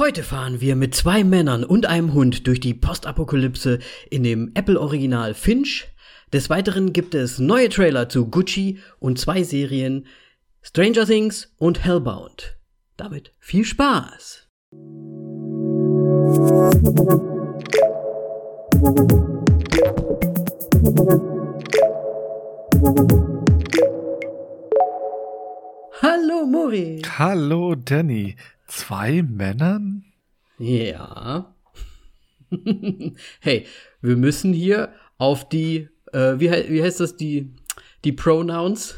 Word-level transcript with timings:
Heute 0.00 0.22
fahren 0.22 0.62
wir 0.62 0.76
mit 0.76 0.94
zwei 0.94 1.24
Männern 1.24 1.62
und 1.62 1.84
einem 1.84 2.14
Hund 2.14 2.46
durch 2.46 2.58
die 2.58 2.72
Postapokalypse 2.72 3.80
in 4.08 4.22
dem 4.22 4.50
Apple-Original 4.54 5.34
Finch. 5.34 5.88
Des 6.32 6.48
Weiteren 6.48 6.94
gibt 6.94 7.14
es 7.14 7.38
neue 7.38 7.68
Trailer 7.68 8.08
zu 8.08 8.24
Gucci 8.24 8.78
und 8.98 9.18
zwei 9.18 9.42
Serien 9.42 10.06
Stranger 10.62 11.04
Things 11.04 11.52
und 11.58 11.84
Hellbound. 11.84 12.56
Damit 12.96 13.34
viel 13.40 13.66
Spaß! 13.66 14.48
Hallo 26.00 26.46
Mori. 26.46 27.02
Hallo 27.18 27.74
Danny. 27.74 28.36
Zwei 28.70 29.22
Männern? 29.22 30.04
Ja. 30.58 31.52
hey, 33.40 33.66
wir 34.00 34.16
müssen 34.16 34.52
hier 34.52 34.92
auf 35.18 35.48
die, 35.48 35.88
äh, 36.12 36.34
wie, 36.38 36.50
wie 36.50 36.80
heißt 36.80 37.00
das, 37.00 37.16
die, 37.16 37.52
die 38.04 38.12
Pronouns 38.12 38.94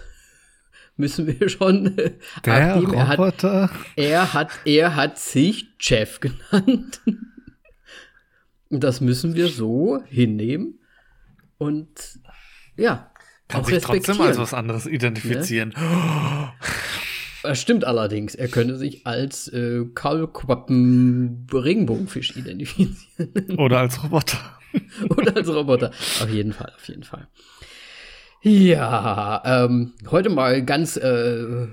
müssen 0.97 1.27
wir 1.27 1.49
schon 1.49 1.97
äh, 1.97 2.13
Der 2.45 2.75
abgeben. 2.75 3.01
Roboter? 3.01 3.71
Er 3.97 4.35
hat, 4.35 4.35
er 4.35 4.35
hat, 4.35 4.51
er 4.67 4.95
hat 4.95 5.19
sich 5.19 5.69
Jeff 5.81 6.21
genannt. 6.21 7.01
das 8.69 9.01
müssen 9.01 9.35
wir 9.35 9.49
so 9.49 10.03
hinnehmen. 10.05 10.81
Und 11.57 12.21
ja, 12.77 13.11
kann 13.49 13.65
sich 13.65 13.83
trotzdem 13.83 14.21
als 14.21 14.37
was 14.37 14.53
anderes 14.53 14.85
identifizieren. 14.85 15.73
Ja? 15.75 16.55
Das 17.43 17.61
stimmt 17.61 17.85
allerdings. 17.85 18.35
Er 18.35 18.49
könnte 18.49 18.77
sich 18.77 19.07
als 19.07 19.49
äh, 19.49 19.85
Kaulquappen-Regenbogenfisch 19.95 22.37
identifizieren. 22.37 23.55
Oder 23.59 23.81
als 23.81 24.03
Roboter. 24.03 24.39
Oder 25.11 25.37
als 25.37 25.49
Roboter. 25.49 25.91
Auf 26.21 26.31
jeden 26.31 26.53
Fall, 26.53 26.73
auf 26.77 26.89
jeden 26.89 27.03
Fall. 27.03 27.27
Ja, 28.45 29.41
ähm, 29.45 29.93
heute 30.11 30.29
mal 30.29 30.65
ganz 30.65 30.97
äh, 30.97 31.69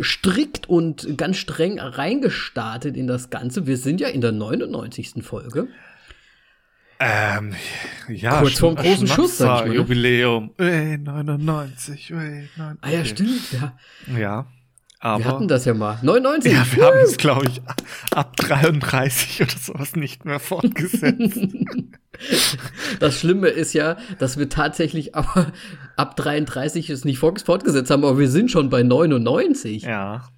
strikt 0.00 0.68
und 0.68 1.18
ganz 1.18 1.36
streng 1.36 1.80
reingestartet 1.80 2.96
in 2.96 3.08
das 3.08 3.30
Ganze. 3.30 3.66
Wir 3.66 3.76
sind 3.76 4.00
ja 4.00 4.06
in 4.08 4.20
der 4.20 4.30
99. 4.30 5.14
Folge. 5.22 5.66
Ähm, 7.00 7.54
ja, 8.08 8.40
Kurz 8.40 8.60
vorm 8.60 8.76
großen 8.76 9.08
Schuss, 9.08 9.38
sag 9.38 9.62
ich 9.62 9.66
mal. 9.66 9.68
Ne? 9.70 9.74
Jubiläum. 9.74 10.52
Ey, 10.58 10.98
99, 10.98 12.12
ey, 12.12 12.48
99. 12.56 12.78
Ah 12.80 12.90
ja, 12.90 13.04
stimmt, 13.04 13.52
ja. 13.52 13.76
Ja. 14.16 14.46
Aber 15.04 15.24
wir 15.24 15.30
hatten 15.32 15.48
das 15.48 15.64
ja 15.64 15.74
mal. 15.74 15.98
99. 16.00 16.52
Ja, 16.52 16.64
wir 16.74 16.84
haben 16.86 16.98
es, 17.02 17.16
glaube 17.16 17.46
ich, 17.48 17.60
ab 18.12 18.36
33 18.36 19.42
oder 19.42 19.58
sowas 19.58 19.96
nicht 19.96 20.24
mehr 20.24 20.38
fortgesetzt. 20.38 21.40
das 23.00 23.18
Schlimme 23.18 23.48
ist 23.48 23.72
ja, 23.72 23.96
dass 24.20 24.38
wir 24.38 24.48
tatsächlich 24.48 25.14
aber 25.16 25.52
ab 25.96 26.14
33 26.14 26.88
es 26.88 27.04
nicht 27.04 27.18
fortgesetzt 27.18 27.90
haben, 27.90 28.04
aber 28.04 28.20
wir 28.20 28.30
sind 28.30 28.52
schon 28.52 28.70
bei 28.70 28.84
99. 28.84 29.82
Ja. 29.82 30.28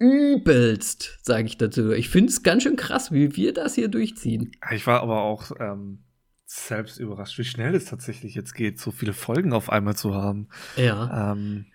Übelst, 0.00 1.20
sage 1.22 1.46
ich 1.46 1.56
dazu. 1.56 1.92
Ich 1.92 2.08
finde 2.08 2.30
es 2.30 2.42
ganz 2.42 2.64
schön 2.64 2.74
krass, 2.74 3.12
wie 3.12 3.36
wir 3.36 3.54
das 3.54 3.76
hier 3.76 3.86
durchziehen. 3.86 4.50
Ich 4.72 4.88
war 4.88 5.02
aber 5.02 5.22
auch 5.22 5.52
ähm, 5.60 6.02
selbst 6.46 6.98
überrascht, 6.98 7.38
wie 7.38 7.44
schnell 7.44 7.76
es 7.76 7.84
tatsächlich 7.84 8.34
jetzt 8.34 8.54
geht, 8.54 8.80
so 8.80 8.90
viele 8.90 9.12
Folgen 9.12 9.52
auf 9.52 9.70
einmal 9.70 9.94
zu 9.94 10.16
haben. 10.16 10.48
Ja. 10.76 11.30
Ähm, 11.30 11.66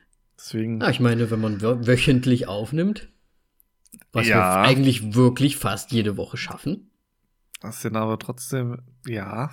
Deswegen. 0.42 0.81
Ja, 0.81 0.89
ich 0.89 1.00
meine, 1.00 1.30
wenn 1.30 1.39
man 1.39 1.61
wöchentlich 1.61 2.47
aufnimmt, 2.47 3.08
was 4.11 4.28
ja. 4.28 4.38
wir 4.38 4.67
eigentlich 4.67 5.14
wirklich 5.14 5.58
fast 5.58 5.92
jede 5.92 6.17
Woche 6.17 6.38
schaffen. 6.38 6.89
Das 7.61 7.81
sind 7.81 7.95
aber 7.95 8.17
trotzdem, 8.17 8.81
ja. 9.06 9.52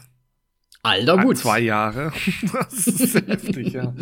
Alter, 0.83 1.19
gut. 1.19 1.37
Zwei 1.37 1.61
Jahre. 1.61 2.13
das 2.53 2.87
ist 2.87 3.15
heftig, 3.15 3.75
ja. 3.75 3.93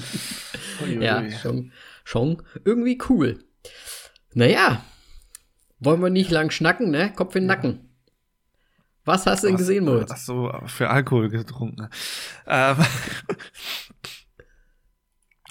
ja, 1.00 1.28
schon, 1.30 1.72
schon 2.04 2.42
irgendwie 2.64 2.98
cool. 3.08 3.44
Naja, 4.34 4.84
wollen 5.80 6.00
wir 6.00 6.10
nicht 6.10 6.30
lang 6.30 6.50
schnacken, 6.50 6.90
ne? 6.90 7.12
Kopf 7.12 7.34
in 7.34 7.44
den 7.44 7.50
ja. 7.50 7.56
Nacken. 7.56 7.80
Was 9.04 9.26
hast 9.26 9.42
du 9.42 9.48
denn 9.48 9.56
gesehen, 9.56 9.84
Moritz? 9.84 10.10
Ach 10.12 10.16
so, 10.18 10.52
für 10.66 10.90
Alkohol 10.90 11.30
getrunken. 11.30 11.88
Ähm, 12.46 12.76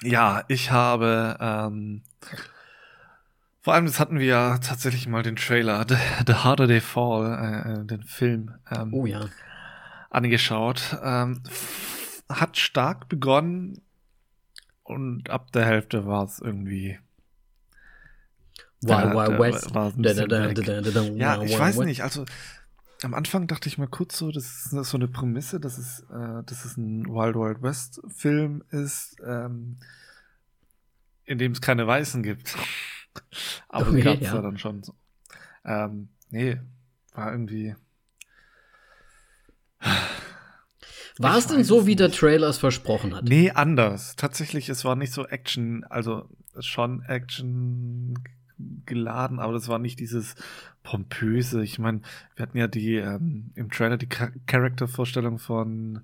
ja, 0.02 0.44
ich 0.48 0.70
habe 0.70 1.36
ähm, 1.40 2.02
vor 3.66 3.74
allem, 3.74 3.86
das 3.86 3.98
hatten 3.98 4.20
wir 4.20 4.26
ja 4.26 4.58
tatsächlich 4.58 5.08
mal 5.08 5.24
den 5.24 5.34
Trailer, 5.34 5.84
The, 5.88 5.96
The 6.24 6.34
Harder 6.34 6.68
They 6.68 6.80
Fall, 6.80 7.24
äh, 7.26 7.72
äh 7.72 7.84
den 7.84 8.04
Film, 8.04 8.54
ähm, 8.70 8.94
oh, 8.94 9.06
ja. 9.06 9.26
angeschaut. 10.08 10.96
Ähm, 11.02 11.42
hat 12.28 12.56
stark 12.58 13.08
begonnen 13.08 13.80
und 14.84 15.30
ab 15.30 15.50
der 15.50 15.64
Hälfte 15.64 16.06
war 16.06 16.26
es 16.26 16.38
irgendwie. 16.38 17.00
Wild 18.82 19.14
Wild 19.14 19.38
West. 19.40 19.74
Ja, 21.16 21.42
ich 21.42 21.58
weiß 21.58 21.78
nicht, 21.78 22.04
also 22.04 22.24
am 23.02 23.14
Anfang 23.14 23.46
dachte 23.46 23.68
ich 23.68 23.78
mal 23.78 23.88
kurz 23.88 24.16
so, 24.16 24.30
das 24.30 24.44
ist 24.44 24.70
so 24.70 24.96
eine 24.96 25.08
Prämisse, 25.08 25.60
dass 25.60 25.78
es, 25.78 26.00
äh, 26.10 26.42
dass 26.44 26.64
es 26.64 26.76
ein 26.76 27.06
Wild 27.06 27.34
Wild 27.34 27.62
West 27.62 28.00
Film 28.08 28.62
ist, 28.70 29.16
ähm, 29.24 29.76
in 31.24 31.38
dem 31.38 31.52
es 31.52 31.60
keine 31.60 31.86
Weißen 31.86 32.22
gibt. 32.22 32.56
Aber 33.68 33.90
okay, 33.90 34.02
gab 34.02 34.20
es 34.20 34.28
ja. 34.28 34.40
dann 34.40 34.58
schon 34.58 34.82
so. 34.82 34.94
Ähm, 35.64 36.08
nee, 36.30 36.58
war 37.12 37.32
irgendwie. 37.32 37.74
War 41.18 41.38
es 41.38 41.46
denn 41.46 41.64
so, 41.64 41.86
wie 41.86 41.96
der 41.96 42.10
Trailer 42.10 42.48
es 42.48 42.58
versprochen 42.58 43.14
hat? 43.14 43.24
Nee, 43.24 43.50
anders. 43.50 44.16
Tatsächlich, 44.16 44.68
es 44.68 44.84
war 44.84 44.96
nicht 44.96 45.14
so 45.14 45.26
Action, 45.26 45.82
also 45.84 46.28
schon 46.60 47.02
Action 47.04 48.22
geladen, 48.84 49.38
aber 49.38 49.54
das 49.54 49.68
war 49.68 49.78
nicht 49.78 49.98
dieses 49.98 50.34
pompöse. 50.86 51.62
Ich 51.64 51.80
meine, 51.80 52.00
wir 52.36 52.44
hatten 52.44 52.58
ja 52.58 52.68
die 52.68 52.94
ähm, 52.94 53.50
im 53.56 53.70
Trailer 53.70 53.96
die 53.96 54.08
Charaktervorstellung 54.08 55.38
von 55.38 56.02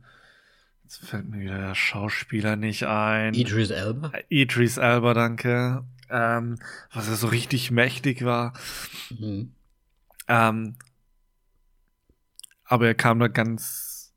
Jetzt 0.82 1.08
fällt 1.08 1.30
mir 1.30 1.40
wieder 1.40 1.56
der 1.56 1.74
Schauspieler 1.74 2.56
nicht 2.56 2.84
ein. 2.84 3.32
Idris 3.32 3.70
Elba? 3.70 4.12
Idris 4.28 4.76
Elba, 4.76 5.14
danke. 5.14 5.84
Ähm, 6.10 6.58
was 6.92 7.08
er 7.08 7.14
so 7.14 7.28
richtig 7.28 7.70
mächtig 7.70 8.26
war. 8.26 8.52
Mhm. 9.08 9.54
Ähm, 10.28 10.76
aber 12.64 12.88
er 12.88 12.94
kam 12.94 13.20
da 13.20 13.28
ganz, 13.28 14.12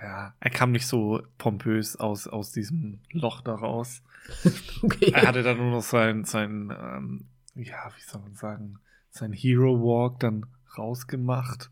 ja, 0.00 0.34
er 0.38 0.50
kam 0.50 0.70
nicht 0.70 0.86
so 0.86 1.20
pompös 1.36 1.96
aus, 1.96 2.28
aus 2.28 2.52
diesem 2.52 3.00
Loch 3.10 3.40
da 3.40 3.54
raus. 3.54 4.02
okay. 4.82 5.10
Er 5.12 5.26
hatte 5.26 5.42
dann 5.42 5.56
nur 5.56 5.72
noch 5.72 5.82
sein, 5.82 6.24
sein, 6.24 6.72
ähm, 6.80 7.24
ja, 7.56 7.90
wie 7.96 8.02
soll 8.08 8.20
man 8.20 8.36
sagen, 8.36 8.78
sein 9.10 9.32
Hero 9.32 9.80
Walk 9.80 10.20
dann 10.20 10.46
rausgemacht 10.76 11.70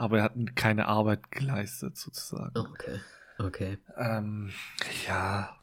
aber 0.00 0.16
er 0.16 0.24
hat 0.24 0.56
keine 0.56 0.86
Arbeit 0.86 1.30
geleistet, 1.30 1.98
sozusagen. 1.98 2.58
Okay. 2.58 3.00
Okay. 3.38 3.78
Ähm, 3.98 4.50
ja, 5.06 5.54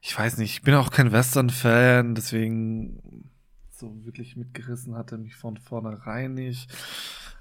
ich 0.00 0.16
weiß 0.16 0.38
nicht, 0.38 0.52
ich 0.52 0.62
bin 0.62 0.74
auch 0.74 0.92
kein 0.92 1.10
Western-Fan, 1.10 2.14
deswegen 2.14 3.28
so 3.70 4.04
wirklich 4.04 4.36
mitgerissen 4.36 4.96
hat 4.96 5.10
er 5.10 5.18
mich 5.18 5.34
von 5.34 5.56
vornherein 5.56 6.34
nicht. 6.34 6.70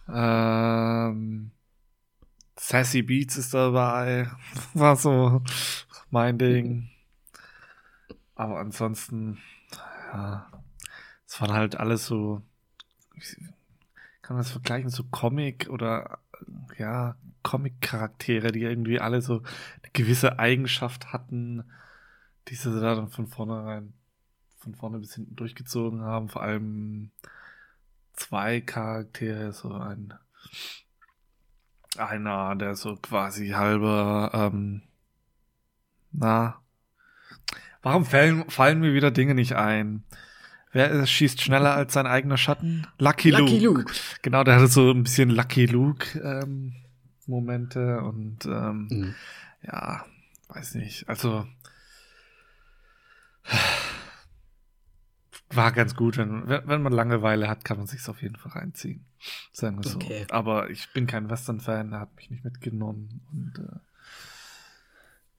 Ähm, 0.08 1.52
Sassy 2.58 3.04
Beats 3.04 3.38
ist 3.38 3.54
dabei, 3.54 4.28
war 4.74 4.96
so 4.96 5.44
mein 6.10 6.40
Ding. 6.40 6.90
Aber 8.34 8.60
ansonsten, 8.60 9.38
ja, 10.12 10.52
es 11.28 11.40
waren 11.40 11.54
halt 11.54 11.76
alles 11.76 12.08
so, 12.08 12.42
kann 14.22 14.36
man 14.36 14.44
das 14.44 14.52
vergleichen, 14.52 14.90
so 14.90 15.04
Comic 15.04 15.70
oder 15.70 16.20
ja, 16.78 17.16
Comic-Charaktere, 17.44 18.52
die 18.52 18.62
irgendwie 18.62 19.00
alle 19.00 19.22
so 19.22 19.38
eine 19.38 19.92
gewisse 19.94 20.40
Eigenschaft 20.40 21.12
hatten, 21.12 21.64
die 22.48 22.56
sie 22.56 22.80
da 22.80 22.96
dann 22.96 23.10
von 23.10 23.28
vornherein, 23.28 23.94
von 24.58 24.76
vorne 24.76 25.00
bis 25.00 25.16
hinten 25.16 25.36
durchgezogen 25.36 26.02
haben. 26.02 26.30
Vor 26.30 26.44
allem 26.44 27.12
zwei 28.14 28.62
Charaktere, 28.62 29.54
so 29.54 29.74
ein 29.74 30.14
einer, 31.98 32.56
der 32.56 32.76
so 32.76 32.96
quasi 32.96 33.50
halber, 33.50 34.32
ähm, 34.34 34.82
na, 36.12 36.62
warum 37.82 38.06
fallen, 38.06 38.50
fallen 38.50 38.80
mir 38.80 38.94
wieder 38.94 39.12
Dinge 39.12 39.36
nicht 39.36 39.56
ein? 39.56 40.04
Wer 40.74 41.06
schießt 41.06 41.42
schneller 41.42 41.74
als 41.76 41.94
sein 41.94 42.08
eigener 42.08 42.38
Schatten? 42.38 42.88
Lucky, 42.98 43.32
Lucky 43.32 43.60
Luke. 43.60 43.82
Luke. 43.82 43.94
Genau, 44.22 44.44
der 44.44 44.56
hatte 44.56 44.68
so 44.68 44.92
ein 44.92 45.04
bisschen 45.04 45.30
Lucky 45.30 45.66
Luke 45.66 46.18
ähm, 46.20 46.76
Momente 47.26 48.02
und 48.02 48.46
ähm, 48.46 48.88
mhm. 48.90 49.16
ja, 49.64 50.06
weiß 50.50 50.76
nicht. 50.76 51.10
Also 51.10 51.46
war 55.54 55.72
ganz 55.72 55.96
gut. 55.96 56.18
Wenn, 56.18 56.48
wenn 56.48 56.82
man 56.82 56.94
Langeweile 56.94 57.50
hat, 57.50 57.66
kann 57.66 57.78
man 57.78 57.88
sich 57.88 58.08
auf 58.08 58.22
jeden 58.22 58.38
Fall 58.38 58.54
reinziehen. 58.54 59.06
Sagen 59.52 59.84
wir 59.84 59.90
so. 59.90 59.98
Okay. 59.98 60.26
Aber 60.30 60.70
ich 60.70 60.92
bin 60.94 61.08
kein 61.08 61.30
Western-Fan, 61.30 61.94
hat 61.96 62.16
mich 62.16 62.30
nicht 62.30 62.44
mitgenommen. 62.44 63.22
Und, 63.32 63.60
äh 63.60 63.80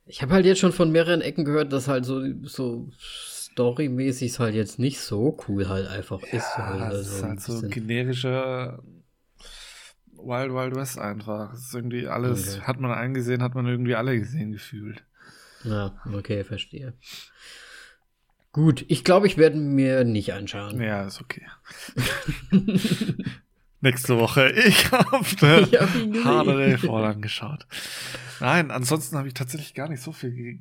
ich 0.05 0.20
habe 0.20 0.34
halt 0.34 0.44
jetzt 0.44 0.58
schon 0.58 0.73
von 0.73 0.90
mehreren 0.90 1.20
Ecken 1.20 1.44
gehört, 1.44 1.73
dass 1.73 1.88
halt 1.88 2.05
so, 2.05 2.20
so 2.43 2.90
storymäßig 3.52 4.38
halt 4.38 4.54
jetzt 4.54 4.78
nicht 4.78 5.00
so 5.00 5.38
cool 5.46 5.69
halt 5.69 5.88
einfach 5.88 6.20
ja, 6.22 6.38
ist. 6.38 6.56
Halt. 6.56 6.82
Also 6.82 7.00
ist 7.00 7.22
halt 7.22 7.40
so 7.40 7.69
generischer 7.69 8.82
Wild 10.12 10.52
Wild 10.52 10.76
West 10.76 10.99
einfach. 10.99 11.50
Das 11.50 11.66
ist 11.66 11.75
irgendwie 11.75 12.06
alles, 12.06 12.56
okay. 12.56 12.66
hat 12.66 12.81
man 12.81 12.93
eingesehen, 12.93 13.43
hat 13.43 13.54
man 13.54 13.66
irgendwie 13.66 13.94
alle 13.94 14.19
gesehen 14.19 14.52
gefühlt. 14.52 15.04
Ja, 15.64 15.94
okay, 16.12 16.44
verstehe. 16.44 16.94
Gut, 18.52 18.84
ich 18.88 19.04
glaube, 19.04 19.26
ich 19.26 19.38
werde 19.38 19.56
mir 19.56 20.05
nicht 20.05 20.34
anschauen. 20.34 20.81
Ja, 20.81 21.06
ist 21.06 21.20
okay. 21.20 21.46
Nächste 23.82 24.17
Woche. 24.17 24.50
Ich 24.52 24.93
habe 24.93 25.11
hab 25.11 26.25
Hardere 26.25 26.79
voll 26.79 27.05
angeschaut. 27.05 27.67
Nein, 28.38 28.70
ansonsten 28.70 29.19
habe 29.19 29.26
ich 29.26 29.34
tatsächlich 29.34 29.75
gar 29.75 29.88
nicht 29.88 30.00
so 30.02 30.12
viel 30.12 30.61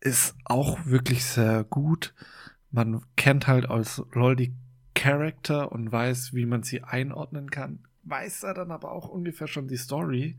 ist 0.00 0.36
auch 0.44 0.86
wirklich 0.86 1.24
sehr 1.24 1.64
gut. 1.64 2.14
Man 2.70 3.02
kennt 3.16 3.46
halt 3.46 3.68
als 3.68 4.02
LOL 4.12 4.36
die 4.36 4.54
Charakter 4.94 5.72
und 5.72 5.90
weiß, 5.90 6.34
wie 6.34 6.46
man 6.46 6.62
sie 6.62 6.82
einordnen 6.82 7.50
kann. 7.50 7.80
Weiß 8.04 8.42
er 8.42 8.54
dann 8.54 8.70
aber 8.70 8.92
auch 8.92 9.08
ungefähr 9.08 9.46
schon 9.46 9.68
die 9.68 9.76
Story. 9.76 10.36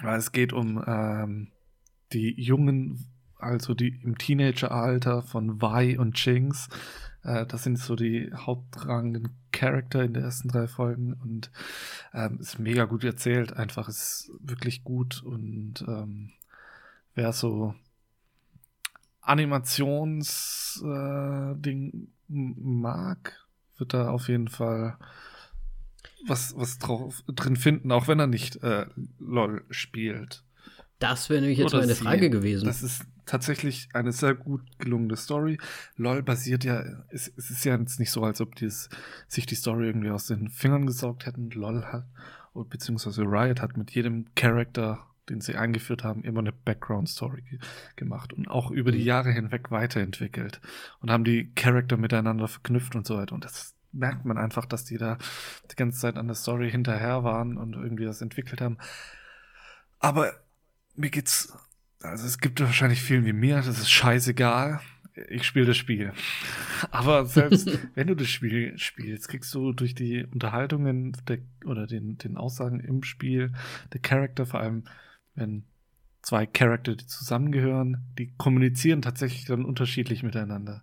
Weil 0.00 0.18
es 0.18 0.32
geht 0.32 0.52
um 0.52 0.82
ähm, 0.86 1.48
die 2.12 2.40
Jungen, 2.40 3.06
also 3.38 3.74
die 3.74 4.00
im 4.02 4.16
Teenageralter 4.16 5.22
von 5.22 5.60
Vi 5.60 5.98
und 5.98 6.24
Jinx, 6.24 6.68
äh, 7.24 7.46
das 7.46 7.64
sind 7.64 7.78
so 7.78 7.96
die 7.96 8.32
hauptragenden 8.34 9.30
Charakter 9.52 10.02
in 10.02 10.14
den 10.14 10.24
ersten 10.24 10.48
drei 10.48 10.66
Folgen 10.66 11.14
und 11.14 11.50
ähm, 12.14 12.38
ist 12.40 12.58
mega 12.58 12.84
gut 12.84 13.04
erzählt. 13.04 13.52
Einfach 13.52 13.88
ist 13.88 14.30
wirklich 14.40 14.84
gut 14.84 15.22
und 15.22 15.84
ähm, 15.86 16.32
wer 17.14 17.32
so 17.32 17.74
Animationsding 19.22 21.92
äh, 21.92 21.96
mag, 22.28 23.46
wird 23.78 23.94
da 23.94 24.10
auf 24.10 24.28
jeden 24.28 24.48
Fall 24.48 24.98
was, 26.26 26.54
was 26.56 26.78
drauf 26.78 27.22
drin 27.26 27.56
finden, 27.56 27.92
auch 27.92 28.08
wenn 28.08 28.20
er 28.20 28.26
nicht 28.26 28.62
äh, 28.62 28.86
LOL 29.18 29.64
spielt. 29.70 30.44
Das 30.98 31.30
wäre 31.30 31.40
nämlich 31.40 31.58
jetzt 31.58 31.74
Oder 31.74 31.82
meine 31.82 31.96
Frage 31.96 32.30
gewesen. 32.30 32.64
Das 32.64 32.82
ist 32.82 33.04
tatsächlich 33.26 33.88
eine 33.92 34.12
sehr 34.12 34.34
gut 34.34 34.62
gelungene 34.78 35.16
Story. 35.16 35.58
LOL 35.96 36.22
basiert 36.22 36.64
ja, 36.64 36.84
es, 37.10 37.32
es 37.36 37.50
ist 37.50 37.64
ja 37.64 37.76
jetzt 37.76 37.98
nicht 37.98 38.10
so, 38.10 38.22
als 38.22 38.40
ob 38.40 38.54
die 38.54 38.66
es, 38.66 38.88
sich 39.26 39.46
die 39.46 39.56
Story 39.56 39.86
irgendwie 39.86 40.10
aus 40.10 40.26
den 40.26 40.48
Fingern 40.48 40.86
gesaugt 40.86 41.26
hätten. 41.26 41.50
LOL 41.50 41.84
hat, 41.86 42.06
beziehungsweise 42.54 43.22
Riot 43.22 43.60
hat 43.60 43.76
mit 43.76 43.90
jedem 43.90 44.26
Charakter, 44.36 45.04
den 45.28 45.40
sie 45.40 45.56
eingeführt 45.56 46.04
haben, 46.04 46.24
immer 46.24 46.40
eine 46.40 46.52
Background-Story 46.52 47.42
ge 47.42 47.58
gemacht 47.96 48.32
und 48.32 48.48
auch 48.48 48.70
über 48.70 48.90
die 48.90 48.98
mhm. 48.98 49.04
Jahre 49.04 49.32
hinweg 49.32 49.70
weiterentwickelt 49.70 50.60
und 51.00 51.10
haben 51.10 51.24
die 51.24 51.52
Charakter 51.54 51.96
miteinander 51.96 52.48
verknüpft 52.48 52.96
und 52.96 53.06
so 53.06 53.16
weiter. 53.16 53.34
Und 53.34 53.44
das 53.44 53.74
merkt 53.92 54.24
man 54.24 54.38
einfach, 54.38 54.66
dass 54.66 54.84
die 54.84 54.98
da 54.98 55.18
die 55.70 55.76
ganze 55.76 56.00
Zeit 56.00 56.16
an 56.16 56.26
der 56.26 56.34
Story 56.34 56.70
hinterher 56.70 57.24
waren 57.24 57.56
und 57.56 57.74
irgendwie 57.74 58.04
das 58.04 58.22
entwickelt 58.22 58.60
haben. 58.60 58.78
Aber 59.98 60.32
mir 60.96 61.10
geht's, 61.10 61.52
also 62.02 62.26
es 62.26 62.38
gibt 62.38 62.60
wahrscheinlich 62.60 63.02
vielen 63.02 63.24
wie 63.24 63.32
mir, 63.32 63.56
das 63.56 63.68
ist 63.68 63.90
scheißegal. 63.90 64.80
Ich 65.28 65.44
spiele 65.44 65.66
das 65.66 65.76
Spiel. 65.76 66.12
Aber 66.90 67.26
selbst 67.26 67.70
wenn 67.94 68.06
du 68.06 68.16
das 68.16 68.28
Spiel 68.28 68.76
spielst, 68.78 69.28
kriegst 69.28 69.54
du 69.54 69.72
durch 69.72 69.94
die 69.94 70.24
Unterhaltungen 70.24 71.16
der, 71.28 71.38
oder 71.66 71.86
den, 71.86 72.16
den 72.16 72.36
Aussagen 72.36 72.80
im 72.80 73.02
Spiel, 73.02 73.52
der 73.92 74.00
Charakter, 74.00 74.46
vor 74.46 74.60
allem 74.60 74.84
wenn 75.34 75.64
zwei 76.22 76.46
Charakter, 76.46 76.94
die 76.94 77.06
zusammengehören, 77.06 78.04
die 78.18 78.32
kommunizieren 78.36 79.02
tatsächlich 79.02 79.44
dann 79.44 79.64
unterschiedlich 79.64 80.22
miteinander. 80.22 80.82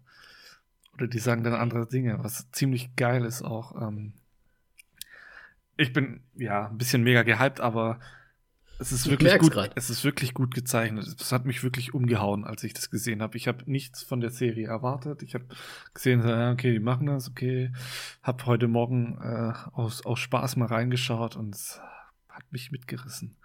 Oder 0.94 1.08
die 1.08 1.20
sagen 1.20 1.44
dann 1.44 1.54
andere 1.54 1.88
Dinge, 1.88 2.22
was 2.24 2.52
ziemlich 2.52 2.96
geil 2.96 3.24
ist 3.24 3.42
auch. 3.42 3.82
Ähm 3.82 4.14
ich 5.78 5.94
bin 5.94 6.22
ja 6.36 6.68
ein 6.68 6.78
bisschen 6.78 7.04
mega 7.04 7.24
gehypt, 7.24 7.62
aber 7.62 8.00
es 8.80 8.94
ist 8.94 9.10
wirklich 9.10 9.38
gut. 9.40 9.52
Grad. 9.52 9.72
Es 9.76 9.90
ist 9.90 10.04
wirklich 10.06 10.34
gut 10.34 10.54
gezeichnet. 10.54 11.06
Es 11.20 11.32
hat 11.32 11.46
mich 11.46 11.64
wirklich 11.64 11.94
umgehauen, 11.94 12.46
als 12.46 12.64
ich 12.64 12.74
das 12.74 12.90
gesehen 12.90 13.22
habe. 13.22 13.36
Ich 13.38 13.48
habe 13.48 13.70
nichts 13.70 14.04
von 14.04 14.22
der 14.22 14.30
Serie 14.30 14.68
erwartet. 14.68 15.22
Ich 15.22 15.36
habe 15.36 15.46
gesehen, 15.94 16.22
okay, 16.22 16.72
die 16.72 16.80
machen 16.80 17.08
das, 17.08 17.30
okay. 17.30 17.72
Habe 18.24 18.46
heute 18.46 18.68
Morgen 18.68 19.18
äh, 19.22 19.54
aus, 19.74 20.06
aus 20.06 20.20
Spaß 20.20 20.56
mal 20.56 20.68
reingeschaut 20.68 21.36
und 21.36 21.56
es 21.56 21.82
hat 22.30 22.52
mich 22.52 22.72
mitgerissen. 22.72 23.36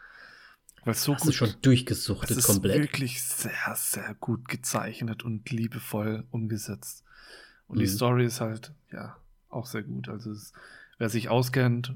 Weil 0.84 0.94
so 0.94 1.14
Hast 1.14 1.22
gut, 1.22 1.30
du 1.30 1.36
schon 1.36 1.54
durchgesuchtet 1.62 2.30
es 2.30 2.36
ist 2.38 2.46
komplett. 2.46 2.80
wirklich 2.80 3.22
sehr, 3.22 3.74
sehr 3.74 4.14
gut 4.20 4.48
gezeichnet 4.48 5.22
und 5.22 5.50
liebevoll 5.50 6.24
umgesetzt. 6.30 7.04
Und 7.66 7.76
mhm. 7.76 7.80
die 7.80 7.86
Story 7.86 8.26
ist 8.26 8.40
halt, 8.40 8.72
ja, 8.92 9.16
auch 9.48 9.66
sehr 9.66 9.82
gut. 9.82 10.08
Also 10.08 10.30
es, 10.32 10.52
wer 10.98 11.08
sich 11.08 11.28
auskennt, 11.28 11.94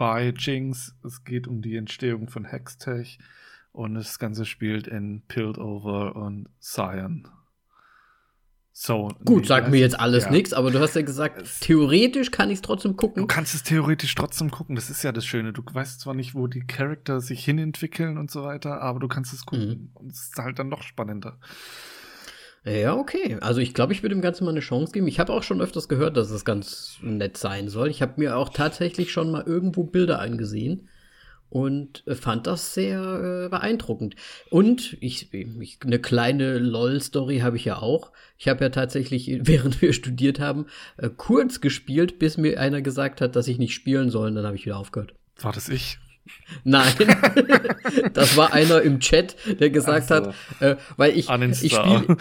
bei 0.00 0.32
Jinx. 0.34 0.96
Es 1.04 1.24
geht 1.24 1.46
um 1.46 1.60
die 1.60 1.76
Entstehung 1.76 2.28
von 2.28 2.46
Hextech 2.46 3.18
und 3.72 3.96
das 3.96 4.18
Ganze 4.18 4.46
spielt 4.46 4.86
in 4.86 5.20
Piltover 5.28 6.16
und 6.16 6.48
Cyan. 6.58 7.28
So, 8.72 9.10
Gut, 9.24 9.42
nee, 9.42 9.48
sagt 9.48 9.70
mir 9.70 9.78
jetzt 9.78 9.98
alles 9.98 10.24
ja. 10.24 10.30
nichts, 10.30 10.52
aber 10.52 10.70
du 10.70 10.78
hast 10.78 10.94
ja 10.94 11.02
gesagt, 11.02 11.42
es, 11.42 11.60
theoretisch 11.60 12.30
kann 12.30 12.50
ich 12.50 12.56
es 12.56 12.62
trotzdem 12.62 12.96
gucken. 12.96 13.22
Du 13.22 13.26
kannst 13.26 13.54
es 13.54 13.62
theoretisch 13.62 14.14
trotzdem 14.14 14.50
gucken, 14.50 14.76
das 14.76 14.90
ist 14.90 15.02
ja 15.02 15.12
das 15.12 15.26
Schöne. 15.26 15.52
Du 15.52 15.62
weißt 15.70 16.00
zwar 16.00 16.14
nicht, 16.14 16.34
wo 16.34 16.46
die 16.46 16.66
Charakter 16.66 17.20
sich 17.20 17.44
hinentwickeln 17.44 18.16
und 18.16 18.30
so 18.30 18.44
weiter, 18.44 18.80
aber 18.80 19.00
du 19.00 19.08
kannst 19.08 19.32
es 19.32 19.44
gucken. 19.44 19.68
Mhm. 19.68 19.90
Und 19.94 20.12
es 20.12 20.28
ist 20.28 20.36
halt 20.38 20.58
dann 20.58 20.68
noch 20.68 20.82
spannender. 20.82 21.38
Ja, 22.64 22.94
okay. 22.94 23.38
Also 23.40 23.60
ich 23.60 23.74
glaube, 23.74 23.92
ich 23.92 24.02
würde 24.02 24.14
dem 24.14 24.22
Ganzen 24.22 24.44
mal 24.44 24.50
eine 24.50 24.60
Chance 24.60 24.92
geben. 24.92 25.08
Ich 25.08 25.18
habe 25.18 25.32
auch 25.32 25.42
schon 25.42 25.60
öfters 25.60 25.88
gehört, 25.88 26.16
dass 26.16 26.30
es 26.30 26.44
ganz 26.44 26.98
nett 27.00 27.38
sein 27.38 27.68
soll. 27.68 27.88
Ich 27.88 28.02
habe 28.02 28.14
mir 28.16 28.36
auch 28.36 28.50
tatsächlich 28.50 29.10
schon 29.12 29.30
mal 29.30 29.42
irgendwo 29.46 29.84
Bilder 29.84 30.20
angesehen 30.20 30.88
und 31.50 32.06
äh, 32.06 32.14
fand 32.14 32.46
das 32.46 32.72
sehr 32.72 33.44
äh, 33.44 33.48
beeindruckend. 33.48 34.16
Und 34.48 34.96
ich, 35.00 35.34
ich 35.34 35.78
eine 35.84 35.98
kleine 35.98 36.58
LOL-Story 36.58 37.40
habe 37.40 37.56
ich 37.56 37.64
ja 37.66 37.78
auch. 37.78 38.12
Ich 38.38 38.48
habe 38.48 38.64
ja 38.64 38.70
tatsächlich, 38.70 39.28
während 39.42 39.82
wir 39.82 39.92
studiert 39.92 40.40
haben, 40.40 40.66
äh, 40.96 41.10
kurz 41.14 41.60
gespielt, 41.60 42.18
bis 42.18 42.38
mir 42.38 42.58
einer 42.58 42.80
gesagt 42.80 43.20
hat, 43.20 43.36
dass 43.36 43.48
ich 43.48 43.58
nicht 43.58 43.74
spielen 43.74 44.10
soll. 44.10 44.28
Und 44.28 44.36
dann 44.36 44.46
habe 44.46 44.56
ich 44.56 44.64
wieder 44.64 44.78
aufgehört. 44.78 45.14
War 45.36 45.52
das 45.52 45.68
ich? 45.68 45.98
Nein, 46.64 46.92
das 48.12 48.36
war 48.36 48.52
einer 48.52 48.82
im 48.82 49.00
Chat, 49.00 49.36
der 49.60 49.70
gesagt 49.70 50.08
so. 50.08 50.14
hat, 50.16 50.34
äh, 50.60 50.76
weil 50.96 51.16
ich 51.16 51.28
ich 51.62 51.74
spiele 51.74 52.16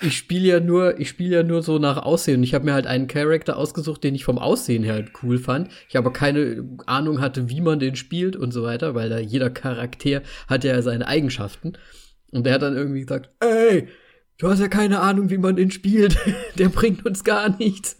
ich 0.00 0.16
spiel 0.16 0.46
ja 0.46 0.60
nur 0.60 0.98
ich 1.00 1.08
spiele 1.08 1.36
ja 1.36 1.42
nur 1.42 1.62
so 1.62 1.78
nach 1.78 1.98
Aussehen. 1.98 2.42
Ich 2.42 2.54
habe 2.54 2.64
mir 2.64 2.74
halt 2.74 2.86
einen 2.86 3.08
Charakter 3.08 3.56
ausgesucht, 3.56 4.04
den 4.04 4.14
ich 4.14 4.24
vom 4.24 4.38
Aussehen 4.38 4.84
her 4.84 4.94
halt 4.94 5.10
cool 5.22 5.38
fand. 5.38 5.70
Ich 5.88 5.96
aber 5.96 6.12
keine 6.12 6.64
Ahnung 6.86 7.20
hatte, 7.20 7.48
wie 7.48 7.60
man 7.60 7.78
den 7.78 7.96
spielt 7.96 8.36
und 8.36 8.52
so 8.52 8.62
weiter, 8.62 8.94
weil 8.94 9.08
da 9.08 9.18
jeder 9.18 9.50
Charakter 9.50 10.22
hat 10.46 10.64
ja 10.64 10.80
seine 10.82 11.06
Eigenschaften. 11.06 11.72
Und 12.30 12.44
der 12.44 12.54
hat 12.54 12.62
dann 12.62 12.76
irgendwie 12.76 13.00
gesagt, 13.00 13.30
ey, 13.40 13.88
du 14.38 14.48
hast 14.48 14.60
ja 14.60 14.68
keine 14.68 15.00
Ahnung, 15.00 15.30
wie 15.30 15.38
man 15.38 15.56
den 15.56 15.70
spielt. 15.70 16.18
Der 16.58 16.68
bringt 16.68 17.04
uns 17.04 17.24
gar 17.24 17.56
nichts. 17.58 17.96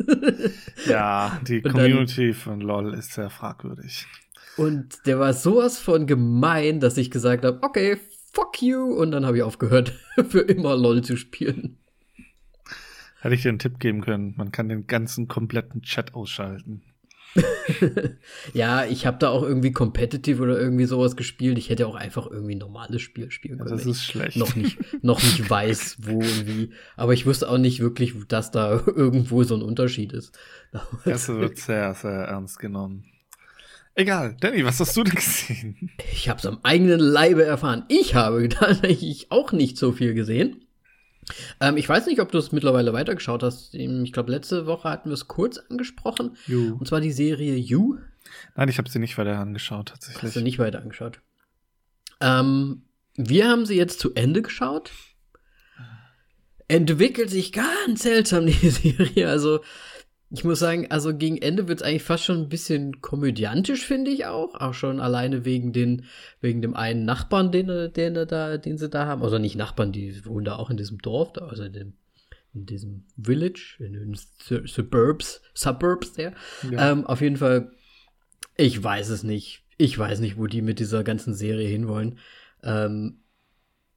ja, 0.86 1.38
die 1.46 1.60
Community 1.62 2.28
dann, 2.28 2.34
von 2.34 2.60
LOL 2.60 2.94
ist 2.94 3.12
sehr 3.12 3.30
fragwürdig. 3.30 4.06
Und 4.56 5.06
der 5.06 5.18
war 5.18 5.32
sowas 5.32 5.78
von 5.78 6.06
gemein, 6.06 6.80
dass 6.80 6.96
ich 6.96 7.10
gesagt 7.10 7.44
habe, 7.44 7.58
okay, 7.62 7.98
fuck 8.32 8.62
you. 8.62 8.82
Und 8.82 9.12
dann 9.12 9.24
habe 9.26 9.38
ich 9.38 9.42
aufgehört, 9.42 9.92
für 10.28 10.40
immer 10.40 10.76
LOL 10.76 11.02
zu 11.02 11.16
spielen. 11.16 11.78
Hätte 13.20 13.34
ich 13.34 13.42
dir 13.42 13.50
einen 13.50 13.58
Tipp 13.58 13.78
geben 13.78 14.00
können. 14.00 14.34
Man 14.36 14.50
kann 14.50 14.68
den 14.68 14.86
ganzen 14.86 15.28
kompletten 15.28 15.82
Chat 15.82 16.14
ausschalten. 16.14 16.82
ja, 18.52 18.84
ich 18.84 19.06
habe 19.06 19.16
da 19.18 19.30
auch 19.30 19.42
irgendwie 19.42 19.72
competitive 19.72 20.42
oder 20.42 20.58
irgendwie 20.58 20.84
sowas 20.84 21.16
gespielt. 21.16 21.56
Ich 21.56 21.70
hätte 21.70 21.86
auch 21.86 21.94
einfach 21.94 22.26
irgendwie 22.30 22.56
ein 22.56 22.58
normales 22.58 23.00
Spiel 23.00 23.30
spielen 23.30 23.58
können. 23.58 23.70
Ja, 23.70 23.76
das 23.76 23.86
ist 23.86 24.04
schlecht. 24.04 24.36
Noch 24.36 24.54
nicht, 24.54 24.78
noch 25.02 25.22
nicht 25.22 25.48
weiß, 25.50 25.98
wo 26.02 26.18
und 26.18 26.46
wie. 26.46 26.70
Aber 26.96 27.14
ich 27.14 27.24
wusste 27.24 27.48
auch 27.48 27.58
nicht 27.58 27.80
wirklich, 27.80 28.14
dass 28.28 28.50
da 28.50 28.72
irgendwo 28.72 29.44
so 29.44 29.54
ein 29.54 29.62
Unterschied 29.62 30.12
ist. 30.12 30.36
Das 31.04 31.28
wird 31.28 31.58
sehr, 31.58 31.94
sehr 31.94 32.10
ernst 32.10 32.58
genommen. 32.58 33.04
Egal, 33.94 34.36
Danny, 34.40 34.64
was 34.64 34.80
hast 34.80 34.96
du 34.96 35.04
denn 35.04 35.14
gesehen? 35.14 35.90
Ich 36.12 36.28
habe 36.28 36.38
es 36.38 36.46
am 36.46 36.60
eigenen 36.62 36.98
Leibe 36.98 37.44
erfahren. 37.44 37.84
Ich 37.88 38.14
habe 38.14 38.48
tatsächlich 38.50 39.30
auch 39.30 39.52
nicht 39.52 39.76
so 39.76 39.92
viel 39.92 40.14
gesehen. 40.14 40.64
Ähm, 41.60 41.76
ich 41.76 41.88
weiß 41.88 42.06
nicht, 42.06 42.20
ob 42.20 42.32
du 42.32 42.38
es 42.38 42.52
mittlerweile 42.52 42.92
weitergeschaut 42.92 43.42
hast. 43.42 43.74
Ich 43.74 44.12
glaube, 44.12 44.32
letzte 44.32 44.66
Woche 44.66 44.88
hatten 44.88 45.10
wir 45.10 45.14
es 45.14 45.28
kurz 45.28 45.58
angesprochen. 45.58 46.36
You. 46.46 46.76
Und 46.78 46.88
zwar 46.88 47.00
die 47.00 47.12
Serie 47.12 47.56
You. 47.56 47.98
Nein, 48.56 48.68
ich 48.68 48.78
habe 48.78 48.88
sie 48.88 48.98
nicht 48.98 49.18
weiter 49.18 49.38
angeschaut, 49.38 49.90
tatsächlich. 49.90 50.22
Hast 50.22 50.36
du 50.36 50.40
nicht 50.40 50.58
weiter 50.58 50.80
angeschaut? 50.80 51.20
Ähm, 52.20 52.84
wir 53.16 53.48
haben 53.48 53.66
sie 53.66 53.76
jetzt 53.76 54.00
zu 54.00 54.14
Ende 54.14 54.42
geschaut. 54.42 54.90
Entwickelt 56.66 57.28
sich 57.28 57.52
ganz 57.52 58.02
seltsam 58.02 58.46
die 58.46 58.52
Serie. 58.70 59.28
Also, 59.28 59.60
ich 60.34 60.44
muss 60.44 60.60
sagen, 60.60 60.86
also 60.90 61.14
gegen 61.14 61.36
Ende 61.36 61.68
wird 61.68 61.80
es 61.80 61.86
eigentlich 61.86 62.02
fast 62.02 62.24
schon 62.24 62.38
ein 62.38 62.48
bisschen 62.48 63.02
komödiantisch, 63.02 63.84
finde 63.84 64.10
ich 64.10 64.24
auch. 64.24 64.54
Auch 64.54 64.72
schon 64.72 64.98
alleine 64.98 65.44
wegen 65.44 65.74
den, 65.74 66.06
wegen 66.40 66.62
dem 66.62 66.74
einen 66.74 67.04
Nachbarn, 67.04 67.52
den, 67.52 67.92
den, 67.92 68.14
da, 68.14 68.56
den 68.56 68.78
sie 68.78 68.88
da 68.88 69.04
haben. 69.04 69.22
Also 69.22 69.38
nicht 69.38 69.56
Nachbarn, 69.56 69.92
die 69.92 70.24
wohnen 70.24 70.46
da 70.46 70.56
auch 70.56 70.70
in 70.70 70.78
diesem 70.78 70.98
Dorf, 70.98 71.36
also 71.36 71.64
in, 71.64 71.74
dem, 71.74 71.92
in 72.54 72.64
diesem 72.64 73.04
Village, 73.22 73.76
in 73.78 73.92
den 73.92 74.16
Suburbs, 74.66 75.42
Suburbs 75.52 76.14
der. 76.14 76.32
Ja. 76.70 76.92
Ähm, 76.92 77.06
auf 77.06 77.20
jeden 77.20 77.36
Fall, 77.36 77.70
ich 78.56 78.82
weiß 78.82 79.10
es 79.10 79.24
nicht. 79.24 79.64
Ich 79.76 79.98
weiß 79.98 80.20
nicht, 80.20 80.38
wo 80.38 80.46
die 80.46 80.62
mit 80.62 80.78
dieser 80.78 81.04
ganzen 81.04 81.34
Serie 81.34 81.68
hinwollen. 81.68 82.18
Ähm, 82.62 83.18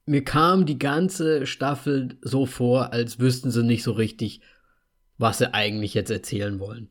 mir 0.04 0.22
kam 0.22 0.66
die 0.66 0.78
ganze 0.78 1.46
Staffel 1.46 2.18
so 2.20 2.44
vor, 2.44 2.92
als 2.92 3.18
wüssten 3.18 3.50
sie 3.50 3.64
nicht 3.64 3.82
so 3.82 3.92
richtig, 3.92 4.42
was 5.18 5.38
sie 5.38 5.52
eigentlich 5.52 5.94
jetzt 5.94 6.10
erzählen 6.10 6.58
wollen. 6.58 6.88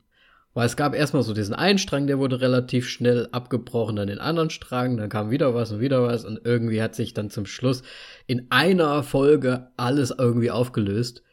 Weil 0.56 0.68
es 0.68 0.78
gab 0.78 0.96
erstmal 0.96 1.24
so 1.24 1.34
diesen 1.34 1.54
einen 1.54 1.78
Strang, 1.78 2.08
der 2.08 2.18
wurde 2.18 2.40
relativ 2.40 2.88
schnell 2.88 3.28
abgebrochen, 3.34 3.98
dann 3.98 4.08
den 4.08 4.20
anderen 4.20 4.50
Strang, 4.50 4.96
dann 4.96 5.10
kam 5.10 5.30
wieder 5.30 5.54
was 5.54 5.74
und 5.74 5.82
wieder 5.82 6.02
was 6.04 6.24
und 6.24 6.40
irgendwie 6.46 6.82
hat 6.82 6.96
sich 6.96 7.14
dann 7.14 7.30
zum 7.30 7.46
Schluss 7.46 7.84
in 8.26 8.48
einer 8.52 9.04
Folge 9.04 9.68
alles 9.76 10.16
irgendwie 10.18 10.52
aufgelöst. 10.52 11.24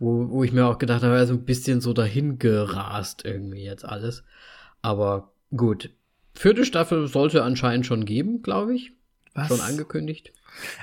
Wo, 0.00 0.28
wo 0.30 0.42
ich 0.42 0.52
mir 0.52 0.66
auch 0.66 0.78
gedacht 0.78 1.02
habe, 1.02 1.24
so 1.26 1.34
ein 1.34 1.44
bisschen 1.44 1.80
so 1.80 1.92
dahin 1.92 2.38
gerast 2.38 3.24
irgendwie 3.24 3.62
jetzt 3.62 3.84
alles. 3.84 4.24
Aber 4.82 5.32
gut. 5.54 5.90
Vierte 6.34 6.64
Staffel 6.64 7.06
sollte 7.06 7.44
anscheinend 7.44 7.86
schon 7.86 8.06
geben, 8.06 8.42
glaube 8.42 8.74
ich. 8.74 8.92
Was? 9.34 9.48
Schon 9.48 9.60
angekündigt. 9.60 10.32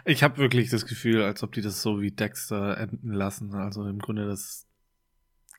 Ich 0.06 0.24
habe 0.24 0.38
wirklich 0.38 0.70
das 0.70 0.86
Gefühl, 0.86 1.24
als 1.24 1.44
ob 1.44 1.52
die 1.52 1.62
das 1.62 1.82
so 1.82 2.00
wie 2.00 2.12
Dexter 2.12 2.78
enden 2.78 3.12
lassen. 3.12 3.54
Also 3.54 3.86
im 3.88 4.00
Grunde 4.00 4.28
das 4.28 4.67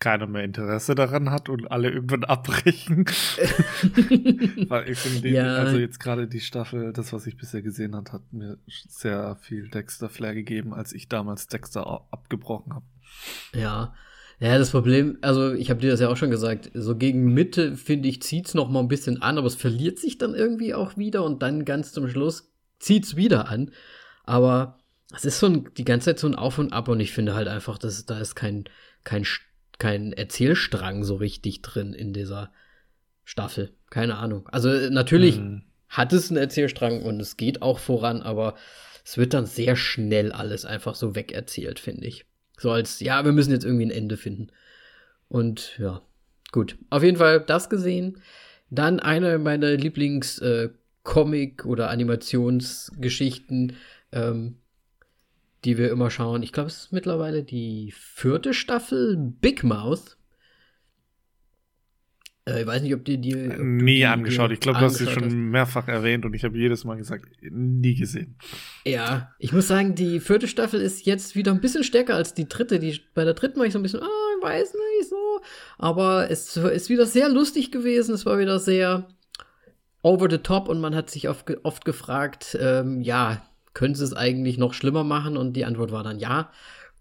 keiner 0.00 0.26
mehr 0.26 0.45
Interesse 0.45 0.95
daran 0.95 1.31
hat 1.31 1.49
und 1.49 1.71
alle 1.71 1.90
irgendwann 1.90 2.25
abbrechen. 2.25 3.05
Weil 4.69 4.88
ich 4.90 4.99
finde, 4.99 5.28
ja. 5.28 5.57
also 5.57 5.78
jetzt 5.78 5.99
gerade 6.00 6.28
die 6.28 6.40
Staffel, 6.40 6.93
das, 6.93 7.12
was 7.12 7.26
ich 7.26 7.37
bisher 7.37 7.62
gesehen 7.62 7.95
habe, 7.95 8.12
hat 8.12 8.33
mir 8.33 8.59
sehr 8.67 9.37
viel 9.40 9.69
Dexter-Flair 9.69 10.35
gegeben, 10.35 10.73
als 10.75 10.93
ich 10.93 11.09
damals 11.09 11.49
Dexter 11.49 12.07
abgebrochen 12.11 12.75
habe. 12.75 12.87
Ja. 13.55 13.95
Ja, 14.40 14.57
das 14.57 14.71
Problem, 14.71 15.19
also 15.21 15.52
ich 15.52 15.69
habe 15.69 15.81
dir 15.81 15.90
das 15.90 15.99
ja 15.99 16.09
auch 16.09 16.17
schon 16.17 16.31
gesagt, 16.31 16.71
so 16.73 16.95
gegen 16.95 17.35
Mitte, 17.35 17.76
finde 17.76 18.09
ich, 18.09 18.23
zieht's 18.23 18.55
noch 18.55 18.71
mal 18.71 18.78
ein 18.78 18.88
bisschen 18.88 19.21
an, 19.21 19.37
aber 19.37 19.49
es 19.49 19.57
verliert 19.57 19.99
sich 19.99 20.17
dann 20.17 20.33
irgendwie 20.33 20.75
auch 20.75 20.97
wieder 20.97 21.25
und 21.25 21.43
dann 21.43 21.64
ganz 21.64 21.93
zum 21.93 22.09
Schluss 22.09 22.52
zieht's 22.78 23.17
wieder 23.17 23.49
an. 23.49 23.73
Aber 24.23 24.78
es 25.12 25.25
ist 25.25 25.40
so 25.40 25.47
ein, 25.47 25.69
die 25.76 25.85
ganze 25.85 26.11
Zeit 26.11 26.21
so 26.21 26.28
ein 26.28 26.37
Auf 26.37 26.59
und 26.59 26.73
Ab 26.73 26.87
und 26.87 27.00
ich 27.00 27.12
finde 27.12 27.35
halt 27.35 27.49
einfach, 27.49 27.78
dass 27.78 28.07
da 28.07 28.21
ist 28.21 28.37
kein, 28.37 28.64
kein 29.02 29.25
kein 29.78 30.12
Erzählstrang 30.12 31.04
so 31.04 31.16
richtig 31.16 31.62
drin 31.62 31.92
in 31.94 32.12
dieser 32.12 32.52
Staffel. 33.25 33.73
Keine 33.90 34.16
Ahnung. 34.16 34.49
Also 34.49 34.68
natürlich 34.90 35.38
mhm. 35.38 35.62
hat 35.88 36.12
es 36.12 36.30
einen 36.30 36.38
Erzählstrang 36.38 37.02
und 37.02 37.20
es 37.20 37.37
geht 37.37 37.62
auch 37.62 37.78
voran, 37.78 38.23
aber 38.23 38.54
es 39.04 39.16
wird 39.16 39.35
dann 39.35 39.47
sehr 39.47 39.76
schnell 39.76 40.32
alles 40.32 40.64
einfach 40.64 40.94
so 40.94 41.14
wegerzählt, 41.14 41.78
finde 41.78 42.06
ich. 42.06 42.26
So 42.58 42.70
als, 42.70 43.00
ja, 43.00 43.25
wir 43.25 43.32
müssen 43.32 43.52
jetzt 43.52 43.64
irgendwie 43.64 43.87
ein 43.87 43.90
Ende 43.90 44.16
finden. 44.16 44.49
Und 45.28 45.78
ja, 45.78 46.02
gut. 46.52 46.76
Auf 46.90 47.02
jeden 47.02 47.18
Fall 47.18 47.40
das 47.40 47.70
gesehen. 47.70 48.20
Dann 48.70 49.00
eine 49.00 49.38
meiner 49.38 49.70
Lieblings-Comic- 49.70 51.64
äh, 51.64 51.66
oder 51.66 51.88
Animationsgeschichten, 51.90 53.76
ähm, 54.12 54.56
die 55.64 55.78
wir 55.78 55.90
immer 55.90 56.10
schauen. 56.10 56.42
Ich 56.42 56.52
glaube, 56.52 56.68
es 56.68 56.84
ist 56.84 56.92
mittlerweile 56.92 57.42
die 57.42 57.92
vierte 57.96 58.54
Staffel 58.54 59.16
Big 59.16 59.64
Mouth. 59.64 60.16
Äh, 62.48 62.62
ich 62.62 62.66
weiß 62.66 62.82
nicht, 62.82 62.94
ob 62.94 63.04
die 63.04 63.18
die. 63.18 63.34
Ob 63.34 63.58
nie 63.58 63.96
die, 63.96 64.06
angeschaut. 64.06 64.52
Ich 64.52 64.60
glaube, 64.60 64.78
du 64.78 64.84
hast 64.84 64.98
sie 64.98 65.06
schon 65.06 65.24
hast. 65.24 65.32
mehrfach 65.32 65.88
erwähnt 65.88 66.24
und 66.24 66.34
ich 66.34 66.44
habe 66.44 66.56
jedes 66.56 66.84
Mal 66.84 66.96
gesagt, 66.96 67.26
nie 67.42 67.94
gesehen. 67.94 68.36
Ja, 68.86 69.32
ich 69.38 69.52
muss 69.52 69.68
sagen, 69.68 69.94
die 69.94 70.20
vierte 70.20 70.48
Staffel 70.48 70.80
ist 70.80 71.06
jetzt 71.06 71.34
wieder 71.34 71.52
ein 71.52 71.60
bisschen 71.60 71.84
stärker 71.84 72.14
als 72.14 72.34
die 72.34 72.48
dritte. 72.48 72.78
Die, 72.78 73.00
bei 73.14 73.24
der 73.24 73.34
dritten 73.34 73.58
war 73.58 73.66
ich 73.66 73.72
so 73.72 73.78
ein 73.78 73.82
bisschen, 73.82 74.02
ah, 74.02 74.34
ich 74.38 74.44
weiß 74.44 74.74
nicht 74.74 75.08
so. 75.08 75.40
Aber 75.76 76.30
es 76.30 76.56
ist 76.56 76.88
wieder 76.88 77.06
sehr 77.06 77.28
lustig 77.28 77.70
gewesen. 77.70 78.14
Es 78.14 78.24
war 78.24 78.38
wieder 78.38 78.58
sehr 78.58 79.08
over 80.02 80.30
the 80.30 80.38
top 80.38 80.68
und 80.68 80.80
man 80.80 80.94
hat 80.94 81.10
sich 81.10 81.28
oft, 81.28 81.44
oft 81.64 81.84
gefragt, 81.84 82.56
ähm, 82.60 83.00
ja, 83.00 83.42
können 83.78 83.94
sie 83.94 84.02
es 84.02 84.12
eigentlich 84.12 84.58
noch 84.58 84.75
schlimmer 84.75 85.04
machen? 85.04 85.37
Und 85.37 85.52
die 85.52 85.64
Antwort 85.64 85.92
war 85.92 86.02
dann 86.02 86.18
ja. 86.18 86.50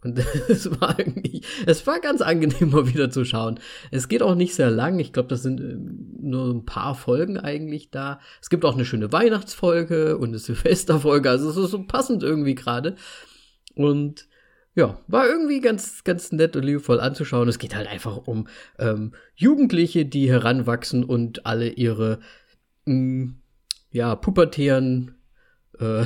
Und 0.03 0.19
es 0.47 0.69
war 0.79 0.99
irgendwie, 0.99 1.41
es 1.65 1.87
war 1.87 1.99
ganz 1.99 2.21
angenehm 2.21 2.69
mal 2.71 2.87
wieder 2.87 3.09
zu 3.09 3.25
schauen. 3.25 3.59
Es 3.89 4.07
geht 4.07 4.21
auch 4.21 4.35
nicht 4.35 4.53
sehr 4.53 4.69
lang. 4.69 4.99
Ich 4.99 5.11
glaube, 5.11 5.27
das 5.27 5.41
sind 5.41 5.59
äh, 5.59 5.75
nur 6.21 6.53
ein 6.53 6.65
paar 6.65 6.93
Folgen 6.93 7.39
eigentlich 7.39 7.89
da. 7.89 8.19
Es 8.39 8.51
gibt 8.51 8.63
auch 8.63 8.75
eine 8.75 8.85
schöne 8.85 9.11
Weihnachtsfolge 9.11 10.19
und 10.19 10.29
eine 10.29 10.37
Silvesterfolge. 10.37 11.31
Also 11.31 11.49
es 11.49 11.57
ist 11.57 11.71
so 11.71 11.83
passend 11.83 12.21
irgendwie 12.21 12.53
gerade. 12.53 12.95
Und 13.73 14.27
ja, 14.75 14.99
war 15.07 15.27
irgendwie 15.27 15.61
ganz, 15.61 16.03
ganz 16.03 16.31
nett 16.31 16.55
und 16.55 16.61
liebevoll 16.61 16.99
anzuschauen. 16.99 17.49
Es 17.49 17.57
geht 17.57 17.75
halt 17.75 17.87
einfach 17.87 18.17
um 18.27 18.47
ähm, 18.77 19.15
Jugendliche, 19.33 20.05
die 20.05 20.29
heranwachsen 20.29 21.03
und 21.03 21.47
alle 21.47 21.69
ihre, 21.69 22.19
mh, 22.85 22.93
mm, 22.93 23.41
ja, 23.89 24.15
pubertären 24.15 25.15
äh, 25.79 26.03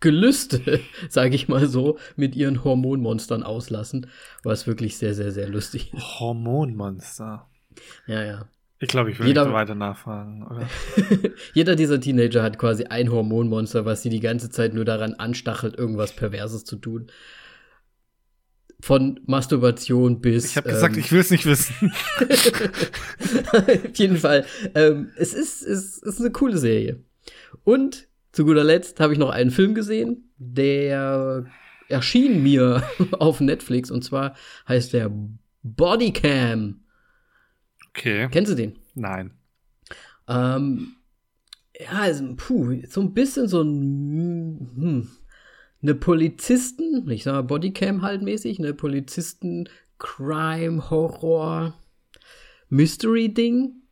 Gelüste, 0.00 0.80
sage 1.08 1.34
ich 1.34 1.48
mal 1.48 1.66
so, 1.66 1.98
mit 2.16 2.36
ihren 2.36 2.64
Hormonmonstern 2.64 3.42
auslassen, 3.42 4.08
was 4.42 4.66
wirklich 4.66 4.96
sehr, 4.98 5.14
sehr, 5.14 5.32
sehr 5.32 5.48
lustig 5.48 5.92
ist. 5.92 6.20
Hormonmonster. 6.20 7.48
Ja, 8.06 8.24
ja. 8.24 8.48
Ich 8.80 8.88
glaube, 8.88 9.10
ich 9.10 9.18
will 9.18 9.28
Jeder, 9.28 9.50
weiter 9.52 9.74
nachfragen, 9.74 10.46
oder? 10.46 10.68
Jeder 11.54 11.74
dieser 11.74 12.00
Teenager 12.00 12.42
hat 12.42 12.58
quasi 12.58 12.84
ein 12.84 13.10
Hormonmonster, 13.10 13.84
was 13.84 14.02
sie 14.02 14.10
die 14.10 14.20
ganze 14.20 14.50
Zeit 14.50 14.74
nur 14.74 14.84
daran 14.84 15.14
anstachelt, 15.14 15.76
irgendwas 15.78 16.14
Perverses 16.14 16.64
zu 16.64 16.76
tun. 16.76 17.10
Von 18.80 19.20
Masturbation 19.24 20.20
bis. 20.20 20.50
Ich 20.50 20.56
habe 20.58 20.68
gesagt, 20.68 20.96
ähm, 20.96 21.00
ich 21.00 21.10
will 21.12 21.20
es 21.20 21.30
nicht 21.30 21.46
wissen. 21.46 21.94
Auf 23.52 23.96
jeden 23.96 24.18
Fall. 24.18 24.44
Ähm, 24.74 25.12
es, 25.16 25.32
ist, 25.32 25.62
es 25.62 25.98
ist 25.98 26.20
eine 26.20 26.32
coole 26.32 26.58
Serie. 26.58 27.02
Und 27.62 28.08
zu 28.34 28.44
guter 28.44 28.64
Letzt 28.64 28.98
habe 28.98 29.12
ich 29.12 29.18
noch 29.18 29.30
einen 29.30 29.52
Film 29.52 29.74
gesehen, 29.74 30.28
der 30.38 31.46
erschien 31.88 32.42
mir 32.42 32.82
auf 33.12 33.40
Netflix 33.40 33.92
und 33.92 34.02
zwar 34.02 34.34
heißt 34.66 34.92
der 34.92 35.10
Bodycam. 35.62 36.80
Okay. 37.90 38.28
Kennst 38.32 38.50
du 38.50 38.56
den? 38.56 38.76
Nein. 38.94 39.30
Ähm, 40.26 40.96
ja, 41.78 42.00
also, 42.00 42.34
puh, 42.36 42.82
so 42.88 43.02
ein 43.02 43.14
bisschen 43.14 43.46
so 43.46 43.62
ein, 43.62 44.70
hm, 44.74 45.08
eine 45.80 45.94
Polizisten, 45.94 47.08
ich 47.10 47.22
sag 47.22 47.34
mal 47.34 47.42
Bodycam 47.42 48.02
halt 48.02 48.22
mäßig, 48.22 48.58
eine 48.58 48.74
Polizisten 48.74 49.68
Crime 49.98 50.90
Horror 50.90 51.74
Mystery 52.68 53.32
Ding 53.32 53.82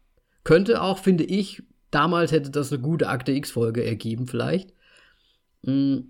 könnte 0.43 0.83
auch, 0.83 0.99
finde 0.99 1.23
ich, 1.23 1.63
damals 1.93 2.33
hätte 2.33 2.51
das 2.51 2.73
eine 2.73 2.83
gute 2.83 3.09
Akte 3.09 3.33
X 3.33 3.53
Folge 3.53 3.85
ergeben 3.85 4.27
vielleicht. 4.27 4.73
Mhm. 5.63 6.09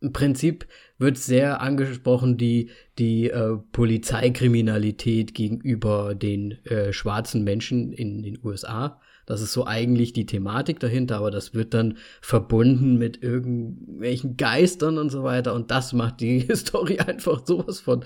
Im 0.00 0.12
Prinzip 0.12 0.68
wird 0.98 1.16
sehr 1.16 1.60
angesprochen 1.62 2.36
die 2.36 2.70
die 2.98 3.30
äh, 3.30 3.56
Polizeikriminalität 3.72 5.34
gegenüber 5.34 6.14
den 6.14 6.64
äh, 6.66 6.92
schwarzen 6.92 7.44
Menschen 7.44 7.92
in 7.92 8.22
den 8.22 8.38
USA 8.44 9.00
das 9.26 9.40
ist 9.40 9.52
so 9.52 9.66
eigentlich 9.66 10.12
die 10.12 10.24
Thematik 10.24 10.78
dahinter, 10.78 11.18
aber 11.18 11.32
das 11.32 11.52
wird 11.52 11.74
dann 11.74 11.98
verbunden 12.20 12.96
mit 12.96 13.22
irgendwelchen 13.24 14.36
Geistern 14.36 14.98
und 14.98 15.10
so 15.10 15.24
weiter. 15.24 15.52
Und 15.52 15.72
das 15.72 15.92
macht 15.92 16.20
die 16.20 16.46
Story 16.54 17.00
einfach 17.00 17.44
sowas 17.44 17.80
von 17.80 18.04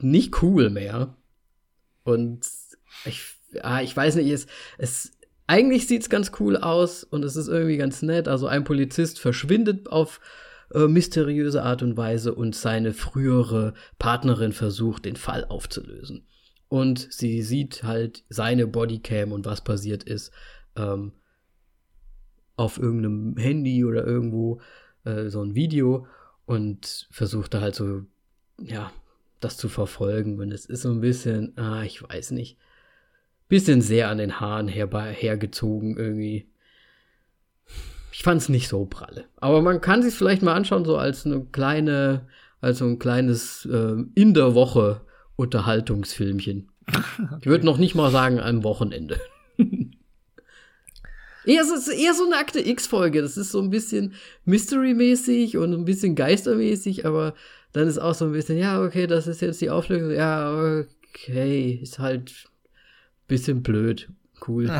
nicht 0.00 0.42
cool 0.42 0.70
mehr. 0.70 1.16
Und 2.02 2.46
ich, 3.04 3.22
ah, 3.60 3.80
ich 3.80 3.96
weiß 3.96 4.16
nicht, 4.16 4.28
es, 4.28 4.48
es 4.76 5.17
eigentlich 5.48 5.88
sieht's 5.88 6.08
ganz 6.08 6.30
cool 6.38 6.56
aus 6.56 7.02
und 7.02 7.24
es 7.24 7.34
ist 7.34 7.48
irgendwie 7.48 7.76
ganz 7.76 8.02
nett. 8.02 8.28
Also 8.28 8.46
ein 8.46 8.62
Polizist 8.62 9.18
verschwindet 9.18 9.88
auf 9.90 10.20
äh, 10.72 10.86
mysteriöse 10.86 11.64
Art 11.64 11.82
und 11.82 11.96
Weise 11.96 12.34
und 12.34 12.54
seine 12.54 12.92
frühere 12.92 13.74
Partnerin 13.98 14.52
versucht, 14.52 15.04
den 15.04 15.16
Fall 15.16 15.44
aufzulösen 15.44 16.28
und 16.68 17.12
sie 17.12 17.42
sieht 17.42 17.82
halt 17.82 18.24
seine 18.28 18.66
Bodycam 18.66 19.32
und 19.32 19.46
was 19.46 19.62
passiert 19.62 20.04
ist 20.04 20.32
ähm, 20.76 21.12
auf 22.56 22.78
irgendeinem 22.78 23.36
Handy 23.36 23.84
oder 23.84 24.04
irgendwo 24.04 24.60
äh, 25.04 25.28
so 25.28 25.42
ein 25.42 25.54
Video 25.54 26.06
und 26.44 27.08
versucht 27.10 27.54
da 27.54 27.60
halt 27.60 27.74
so, 27.74 28.02
ja, 28.60 28.92
das 29.40 29.56
zu 29.56 29.68
verfolgen. 29.68 30.40
Und 30.40 30.52
es 30.52 30.66
ist 30.66 30.82
so 30.82 30.90
ein 30.90 31.00
bisschen, 31.00 31.56
ah, 31.56 31.82
ich 31.84 32.02
weiß 32.02 32.32
nicht, 32.32 32.58
bisschen 33.48 33.80
sehr 33.80 34.08
an 34.08 34.18
den 34.18 34.40
Haaren 34.40 34.68
herbei, 34.68 35.12
hergezogen 35.12 35.96
irgendwie. 35.96 36.48
Ich 38.12 38.22
fand 38.22 38.42
es 38.42 38.48
nicht 38.48 38.68
so 38.68 38.84
pralle. 38.84 39.24
Aber 39.36 39.62
man 39.62 39.80
kann 39.80 40.02
sich 40.02 40.14
vielleicht 40.14 40.42
mal 40.42 40.54
anschauen, 40.54 40.84
so 40.84 40.96
als 40.96 41.24
eine 41.24 41.44
kleine, 41.52 42.26
als 42.60 42.78
so 42.78 42.84
ein 42.84 42.98
kleines 42.98 43.64
äh, 43.66 43.96
in 44.14 44.34
der 44.34 44.54
Woche 44.54 45.02
Unterhaltungsfilmchen. 45.36 46.68
Ich 47.40 47.46
würde 47.46 47.64
noch 47.64 47.78
nicht 47.78 47.94
mal 47.94 48.10
sagen 48.10 48.40
am 48.40 48.64
Wochenende. 48.64 49.20
eher, 51.44 51.64
so, 51.64 51.90
eher 51.90 52.14
so 52.14 52.24
eine 52.24 52.36
Akte 52.36 52.66
X-Folge. 52.66 53.22
Das 53.22 53.36
ist 53.36 53.52
so 53.52 53.60
ein 53.60 53.70
bisschen 53.70 54.14
Mystery-mäßig 54.46 55.56
und 55.58 55.72
ein 55.72 55.84
bisschen 55.84 56.14
Geistermäßig, 56.14 57.06
aber 57.06 57.34
dann 57.72 57.86
ist 57.86 57.98
auch 57.98 58.14
so 58.14 58.24
ein 58.24 58.32
bisschen, 58.32 58.58
ja, 58.58 58.82
okay, 58.82 59.06
das 59.06 59.26
ist 59.26 59.42
jetzt 59.42 59.60
die 59.60 59.70
Auflösung. 59.70 60.10
Ja, 60.10 60.82
okay, 61.14 61.78
ist 61.82 61.98
halt 61.98 62.47
bisschen 63.28 63.62
blöd. 63.62 64.10
Cool. 64.46 64.70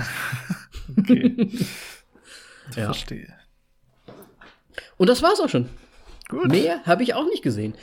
okay. 0.97 1.49
ja. 2.75 2.87
Verstehe. 2.87 3.33
Und 4.97 5.09
das 5.09 5.23
war's 5.23 5.41
auch 5.41 5.49
schon. 5.49 5.69
Gut. 6.29 6.49
Mehr 6.49 6.85
habe 6.85 7.03
ich 7.03 7.15
auch 7.15 7.25
nicht 7.25 7.43
gesehen. 7.43 7.75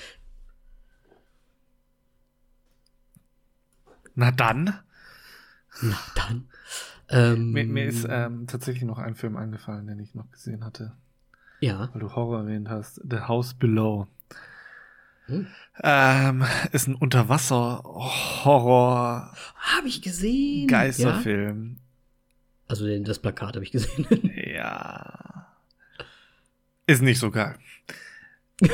Na 4.16 4.32
dann. 4.32 4.80
Na 5.82 5.98
dann. 6.16 6.50
Ähm, 7.10 7.52
mir, 7.52 7.66
mir, 7.66 7.86
ist 7.86 8.08
ähm, 8.10 8.48
tatsächlich 8.48 8.84
noch 8.84 8.98
ein 8.98 9.16
Film 9.16 9.36
eingefallen, 9.38 9.88
den 9.88 10.00
ich 10.00 10.16
noch 10.16 10.30
gesehen 10.32 10.64
hatte. 10.66 10.94
Ja. 11.60 11.90
Weil 11.94 12.02
du 12.02 12.16
Horror 12.16 12.42
erwähnt 12.42 12.70
hast. 12.70 13.02
The 13.08 13.22
House 13.22 13.54
Below. 13.54 14.08
Hm. 15.28 15.48
Ähm, 15.84 16.44
ist 16.72 16.88
ein 16.88 16.96
Unterwasser-Horror. 16.96 19.34
Habe 19.56 19.88
ich 19.88 20.02
gesehen. 20.02 20.68
Geisterfilm. 20.68 21.76
Ja? 21.76 21.82
Also 22.68 23.00
das 23.00 23.20
Plakat 23.20 23.56
habe 23.56 23.64
ich 23.64 23.72
gesehen. 23.72 24.08
ja. 24.54 25.48
Ist 26.88 27.02
nicht 27.02 27.20
so 27.20 27.32
geil. 27.32 27.58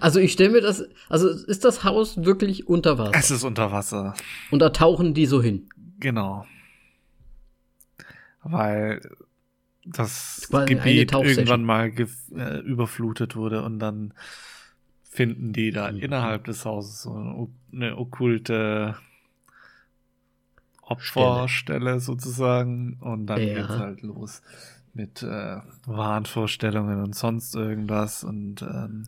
also 0.00 0.18
ich 0.18 0.32
stelle 0.32 0.50
mir 0.50 0.60
das, 0.60 0.84
also 1.08 1.28
ist 1.28 1.64
das 1.64 1.84
Haus 1.84 2.24
wirklich 2.24 2.66
unter 2.66 2.98
Wasser? 2.98 3.12
Es 3.14 3.30
ist 3.30 3.44
unter 3.44 3.70
Wasser. 3.70 4.14
Und 4.50 4.58
da 4.58 4.70
tauchen 4.70 5.14
die 5.14 5.26
so 5.26 5.40
hin. 5.42 5.68
Genau. 6.00 6.46
Weil 8.42 9.00
das 9.84 10.48
Gebiet 10.66 11.12
irgendwann 11.12 11.64
mal 11.64 11.92
äh, 12.34 12.58
überflutet 12.60 13.36
wurde 13.36 13.62
und 13.62 13.78
dann 13.78 14.14
finden 15.12 15.52
die 15.52 15.70
da 15.70 15.92
mhm. 15.92 15.98
innerhalb 15.98 16.44
des 16.44 16.64
Hauses 16.64 17.02
so 17.02 17.50
eine 17.70 17.98
okkulte 17.98 18.96
Opferstelle 20.80 22.00
sozusagen 22.00 22.96
und 23.00 23.26
dann 23.26 23.46
ja. 23.46 23.54
geht's 23.54 23.78
halt 23.78 24.00
los 24.00 24.40
mit 24.94 25.22
äh, 25.22 25.58
Wahnvorstellungen 25.86 27.02
und 27.02 27.14
sonst 27.14 27.54
irgendwas 27.54 28.24
und 28.24 28.62
ähm, 28.62 29.06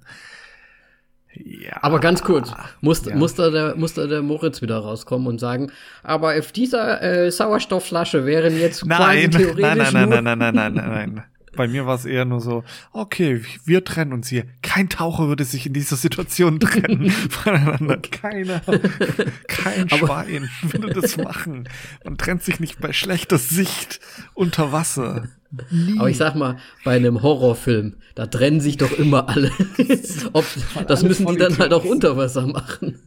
ja. 1.33 1.83
Aber 1.83 2.01
ganz 2.01 2.23
kurz, 2.23 2.53
muss, 2.81 3.05
ja. 3.07 3.17
muss, 3.17 3.35
da 3.35 3.51
der, 3.51 3.75
muss 3.75 3.95
da 3.95 4.07
der 4.07 4.23
Moritz 4.23 4.61
wieder 4.61 4.79
rauskommen 4.79 5.27
und 5.27 5.41
sagen, 5.41 5.73
aber 6.03 6.39
auf 6.39 6.53
dieser 6.53 7.03
äh, 7.03 7.31
Sauerstoffflasche 7.31 8.27
wären 8.27 8.59
jetzt 8.59 8.85
nein, 8.85 8.99
quasi 8.99 9.31
theoretisch 9.31 9.93
nein, 9.93 10.09
nein, 10.09 10.25
nein, 10.25 10.25
nein, 10.25 10.39
nein, 10.39 10.55
nein, 10.55 10.75
nein, 10.75 10.75
nein, 10.75 11.15
nein. 11.15 11.25
Bei 11.57 11.69
mir 11.69 11.87
war 11.87 11.95
es 11.95 12.05
eher 12.05 12.25
nur 12.25 12.41
so, 12.41 12.65
okay, 12.93 13.43
wir 13.65 13.85
trennen 13.85 14.13
uns 14.13 14.29
hier. 14.29 14.45
Kein 14.63 14.89
Taucher 14.89 15.29
würde 15.29 15.45
sich 15.45 15.67
in 15.67 15.73
dieser 15.73 15.97
Situation 15.97 16.61
trennen 16.61 17.11
voneinander. 17.31 17.99
Keiner, 17.99 18.61
kein 19.49 19.91
Aber 19.93 20.07
Schwein 20.07 20.49
würde 20.63 21.01
das 21.01 21.17
machen. 21.17 21.69
Man 22.05 22.19
trennt 22.19 22.43
sich 22.43 22.61
nicht 22.61 22.81
bei 22.81 22.93
schlechter 22.93 23.39
Sicht 23.39 24.01
unter 24.35 24.73
Wasser. 24.73 25.29
Nie. 25.71 25.99
Aber 25.99 26.11
ich 26.11 26.17
sag 26.17 26.35
mal, 26.35 26.59
bei 26.85 26.97
einem 26.97 27.23
Horrorfilm, 27.23 27.97
da 28.15 28.27
trennen 28.27 28.61
sich 28.61 28.77
doch 28.77 28.93
immer 28.93 29.29
alle. 29.29 29.53
Ob, 30.33 30.45
das 30.89 31.03
müssen 31.03 31.27
die 31.27 31.37
dann 31.37 31.59
halt 31.59 31.73
auch 31.73 31.85
unter 31.85 32.17
Wasser 32.17 32.47
machen. 32.47 32.99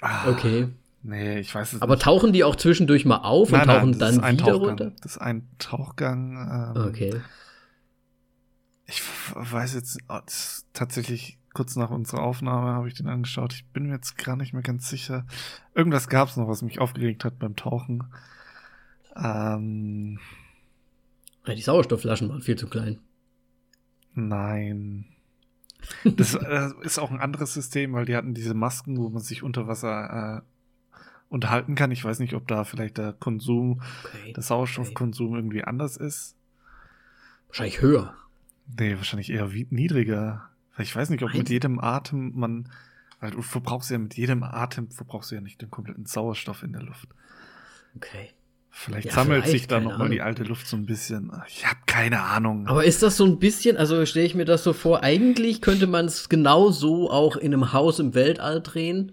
Ah. 0.00 0.30
okay. 0.30 0.68
Nee, 1.02 1.38
ich 1.40 1.54
weiß 1.54 1.74
es 1.74 1.82
Aber 1.82 1.94
nicht. 1.94 2.04
tauchen 2.04 2.32
die 2.32 2.44
auch 2.44 2.56
zwischendurch 2.56 3.04
mal 3.06 3.18
auf 3.18 3.50
nein, 3.50 3.62
und 3.62 3.66
tauchen 3.68 3.90
nein, 3.90 3.98
dann 3.98 4.32
wieder 4.32 4.44
Tauchgang. 4.44 4.68
runter? 4.68 4.92
Das 5.00 5.12
ist 5.12 5.18
ein 5.18 5.48
Tauchgang. 5.58 6.74
Ähm, 6.76 6.84
okay. 6.88 7.20
Ich 8.86 9.02
weiß 9.34 9.74
jetzt 9.74 9.98
oh, 10.08 10.18
tatsächlich 10.72 11.38
kurz 11.54 11.76
nach 11.76 11.90
unserer 11.90 12.22
Aufnahme 12.22 12.72
habe 12.72 12.88
ich 12.88 12.94
den 12.94 13.08
angeschaut. 13.08 13.52
Ich 13.54 13.64
bin 13.66 13.86
mir 13.86 13.94
jetzt 13.94 14.18
gar 14.18 14.36
nicht 14.36 14.52
mehr 14.52 14.62
ganz 14.62 14.88
sicher. 14.88 15.26
Irgendwas 15.74 16.08
gab 16.08 16.28
es 16.28 16.36
noch, 16.36 16.48
was 16.48 16.62
mich 16.62 16.80
aufgeregt 16.80 17.24
hat 17.24 17.38
beim 17.38 17.56
Tauchen. 17.56 18.04
Ähm, 19.16 20.18
ja, 21.46 21.54
die 21.54 21.62
Sauerstoffflaschen 21.62 22.28
waren 22.28 22.42
viel 22.42 22.56
zu 22.56 22.68
klein. 22.68 22.98
Nein. 24.14 25.06
Das 26.04 26.34
äh, 26.34 26.70
ist 26.82 26.98
auch 26.98 27.10
ein 27.10 27.20
anderes 27.20 27.54
System, 27.54 27.94
weil 27.94 28.04
die 28.04 28.16
hatten 28.16 28.34
diese 28.34 28.54
Masken, 28.54 28.98
wo 28.98 29.08
man 29.08 29.22
sich 29.22 29.42
unter 29.42 29.66
Wasser 29.66 30.42
äh, 30.42 30.49
unterhalten 31.30 31.76
kann. 31.76 31.90
Ich 31.90 32.04
weiß 32.04 32.18
nicht, 32.18 32.34
ob 32.34 32.46
da 32.46 32.64
vielleicht 32.64 32.98
der 32.98 33.14
Konsum, 33.14 33.80
okay. 34.04 34.32
der 34.34 34.42
Sauerstoffkonsum 34.42 35.28
okay. 35.28 35.36
irgendwie 35.38 35.64
anders 35.64 35.96
ist. 35.96 36.36
Wahrscheinlich 37.48 37.80
höher. 37.80 38.14
Nee, 38.78 38.96
wahrscheinlich 38.96 39.30
eher 39.30 39.48
niedriger. 39.70 40.50
Ich 40.78 40.94
weiß 40.94 41.08
nicht, 41.10 41.22
ob 41.22 41.28
Meinst? 41.28 41.38
mit 41.38 41.48
jedem 41.48 41.80
Atem 41.80 42.32
man, 42.34 42.68
weil 43.20 43.30
du 43.30 43.42
verbrauchst 43.42 43.90
ja 43.90 43.98
mit 43.98 44.16
jedem 44.16 44.42
Atem 44.42 44.90
verbrauchst 44.90 45.30
du 45.30 45.36
ja 45.36 45.40
nicht 45.40 45.62
den 45.62 45.70
kompletten 45.70 46.06
Sauerstoff 46.06 46.62
in 46.62 46.72
der 46.72 46.82
Luft. 46.82 47.08
Okay. 47.96 48.30
Vielleicht 48.72 49.08
ja, 49.08 49.12
sammelt 49.12 49.44
vielleicht, 49.44 49.58
sich 49.60 49.68
da 49.68 49.80
nochmal 49.80 50.10
die 50.10 50.22
alte 50.22 50.44
Luft 50.44 50.68
so 50.68 50.76
ein 50.76 50.86
bisschen. 50.86 51.32
Ich 51.48 51.66
habe 51.66 51.80
keine 51.86 52.22
Ahnung. 52.22 52.68
Aber 52.68 52.84
ist 52.84 53.02
das 53.02 53.16
so 53.16 53.24
ein 53.24 53.40
bisschen, 53.40 53.76
also 53.76 54.06
stelle 54.06 54.26
ich 54.26 54.36
mir 54.36 54.44
das 54.44 54.62
so 54.62 54.72
vor, 54.72 55.02
eigentlich 55.02 55.60
könnte 55.60 55.88
man 55.88 56.06
es 56.06 56.28
genau 56.28 56.70
so 56.70 57.10
auch 57.10 57.36
in 57.36 57.52
einem 57.52 57.72
Haus 57.72 57.98
im 57.98 58.14
Weltall 58.14 58.62
drehen. 58.62 59.12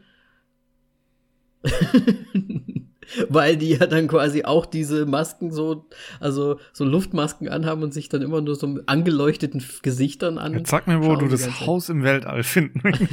Weil 3.29 3.55
die 3.55 3.69
ja 3.69 3.87
dann 3.87 4.09
quasi 4.09 4.43
auch 4.43 4.65
diese 4.65 5.05
Masken 5.05 5.51
so, 5.51 5.85
also 6.19 6.59
so 6.73 6.83
Luftmasken 6.83 7.47
anhaben 7.47 7.81
und 7.83 7.93
sich 7.93 8.09
dann 8.09 8.21
immer 8.21 8.41
nur 8.41 8.55
so 8.55 8.79
angeleuchteten 8.85 9.63
Gesichtern 9.81 10.37
an. 10.37 10.53
Jetzt 10.53 10.69
sag 10.69 10.87
mir, 10.87 11.01
wo 11.01 11.15
du 11.15 11.29
das 11.29 11.61
Haus 11.61 11.87
im 11.87 12.03
Weltall 12.03 12.43
finden 12.43 12.81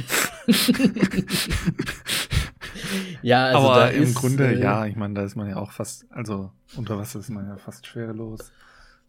ja, 3.21 3.45
also 3.45 3.69
aber 3.69 3.91
im 3.91 4.03
ist, 4.03 4.15
Grunde, 4.15 4.47
äh, 4.47 4.59
ja, 4.59 4.85
ich 4.85 4.95
meine, 4.95 5.13
da 5.13 5.23
ist 5.23 5.35
man 5.35 5.49
ja 5.49 5.57
auch 5.57 5.71
fast, 5.71 6.05
also 6.11 6.51
unter 6.75 6.97
Wasser 6.97 7.19
ist 7.19 7.29
man 7.29 7.47
ja 7.47 7.57
fast 7.57 7.87
schwerelos, 7.87 8.51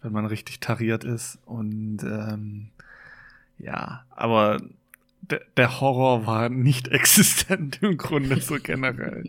wenn 0.02 0.12
man 0.12 0.26
richtig 0.26 0.60
tariert 0.60 1.04
ist. 1.04 1.38
Und 1.44 2.02
ähm, 2.02 2.70
ja, 3.58 4.04
aber 4.10 4.60
der, 5.56 5.80
Horror 5.80 6.26
war 6.26 6.48
nicht 6.48 6.88
existent 6.92 7.78
im 7.82 7.96
Grunde 7.96 8.40
so 8.40 8.56
generell. 8.62 9.24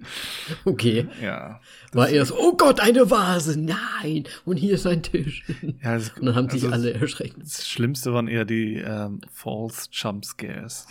Okay. 0.66 1.08
Ja. 1.22 1.60
War 1.94 2.10
eher 2.10 2.26
so, 2.26 2.36
oh 2.38 2.56
Gott, 2.56 2.80
eine 2.80 3.10
Vase, 3.10 3.60
nein, 3.60 4.26
und 4.46 4.58
hier 4.58 4.76
ist 4.76 4.86
ein 4.86 5.04
Tisch. 5.04 5.44
Ja, 5.84 5.96
das, 5.96 6.10
Und 6.12 6.26
dann 6.26 6.36
haben 6.36 6.50
sich 6.50 6.64
also 6.64 6.74
alle 6.74 6.94
erschreckt. 6.94 7.36
Das 7.42 7.68
Schlimmste 7.68 8.14
waren 8.14 8.28
eher 8.28 8.46
die 8.46 8.76
ähm, 8.76 9.22
False 9.32 9.90
Jump 9.92 10.26
Scares. 10.26 10.88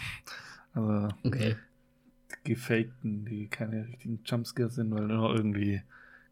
Also 0.75 1.09
Okay. 1.25 1.57
die 2.45 2.51
gefakten, 2.55 3.25
die 3.25 3.49
keine 3.49 3.87
richtigen 3.89 4.21
Jumpscares 4.25 4.77
sind, 4.77 4.95
weil 4.95 5.07
nur 5.07 5.35
irgendwie 5.35 5.83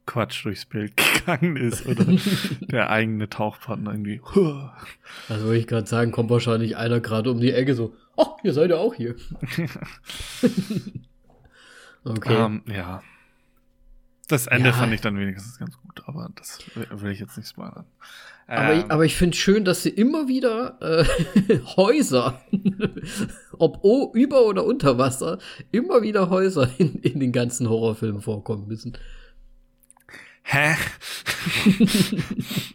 Quatsch 0.06 0.44
durchs 0.44 0.64
Bild 0.66 0.96
gegangen 1.26 1.56
ist 1.56 1.87
oder 1.87 2.04
der 2.60 2.90
eigene 2.90 3.28
Tauchpartner 3.28 3.92
irgendwie. 3.92 4.20
Also 5.28 5.46
wollte 5.46 5.58
ich 5.58 5.66
gerade 5.66 5.87
sagen, 5.87 6.12
kommt 6.12 6.30
wahrscheinlich 6.30 6.76
einer 6.76 7.00
gerade 7.00 7.30
um 7.30 7.40
die 7.40 7.52
Ecke 7.52 7.74
so, 7.74 7.96
oh, 8.16 8.37
ihr 8.42 8.53
seid 8.53 8.70
ja 8.70 8.77
auch 8.77 8.94
hier. 8.94 9.14
okay. 12.05 12.35
Ähm, 12.35 12.62
ja. 12.66 13.03
Das 14.29 14.46
Ende 14.46 14.70
Ja. 14.70 14.74
fand 14.74 14.92
ich 14.94 15.03
dann 15.03 15.18
wenigstens 15.18 15.59
ganz 15.59 15.77
gut, 15.79 16.03
aber 16.07 16.31
das 16.37 16.59
will 16.74 16.87
will 16.92 17.11
ich 17.12 17.20
jetzt 17.20 17.37
nicht 17.37 17.48
spoilern. 17.48 17.85
Aber, 18.46 18.72
Ähm, 18.72 18.79
ich- 18.81 18.90
aber 18.90 19.05
ich 19.05 19.16
finde 19.16 19.37
schön, 19.37 19.64
dass 19.66 19.83
sie 19.83 19.90
immer 19.90 20.29
wieder 20.29 20.79
äh, 20.81 21.59
Häuser, 21.77 22.40
ob 23.59 23.81
o, 23.85 24.12
über 24.14 24.42
oder 24.46 24.64
unter 24.64 24.96
Wasser, 24.98 25.38
immer 25.72 26.00
wieder 26.03 26.31
Häuser 26.31 26.70
in, 26.79 26.94
in 27.00 27.20
den 27.20 27.33
ganzen 27.33 27.68
Horrorfilmen 27.68 28.22
vorkommen 28.22 28.66
müssen. 28.66 28.96
Hä? 30.42 30.74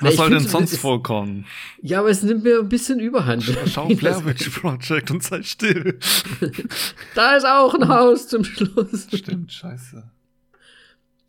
Was 0.00 0.12
ich 0.12 0.16
soll 0.16 0.30
denn 0.30 0.40
sonst 0.40 0.72
es- 0.72 0.78
vorkommen? 0.80 1.46
Ja, 1.82 2.00
aber 2.00 2.10
es 2.10 2.22
nimmt 2.22 2.42
mir 2.44 2.58
ein 2.60 2.68
bisschen 2.68 2.98
Überhand. 3.00 3.44
Schau 3.66 3.86
Blair 3.94 4.24
Witch 4.24 4.48
Project 4.50 5.10
und 5.10 5.22
sei 5.22 5.42
still. 5.42 5.98
Da 7.14 7.36
ist 7.36 7.46
auch 7.46 7.74
ein 7.74 7.88
Haus 7.88 8.28
zum 8.28 8.44
Schluss. 8.44 9.06
Stimmt, 9.14 9.52
scheiße. 9.52 10.10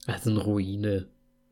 Das 0.07 0.21
ist 0.21 0.27
eine 0.27 0.39
Ruine. 0.39 1.07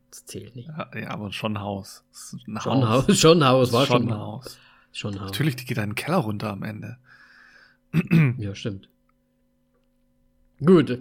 Das 0.10 0.26
zählt 0.26 0.56
nicht. 0.56 0.68
Ja, 0.70 0.90
ja 0.98 1.10
aber 1.12 1.32
schon 1.32 1.54
ein 1.58 1.62
Haus. 1.62 2.04
Ein 2.48 2.60
Schon 2.62 2.88
Haus, 2.88 3.20
schon 3.20 3.42
ein 3.42 3.48
Haus, 3.50 3.72
war 3.74 3.86
schon 3.86 4.04
ein 4.04 4.12
ein 4.12 4.18
Haus. 4.18 4.46
Haus. 4.46 4.58
Schon 4.92 5.14
ein 5.16 5.22
Haus. 5.22 5.32
Natürlich, 5.32 5.56
die 5.56 5.66
geht 5.66 5.78
in 5.78 5.84
den 5.92 5.96
Keller 5.96 6.18
runter 6.18 6.52
am 6.52 6.64
Ende. 6.64 6.98
Ja, 8.38 8.54
stimmt. 8.56 8.90
Gut. 10.64 11.00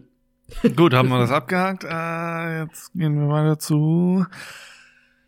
Gut, 0.76 0.92
haben 0.94 1.08
wir 1.08 1.18
das 1.18 1.30
abgehakt. 1.30 1.84
Äh, 1.84 2.62
jetzt 2.64 2.92
gehen 2.94 3.18
wir 3.18 3.28
weiter 3.28 3.58
zu 3.58 4.26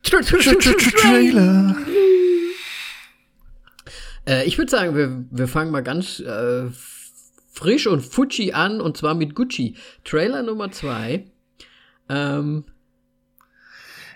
Trailer. 0.04 1.76
Äh, 4.26 4.44
ich 4.46 4.58
würde 4.58 4.70
sagen, 4.70 4.94
wir, 4.96 5.24
wir 5.30 5.48
fangen 5.48 5.70
mal 5.70 5.82
ganz 5.82 6.20
äh, 6.20 6.66
frisch 7.52 7.86
und 7.86 8.00
Fuji 8.00 8.52
an 8.52 8.80
und 8.80 8.96
zwar 8.96 9.14
mit 9.14 9.34
Gucci. 9.34 9.74
Trailer 10.04 10.42
Nummer 10.42 10.70
zwei. 10.72 11.24
Ähm, 12.08 12.64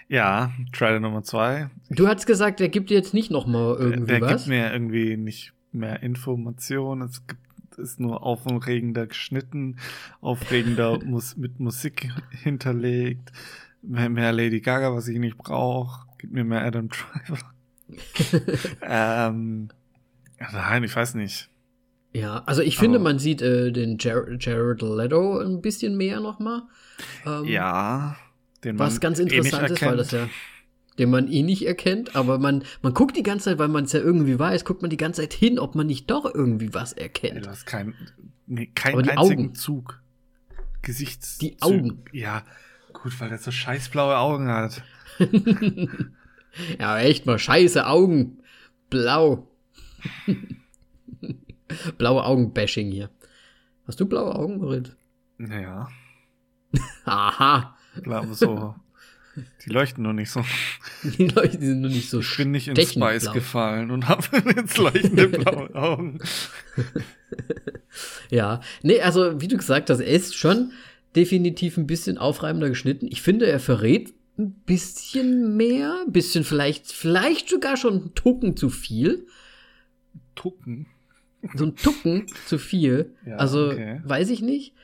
Ja, 0.09 0.53
Trailer 0.73 1.01
Nummer 1.01 1.23
zwei. 1.23 1.71
du 1.91 2.09
hast 2.09 2.27
gesagt, 2.27 2.61
er 2.61 2.69
gibt 2.69 2.91
dir 2.91 2.97
jetzt 2.97 3.15
nicht 3.15 3.31
noch 3.31 3.47
mal 3.47 3.77
irgendwie 3.79 4.13
Der 4.13 4.21
was. 4.21 4.31
gibt 4.31 4.47
mir 4.49 4.73
irgendwie 4.73 5.17
nicht 5.17 5.53
mehr 5.73 6.03
Informationen. 6.03 7.03
Es 7.03 7.27
gibt 7.27 7.41
ist 7.79 8.01
nur 8.01 8.25
aufregender 8.25 9.07
geschnitten, 9.07 9.77
aufregender 10.21 10.99
mit 11.37 11.61
Musik 11.61 12.09
hinterlegt, 12.43 13.31
mehr, 13.83 14.09
mehr 14.09 14.33
Lady 14.33 14.61
Gaga, 14.61 14.95
was 14.95 15.09
ich 15.09 15.19
nicht 15.19 15.37
brauche. 15.39 16.07
Gib 16.19 16.33
mir 16.33 16.45
mehr 16.45 16.63
Adam 16.65 16.89
Driver. 16.89 17.39
ähm, 18.83 19.69
nein, 20.53 20.85
ich 20.85 20.95
weiß 20.95 21.15
nicht. 21.15 21.49
ja, 22.13 22.43
also 22.47 22.63
ich 22.63 22.77
finde, 22.79 22.97
Aber- 22.99 23.05
man 23.05 23.19
sieht 23.19 23.41
äh, 23.43 23.71
den 23.73 23.99
Jar 23.99 24.25
Jared 24.39 24.83
Leto 24.83 25.39
ein 25.39 25.61
bisschen 25.63 25.97
mehr 25.97 26.21
noch 26.21 26.39
mal. 26.39 26.63
Ähm, 27.27 27.45
Ja, 27.45 28.17
den 28.65 28.77
man 28.77 28.87
Was 28.89 29.01
ganz 29.01 29.19
eh 29.19 29.23
interessant 29.23 29.71
ist, 29.71 29.83
weil 29.83 29.97
das 29.97 30.11
ja, 30.11 30.29
den 30.99 31.11
man 31.11 31.29
eh 31.29 31.43
nicht 31.43 31.65
erkennt, 31.67 32.17
aber 32.17 32.39
man, 32.39 32.65
man 32.83 32.93
guckt 32.93 33.17
die 33.17 33.23
ganze 33.23 33.45
Zeit, 33.47 33.59
weil 33.59 33.69
man 33.69 33.85
es 33.85 33.93
ja 33.93 34.01
irgendwie 34.01 34.39
weiß, 34.39 34.65
guckt 34.65 34.83
man 34.83 34.91
die 34.91 34.97
ganze 34.97 35.23
Zeit 35.23 35.33
hin, 35.33 35.59
ob 35.59 35.75
man 35.77 35.87
nicht 35.87 36.11
doch 36.11 36.25
irgendwie 36.35 36.75
was 36.75 36.93
erkennt. 36.93 37.47
du 37.47 37.51
hast 37.51 37.67
kein, 37.67 37.95
nee, 38.47 38.67
keinen 38.75 39.05
die 39.05 39.11
einzigen 39.11 39.45
Augen. 39.47 39.55
Zug. 39.55 40.03
Gesichts. 40.83 41.39
Die 41.39 41.57
Augen. 41.61 42.03
Ja, 42.13 42.43
gut, 43.03 43.19
weil 43.21 43.31
er 43.31 43.39
so 43.39 43.51
scheiß 43.51 43.89
blaue 43.89 44.17
Augen 44.17 44.49
hat. 44.49 44.83
Ja, 46.79 46.99
echt 46.99 47.27
mal, 47.27 47.39
scheiße 47.39 47.87
Augen. 47.87 48.39
Blau. 48.91 49.47
blaue 51.99 52.25
Augen-Bashing 52.25 52.91
hier. 52.91 53.11
Hast 53.87 54.01
du 54.01 54.07
blaue 54.07 54.35
Augen, 54.35 54.59
Moritz? 54.59 54.91
Naja, 55.37 55.89
Aha. 57.05 57.77
blau, 58.03 58.25
so. 58.33 58.75
Die 59.65 59.71
leuchten 59.71 60.03
nur 60.03 60.15
nicht 60.15 60.31
so. 60.33 60.45
Die 61.05 61.29
die 61.29 61.67
sind 61.67 61.81
nur 61.83 61.91
nicht 61.91 62.11
so 62.11 62.19
Ich 62.19 62.37
bin 62.37 62.51
nicht 62.51 62.67
ins 62.67 62.91
Spice 62.91 63.25
blau. 63.25 63.33
gefallen 63.35 63.91
und 63.93 64.09
habe 64.09 64.25
jetzt 64.57 64.79
leuchtende 64.79 65.29
blaue 65.29 65.73
Augen. 65.77 66.19
Ja, 68.31 68.61
nee, 68.83 69.01
also 69.01 69.41
wie 69.41 69.47
du 69.47 69.57
gesagt 69.57 69.91
hast, 69.91 70.01
er 70.01 70.09
ist 70.09 70.35
schon 70.35 70.73
definitiv 71.19 71.77
ein 71.77 71.89
bisschen 71.89 72.17
aufreibender 72.17 72.69
geschnitten. 72.69 73.09
Ich 73.11 73.23
finde, 73.23 73.47
er 73.47 73.59
verrät 73.59 74.15
ein 74.39 74.53
bisschen 74.53 75.57
mehr, 75.57 76.05
ein 76.07 76.13
bisschen 76.13 76.45
vielleicht, 76.45 76.93
vielleicht 76.93 77.49
sogar 77.49 77.77
schon 77.77 77.95
einen 77.95 78.15
Tucken 78.15 78.57
zu 78.57 78.71
viel. 78.71 79.27
Tucken. 80.37 80.87
So 81.55 81.67
ein 81.67 81.75
Tucken 81.75 82.27
zu 82.47 82.59
viel. 82.59 83.17
Ja, 83.27 83.37
also, 83.37 83.73
okay. 83.73 84.01
weiß 84.05 84.31
ich 84.31 84.43
nicht. 84.43 84.75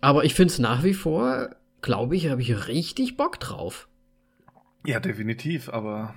Aber 0.00 0.24
ich 0.24 0.34
finde 0.34 0.52
es 0.52 0.58
nach 0.58 0.84
wie 0.84 0.94
vor, 0.94 1.54
glaube 1.82 2.16
ich, 2.16 2.30
habe 2.30 2.40
ich 2.40 2.68
richtig 2.68 3.18
Bock 3.18 3.38
drauf. 3.38 3.88
Ja, 4.86 5.00
definitiv, 5.00 5.68
aber 5.68 6.14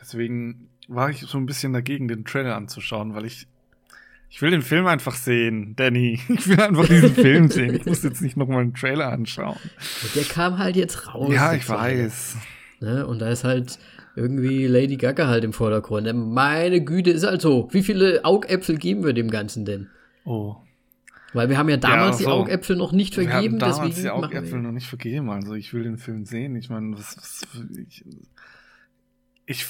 deswegen 0.00 0.70
war 0.88 1.10
ich 1.10 1.20
so 1.20 1.36
ein 1.36 1.46
bisschen 1.46 1.74
dagegen, 1.74 2.08
den 2.08 2.24
Trailer 2.24 2.56
anzuschauen, 2.56 3.14
weil 3.14 3.26
ich 3.26 3.48
ich 4.34 4.42
will 4.42 4.50
den 4.50 4.62
Film 4.62 4.88
einfach 4.88 5.14
sehen, 5.14 5.76
Danny. 5.76 6.18
Ich 6.28 6.48
will 6.48 6.60
einfach 6.60 6.88
diesen 6.88 7.10
Film 7.14 7.48
sehen. 7.48 7.76
Ich 7.76 7.86
muss 7.86 8.02
jetzt 8.02 8.20
nicht 8.20 8.36
nochmal 8.36 8.62
einen 8.62 8.74
Trailer 8.74 9.12
anschauen. 9.12 9.56
Und 10.02 10.16
der 10.16 10.24
kam 10.24 10.58
halt 10.58 10.74
jetzt 10.74 11.14
raus. 11.14 11.32
ja, 11.32 11.54
ich 11.54 11.68
weiß. 11.68 12.38
Ne? 12.80 13.06
Und 13.06 13.20
da 13.20 13.28
ist 13.28 13.44
halt 13.44 13.78
irgendwie 14.16 14.66
Lady 14.66 14.96
Gaga 14.96 15.28
halt 15.28 15.44
im 15.44 15.52
Vordergrund. 15.52 16.12
Meine 16.12 16.82
Güte, 16.82 17.12
ist 17.12 17.24
halt 17.24 17.42
so. 17.42 17.68
Wie 17.70 17.84
viele 17.84 18.24
Augäpfel 18.24 18.76
geben 18.76 19.04
wir 19.04 19.12
dem 19.12 19.30
Ganzen 19.30 19.64
denn? 19.64 19.86
Oh. 20.24 20.56
Weil 21.32 21.48
wir 21.48 21.56
haben 21.56 21.68
ja 21.68 21.76
damals 21.76 22.18
so. 22.18 22.24
die 22.24 22.30
Augäpfel 22.30 22.74
noch 22.74 22.90
nicht 22.90 23.16
Wir 23.16 23.28
haben 23.28 23.32
vergeben, 23.34 23.58
damals 23.60 24.02
die 24.02 24.10
Augäpfel 24.10 24.60
noch 24.60 24.72
nicht 24.72 24.88
vergeben. 24.88 25.30
Also 25.30 25.54
ich 25.54 25.72
will 25.72 25.84
den 25.84 25.96
Film 25.96 26.24
sehen. 26.24 26.56
Ich 26.56 26.70
meine, 26.70 26.98
was, 26.98 27.16
was 27.16 27.46
ich, 27.86 28.04
ich 29.46 29.66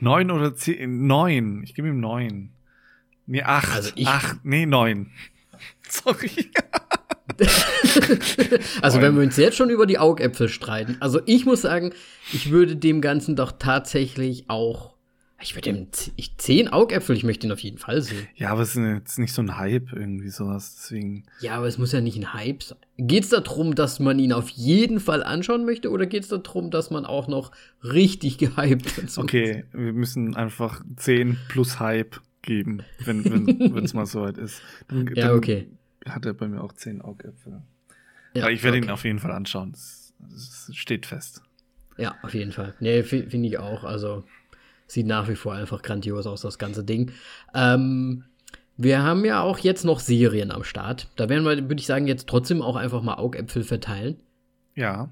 neun 0.00 0.32
oder 0.32 0.52
zehn, 0.56 1.06
neun. 1.06 1.62
Ich 1.62 1.74
gebe 1.74 1.86
ihm 1.86 2.00
neun. 2.00 2.50
Nee, 3.30 3.42
acht. 3.44 3.72
Also 3.72 3.90
ich- 3.94 4.08
acht, 4.08 4.44
nee, 4.44 4.66
neun. 4.66 5.10
Sorry. 5.88 6.30
Also 8.82 9.00
wenn 9.00 9.14
wir 9.14 9.22
uns 9.22 9.36
jetzt 9.36 9.56
schon 9.56 9.70
über 9.70 9.86
die 9.86 9.98
Augäpfel 9.98 10.48
streiten. 10.48 10.96
Also 11.00 11.20
ich 11.26 11.46
muss 11.46 11.62
sagen, 11.62 11.92
ich 12.32 12.50
würde 12.50 12.76
dem 12.76 13.00
Ganzen 13.00 13.36
doch 13.36 13.52
tatsächlich 13.52 14.50
auch. 14.50 14.94
Ich 15.42 15.54
würde 15.54 15.86
ich, 16.16 16.36
zehn 16.36 16.68
Augäpfel, 16.68 17.16
ich 17.16 17.24
möchte 17.24 17.46
ihn 17.46 17.52
auf 17.52 17.60
jeden 17.60 17.78
Fall 17.78 18.02
sehen. 18.02 18.26
Ja, 18.34 18.50
aber 18.50 18.60
es 18.60 18.76
ist 18.76 18.82
jetzt 18.82 19.18
nicht 19.18 19.32
so 19.32 19.40
ein 19.40 19.56
Hype 19.56 19.90
irgendwie 19.92 20.28
sowas. 20.28 20.74
Deswegen. 20.76 21.24
Ja, 21.40 21.54
aber 21.56 21.66
es 21.66 21.78
muss 21.78 21.92
ja 21.92 22.02
nicht 22.02 22.18
ein 22.18 22.34
Hype 22.34 22.62
sein. 22.62 22.76
Geht 22.98 23.24
es 23.24 23.30
darum, 23.30 23.74
dass 23.74 24.00
man 24.00 24.18
ihn 24.18 24.34
auf 24.34 24.50
jeden 24.50 25.00
Fall 25.00 25.22
anschauen 25.22 25.64
möchte, 25.64 25.90
oder 25.90 26.04
geht 26.04 26.24
es 26.24 26.28
darum, 26.28 26.70
dass 26.70 26.90
man 26.90 27.06
auch 27.06 27.26
noch 27.26 27.52
richtig 27.82 28.36
gehypt 28.36 28.98
dazu 28.98 29.22
Okay, 29.22 29.64
wir 29.72 29.94
müssen 29.94 30.36
einfach 30.36 30.82
10 30.96 31.38
plus 31.48 31.80
Hype 31.80 32.20
geben, 32.42 32.82
wenn 33.04 33.24
wenn 33.30 33.46
wenn, 33.74 33.84
es 33.84 33.94
mal 33.94 34.06
soweit 34.06 34.38
ist. 34.38 34.62
Dann, 34.88 35.06
Ja, 35.14 35.28
dann 35.28 35.36
okay. 35.38 35.68
Hat 36.08 36.24
er 36.26 36.32
bei 36.34 36.48
mir 36.48 36.62
auch 36.62 36.72
10 36.72 37.02
Augäpfel. 37.02 37.60
Ja, 38.34 38.44
Aber 38.44 38.52
ich 38.52 38.62
werde 38.62 38.78
ihn 38.78 38.84
okay. 38.84 38.92
auf 38.92 39.04
jeden 39.04 39.18
Fall 39.18 39.32
anschauen. 39.32 39.72
Es, 39.74 40.14
es 40.34 40.70
steht 40.74 41.04
fest. 41.06 41.42
Ja, 41.98 42.14
auf 42.22 42.32
jeden 42.32 42.52
Fall. 42.52 42.74
Nee, 42.80 43.02
fi- 43.02 43.26
finde 43.26 43.48
ich 43.48 43.58
auch. 43.58 43.84
Also 43.84 44.24
sieht 44.86 45.06
nach 45.06 45.28
wie 45.28 45.34
vor 45.36 45.54
einfach 45.54 45.82
grandios 45.82 46.26
aus, 46.26 46.40
das 46.40 46.58
ganze 46.58 46.84
Ding. 46.84 47.12
Ähm, 47.54 48.24
wir 48.76 49.02
haben 49.02 49.24
ja 49.26 49.42
auch 49.42 49.58
jetzt 49.58 49.84
noch 49.84 50.00
Serien 50.00 50.50
am 50.50 50.64
Start. 50.64 51.10
Da 51.16 51.28
werden 51.28 51.44
wir, 51.44 51.56
würde 51.68 51.74
ich 51.80 51.86
sagen, 51.86 52.06
jetzt 52.06 52.26
trotzdem 52.28 52.62
auch 52.62 52.76
einfach 52.76 53.02
mal 53.02 53.16
Augäpfel 53.16 53.62
verteilen. 53.62 54.16
Ja. 54.74 55.10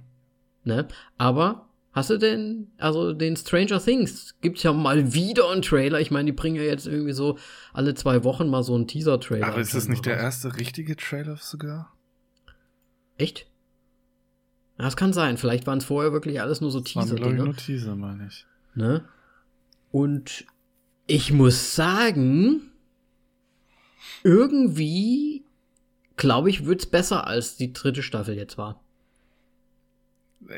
Ne? 0.65 0.89
Aber 1.19 1.68
hast 1.93 2.11
du 2.11 2.19
denn, 2.19 2.69
also 2.79 3.13
den 3.13 3.37
Stranger 3.37 3.83
Things 3.83 4.35
gibt's 4.41 4.63
ja 4.63 4.73
mal 4.73 5.13
wieder 5.15 5.51
einen 5.51 5.63
Trailer. 5.63 6.01
Ich 6.01 6.11
meine, 6.11 6.27
die 6.27 6.33
bringen 6.33 6.57
ja 6.57 6.63
jetzt 6.63 6.87
irgendwie 6.87 7.13
so 7.13 7.39
alle 7.73 7.95
zwei 7.95 8.25
Wochen 8.25 8.49
mal 8.49 8.63
so 8.63 8.75
einen 8.75 8.87
Teaser-Trailer. 8.87 9.47
Aber 9.47 9.61
ist 9.61 9.75
das 9.75 9.89
nicht 9.89 10.07
der 10.07 10.17
erste 10.17 10.57
richtige 10.57 10.97
Trailer 10.97 11.37
sogar? 11.37 11.95
Echt? 13.17 13.47
Das 14.77 14.97
kann 14.97 15.13
sein. 15.13 15.37
Vielleicht 15.39 15.67
waren 15.67 15.79
es 15.79 15.85
vorher 15.85 16.13
wirklich 16.13 16.41
alles 16.41 16.61
nur 16.61 16.71
so 16.71 16.81
Das 16.81 16.95
waren, 16.95 17.17
ich, 17.17 17.45
nur 17.45 17.57
Teaser, 17.57 17.97
meine 17.97 18.29
ich. 18.29 18.47
Ne? 18.75 19.05
Und 19.91 20.45
ich 21.09 21.33
muss 21.33 21.75
sagen, 21.75 22.63
irgendwie, 24.23 25.45
glaube 26.17 26.51
ich, 26.51 26.67
wird's 26.67 26.87
besser 26.87 27.27
als 27.27 27.57
die 27.57 27.73
dritte 27.73 28.03
Staffel 28.03 28.37
jetzt 28.37 28.57
war. 28.57 28.85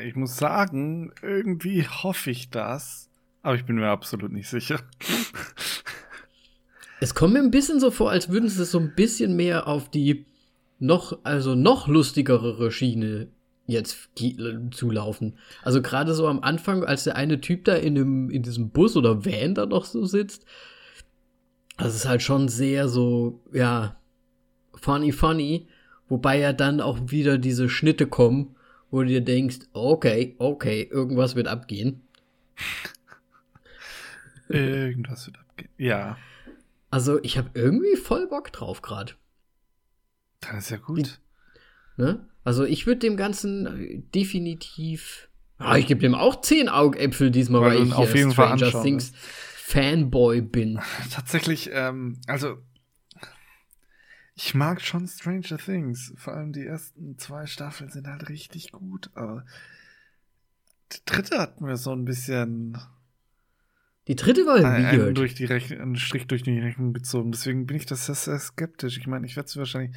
Ich 0.05 0.15
muss 0.15 0.37
sagen, 0.37 1.11
irgendwie 1.21 1.87
hoffe 1.87 2.31
ich 2.31 2.49
das, 2.49 3.09
aber 3.41 3.55
ich 3.55 3.65
bin 3.65 3.77
mir 3.77 3.89
absolut 3.89 4.31
nicht 4.31 4.49
sicher. 4.49 4.79
Es 7.03 7.15
kommt 7.15 7.33
mir 7.33 7.39
ein 7.39 7.49
bisschen 7.49 7.79
so 7.79 7.89
vor, 7.89 8.11
als 8.11 8.29
würden 8.29 8.47
sie 8.47 8.63
so 8.63 8.77
ein 8.77 8.93
bisschen 8.93 9.35
mehr 9.35 9.67
auf 9.67 9.89
die 9.89 10.27
noch, 10.77 11.17
also 11.23 11.55
noch 11.55 11.87
lustigere 11.87 12.71
Schiene 12.71 13.27
jetzt 13.65 14.11
zulaufen. 14.69 15.33
Also 15.63 15.81
gerade 15.81 16.13
so 16.13 16.27
am 16.27 16.41
Anfang, 16.41 16.83
als 16.83 17.05
der 17.05 17.15
eine 17.15 17.41
Typ 17.41 17.65
da 17.65 17.73
in, 17.73 17.95
dem, 17.95 18.29
in 18.29 18.43
diesem 18.43 18.69
Bus 18.69 18.95
oder 18.95 19.25
Van 19.25 19.55
da 19.55 19.65
noch 19.65 19.85
so 19.85 20.05
sitzt, 20.05 20.45
das 21.77 21.95
ist 21.95 22.07
halt 22.07 22.21
schon 22.21 22.49
sehr 22.49 22.87
so, 22.87 23.41
ja, 23.51 23.95
funny, 24.75 25.11
funny, 25.11 25.67
wobei 26.07 26.37
ja 26.37 26.53
dann 26.53 26.81
auch 26.81 26.99
wieder 27.07 27.39
diese 27.39 27.67
Schnitte 27.67 28.05
kommen, 28.05 28.55
wo 28.91 29.01
du 29.01 29.07
dir 29.07 29.21
denkst, 29.21 29.59
okay, 29.73 30.35
okay, 30.37 30.83
irgendwas 30.83 31.35
wird 31.35 31.47
abgehen. 31.47 32.01
irgendwas 34.49 35.25
wird 35.25 35.39
abgehen, 35.39 35.71
ja. 35.77 36.17
Also 36.89 37.23
ich 37.23 37.37
habe 37.37 37.49
irgendwie 37.53 37.95
voll 37.95 38.27
Bock 38.27 38.51
drauf 38.51 38.81
gerade. 38.81 39.13
Das 40.41 40.65
ist 40.65 40.69
ja 40.71 40.77
gut. 40.77 41.21
Ne? 41.97 42.27
Also 42.43 42.65
ich 42.65 42.85
würde 42.85 42.99
dem 42.99 43.17
Ganzen 43.17 43.67
äh, 43.67 44.01
definitiv. 44.13 45.29
Ah, 45.57 45.77
ich 45.77 45.87
gebe 45.87 46.01
dem 46.01 46.15
auch 46.15 46.41
zehn 46.41 46.69
Augäpfel 46.69 47.31
diesmal, 47.31 47.61
weil, 47.61 47.77
weil 47.77 47.87
ich 47.87 47.93
auf 47.93 48.15
jeden 48.15 48.31
Stranger 48.31 48.71
Fall 48.71 48.83
Things 48.83 49.13
Fanboy 49.55 50.41
bin. 50.41 50.79
Tatsächlich, 51.11 51.69
ähm, 51.71 52.19
also 52.27 52.57
ich 54.43 54.55
mag 54.55 54.81
schon 54.81 55.07
Stranger 55.07 55.57
Things. 55.57 56.13
Vor 56.17 56.33
allem 56.33 56.51
die 56.51 56.65
ersten 56.65 57.17
zwei 57.17 57.45
Staffeln 57.45 57.91
sind 57.91 58.07
halt 58.07 58.29
richtig 58.29 58.71
gut, 58.71 59.11
aber 59.13 59.45
die 60.91 61.01
dritte 61.05 61.37
hat 61.37 61.61
mir 61.61 61.77
so 61.77 61.91
ein 61.91 62.05
bisschen 62.05 62.77
die 64.07 64.15
dritte 64.15 64.45
war 64.47 64.55
ein, 64.55 64.83
weird. 64.83 65.17
Durch 65.17 65.35
die 65.35 65.45
Rechn 65.45 65.79
einen 65.79 65.95
Strich 65.95 66.25
durch 66.25 66.41
die 66.41 66.59
Rechnung 66.59 66.93
gezogen. 66.93 67.31
Deswegen 67.31 67.67
bin 67.67 67.77
ich 67.77 67.85
das 67.85 68.07
sehr, 68.07 68.15
sehr 68.15 68.39
skeptisch. 68.39 68.97
Ich 68.97 69.05
meine, 69.05 69.27
ich 69.27 69.35
werde 69.35 69.47
es 69.47 69.57
wahrscheinlich 69.57 69.95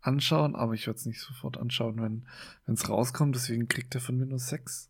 anschauen, 0.00 0.54
aber 0.54 0.74
ich 0.74 0.86
werde 0.86 0.98
es 0.98 1.06
nicht 1.06 1.20
sofort 1.20 1.58
anschauen, 1.58 2.00
wenn 2.00 2.74
es 2.74 2.88
rauskommt. 2.88 3.34
Deswegen 3.34 3.66
kriegt 3.66 3.94
er 3.94 4.00
von 4.00 4.16
mir 4.16 4.26
nur 4.26 4.38
sechs. 4.38 4.88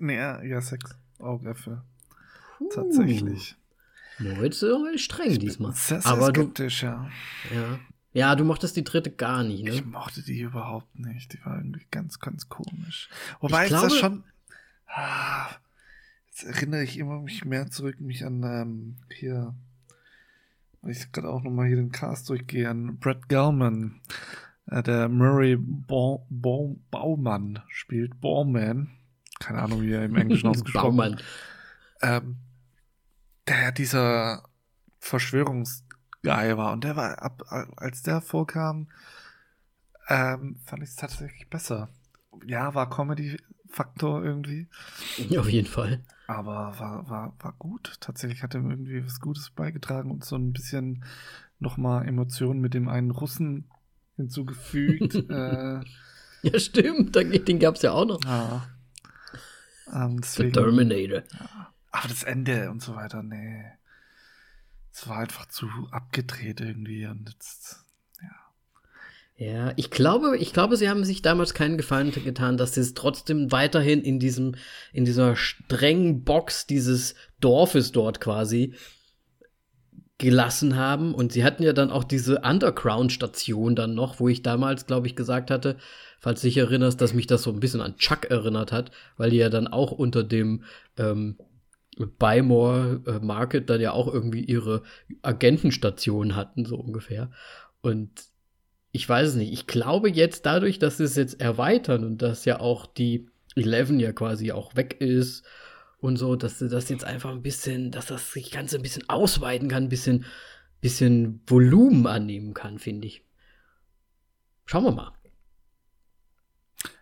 Nee, 0.00 0.16
ja, 0.16 0.60
sechs 0.60 0.96
Augäpfel. 1.20 1.82
Uh. 2.60 2.68
Tatsächlich. 2.74 3.56
Leute, 4.18 4.98
streng 4.98 5.30
ich 5.30 5.38
diesmal. 5.38 5.72
Sehr, 5.72 6.02
sehr 6.02 6.12
aber 6.12 6.28
skeptisch, 6.28 6.80
du, 6.80 6.86
ja. 6.86 7.10
ja. 7.54 7.78
Ja, 8.12 8.34
du 8.36 8.44
mochtest 8.44 8.76
die 8.76 8.84
dritte 8.84 9.10
gar 9.10 9.42
nicht, 9.42 9.64
ne? 9.64 9.70
Ich 9.70 9.84
mochte 9.84 10.22
die 10.22 10.40
überhaupt 10.40 10.98
nicht. 10.98 11.32
Die 11.32 11.44
war 11.44 11.56
irgendwie 11.56 11.86
ganz, 11.90 12.18
ganz 12.20 12.48
komisch. 12.48 13.08
Wobei 13.40 13.64
ich 13.64 13.68
glaube, 13.68 13.88
das 13.88 13.96
schon. 13.96 14.24
Ah, 14.86 15.48
Jetzt 16.32 16.44
erinnere 16.44 16.82
ich 16.82 16.98
immer 16.98 17.20
mich 17.20 17.44
mehr 17.44 17.70
zurück, 17.70 18.00
mich 18.00 18.24
an 18.24 18.42
ähm, 18.42 18.96
hier, 19.10 19.54
weil 20.80 20.92
ich 20.92 21.12
gerade 21.12 21.28
auch 21.28 21.42
nochmal 21.42 21.66
hier 21.66 21.76
den 21.76 21.92
Cast 21.92 22.30
durchgehe, 22.30 22.70
an 22.70 22.96
Brett 22.98 23.28
Gelman, 23.28 24.00
äh, 24.66 24.82
der 24.82 25.10
Murray 25.10 25.56
ba 25.58 26.20
ba 26.30 26.74
Baumann 26.90 27.62
spielt, 27.68 28.18
Bauman, 28.22 28.92
keine 29.40 29.60
Ahnung, 29.60 29.82
wie 29.82 29.92
er 29.92 30.06
im 30.06 30.16
Englischen 30.16 30.46
ausgesprochen 30.48 30.96
wird. 30.96 31.24
Ähm, 32.00 32.38
der 33.46 33.72
dieser 33.72 34.44
Verschwörungsguy 36.22 36.56
war 36.56 36.72
und 36.72 36.84
der 36.84 36.96
war, 36.96 37.22
ab, 37.22 37.42
als 37.76 38.02
der 38.02 38.20
vorkam, 38.20 38.88
ähm, 40.08 40.56
fand 40.64 40.82
ich 40.82 40.90
es 40.90 40.96
tatsächlich 40.96 41.48
besser. 41.48 41.88
Ja, 42.46 42.74
war 42.74 42.88
Comedy-Faktor 42.88 44.24
irgendwie. 44.24 44.68
Auf 45.38 45.48
jeden 45.48 45.68
Fall. 45.68 46.00
Aber 46.26 46.74
war, 46.78 47.08
war, 47.08 47.34
war 47.38 47.54
gut. 47.58 47.96
Tatsächlich 48.00 48.42
hat 48.42 48.54
er 48.54 48.62
irgendwie 48.62 49.04
was 49.04 49.20
Gutes 49.20 49.50
beigetragen 49.50 50.10
und 50.10 50.24
so 50.24 50.36
ein 50.36 50.52
bisschen 50.52 51.04
nochmal 51.58 52.06
Emotionen 52.08 52.60
mit 52.60 52.74
dem 52.74 52.88
einen 52.88 53.10
Russen 53.10 53.68
hinzugefügt. 54.16 55.14
äh, 55.30 55.80
ja, 56.42 56.58
stimmt. 56.58 57.14
Den 57.14 57.58
gab 57.58 57.76
es 57.76 57.82
ja 57.82 57.92
auch 57.92 58.06
noch. 58.06 58.24
Ja. 58.24 58.66
Ähm, 59.92 60.20
deswegen, 60.20 60.54
The 60.54 60.60
Terminator. 60.60 61.22
Ja. 61.38 61.72
Aber 61.90 62.08
das 62.08 62.22
Ende 62.22 62.70
und 62.70 62.82
so 62.82 62.94
weiter, 62.96 63.22
nee. 63.22 63.64
Es 64.92 65.08
war 65.08 65.18
einfach 65.18 65.46
zu 65.46 65.68
abgedreht 65.90 66.60
irgendwie 66.60 67.06
und 67.06 67.28
jetzt 67.30 67.82
ja, 69.42 69.72
ich 69.74 69.90
glaube, 69.90 70.36
ich 70.36 70.52
glaube, 70.52 70.76
sie 70.76 70.88
haben 70.88 71.04
sich 71.04 71.20
damals 71.20 71.52
keinen 71.52 71.76
Gefallen 71.76 72.12
getan, 72.12 72.56
dass 72.56 72.74
sie 72.74 72.80
es 72.80 72.94
trotzdem 72.94 73.50
weiterhin 73.50 74.00
in 74.00 74.20
diesem, 74.20 74.54
in 74.92 75.04
dieser 75.04 75.34
strengen 75.34 76.22
Box 76.22 76.68
dieses 76.68 77.16
Dorfes 77.40 77.90
dort 77.90 78.20
quasi 78.20 78.74
gelassen 80.18 80.76
haben. 80.76 81.12
Und 81.12 81.32
sie 81.32 81.42
hatten 81.42 81.64
ja 81.64 81.72
dann 81.72 81.90
auch 81.90 82.04
diese 82.04 82.42
Underground-Station 82.42 83.74
dann 83.74 83.96
noch, 83.96 84.20
wo 84.20 84.28
ich 84.28 84.42
damals, 84.42 84.86
glaube 84.86 85.08
ich, 85.08 85.16
gesagt 85.16 85.50
hatte, 85.50 85.76
falls 86.20 86.42
du 86.42 86.46
dich 86.46 86.58
erinnerst, 86.58 87.00
dass 87.00 87.12
mich 87.12 87.26
das 87.26 87.42
so 87.42 87.50
ein 87.50 87.58
bisschen 87.58 87.80
an 87.80 87.96
Chuck 87.96 88.26
erinnert 88.26 88.70
hat, 88.70 88.92
weil 89.16 89.30
die 89.30 89.38
ja 89.38 89.48
dann 89.48 89.66
auch 89.66 89.90
unter 89.90 90.22
dem 90.22 90.62
ähm, 90.96 91.36
Buymore 91.96 93.02
äh, 93.06 93.24
Market 93.24 93.68
dann 93.68 93.80
ja 93.80 93.92
auch 93.92 94.12
irgendwie 94.12 94.44
ihre 94.44 94.82
Agentenstation 95.22 96.36
hatten, 96.36 96.64
so 96.64 96.76
ungefähr. 96.76 97.30
Und 97.80 98.10
ich 98.92 99.08
weiß 99.08 99.30
es 99.30 99.34
nicht. 99.34 99.52
Ich 99.52 99.66
glaube 99.66 100.10
jetzt 100.10 100.46
dadurch, 100.46 100.78
dass 100.78 100.98
sie 100.98 101.04
es 101.04 101.16
jetzt 101.16 101.40
erweitern 101.40 102.04
und 102.04 102.22
dass 102.22 102.44
ja 102.44 102.60
auch 102.60 102.86
die 102.86 103.28
11 103.56 103.90
ja 104.00 104.12
quasi 104.12 104.52
auch 104.52 104.76
weg 104.76 105.00
ist 105.00 105.44
und 105.98 106.16
so, 106.16 106.36
dass 106.36 106.58
sie 106.58 106.68
das 106.68 106.88
jetzt 106.88 107.04
einfach 107.04 107.30
ein 107.30 107.42
bisschen, 107.42 107.90
dass 107.90 108.06
das 108.06 108.32
sich 108.32 108.50
Ganze 108.50 108.76
ein 108.76 108.82
bisschen 108.82 109.08
ausweiten 109.08 109.68
kann, 109.68 109.84
ein 109.84 109.88
bisschen, 109.88 110.24
bisschen 110.80 111.42
Volumen 111.46 112.06
annehmen 112.06 112.54
kann, 112.54 112.78
finde 112.78 113.06
ich. 113.06 113.24
Schauen 114.64 114.84
wir 114.84 114.92
mal. 114.92 115.12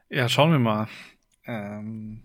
Ja, 0.09 0.29
schauen 0.29 0.51
wir 0.51 0.59
mal. 0.59 0.89
Ähm, 1.47 2.23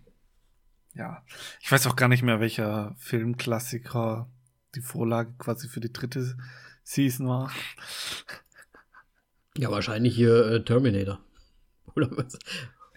ja, 0.95 1.23
ich 1.61 1.71
weiß 1.71 1.87
auch 1.87 1.95
gar 1.95 2.07
nicht 2.07 2.23
mehr, 2.23 2.39
welcher 2.39 2.95
Filmklassiker 2.97 4.29
die 4.75 4.81
Vorlage 4.81 5.33
quasi 5.37 5.67
für 5.67 5.79
die 5.79 5.91
dritte 5.91 6.37
Season 6.83 7.27
war. 7.27 7.51
Ja, 9.57 9.71
wahrscheinlich 9.71 10.15
hier 10.15 10.45
äh, 10.47 10.63
Terminator. 10.63 11.19
Oder 11.95 12.09
was? 12.11 12.37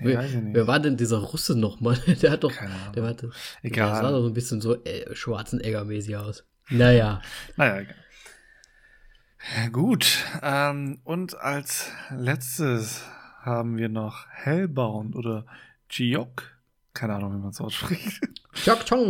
Wer, 0.00 0.24
wer, 0.54 0.66
war 0.66 0.78
denn 0.78 0.96
dieser 0.96 1.18
Russe 1.18 1.58
nochmal? 1.58 1.96
Der 2.22 2.30
hat 2.30 2.44
doch. 2.44 2.52
Der, 2.94 3.02
war, 3.02 3.16
Egal. 3.62 3.90
Der 3.90 3.96
sah 3.96 4.10
doch 4.10 4.20
so 4.20 4.28
ein 4.28 4.34
bisschen 4.34 4.60
so 4.60 4.82
äh, 4.84 5.12
Schwarzenegger-mäßig 5.12 6.16
aus. 6.16 6.44
Naja. 6.70 7.20
Naja, 7.56 7.80
egal. 7.80 9.70
Gut. 9.72 10.18
Ähm, 10.42 11.00
und 11.04 11.36
als 11.38 11.90
letztes 12.10 13.02
haben 13.40 13.76
wir 13.76 13.88
noch 13.88 14.26
Hellbound 14.28 15.16
oder 15.16 15.46
Jiok. 15.90 16.57
Keine 16.98 17.14
Ahnung, 17.14 17.32
wie 17.32 17.38
man 17.38 17.50
es 17.50 17.60
ausspricht. 17.60 18.20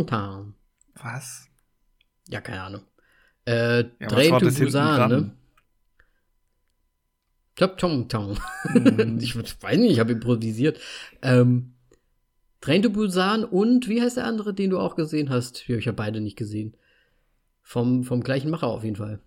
Town. 0.05 0.53
Was? 0.93 1.49
Ja, 2.27 2.39
keine 2.39 2.61
Ahnung. 2.61 2.81
Äh, 3.47 3.79
ja, 3.79 4.07
Train 4.07 4.37
to 4.37 4.45
Busan, 4.45 5.09
ne? 5.09 5.31
Tom. 8.07 8.37
Mhm. 8.75 9.17
ich 9.21 9.35
weiß 9.35 9.79
nicht, 9.79 9.93
ich 9.93 9.99
habe 9.99 10.11
improvisiert. 10.11 10.79
Ähm, 11.23 11.73
Train 12.61 12.83
to 12.83 12.91
Busan 12.91 13.43
und 13.43 13.89
wie 13.89 14.03
heißt 14.03 14.17
der 14.17 14.25
andere, 14.25 14.53
den 14.53 14.69
du 14.69 14.77
auch 14.77 14.95
gesehen 14.95 15.31
hast? 15.31 15.67
Ich 15.67 15.87
habe 15.87 15.95
beide 15.95 16.21
nicht 16.21 16.37
gesehen. 16.37 16.77
Vom, 17.63 18.03
vom 18.03 18.21
gleichen 18.21 18.51
Macher 18.51 18.67
auf 18.67 18.83
jeden 18.83 18.97
Fall. 18.97 19.19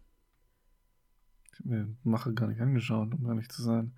Ich 1.52 1.58
habe 1.58 1.68
mir 1.68 1.96
Macher 2.04 2.30
gar 2.30 2.46
nicht 2.46 2.60
angeschaut, 2.60 3.12
um 3.12 3.26
ehrlich 3.26 3.48
zu 3.48 3.60
sein. 3.60 3.92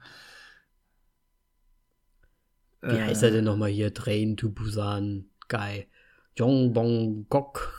Wie 2.85 2.97
äh, 2.97 3.03
heißt 3.03 3.23
er 3.23 3.31
denn 3.31 3.45
nochmal 3.45 3.71
hier? 3.71 3.95
Train 3.95 4.37
to 4.37 4.51
Busan 4.51 5.31
Guy. 5.49 5.89
Jong 6.37 6.73
Bong 6.75 7.27
Gok. 7.29 7.73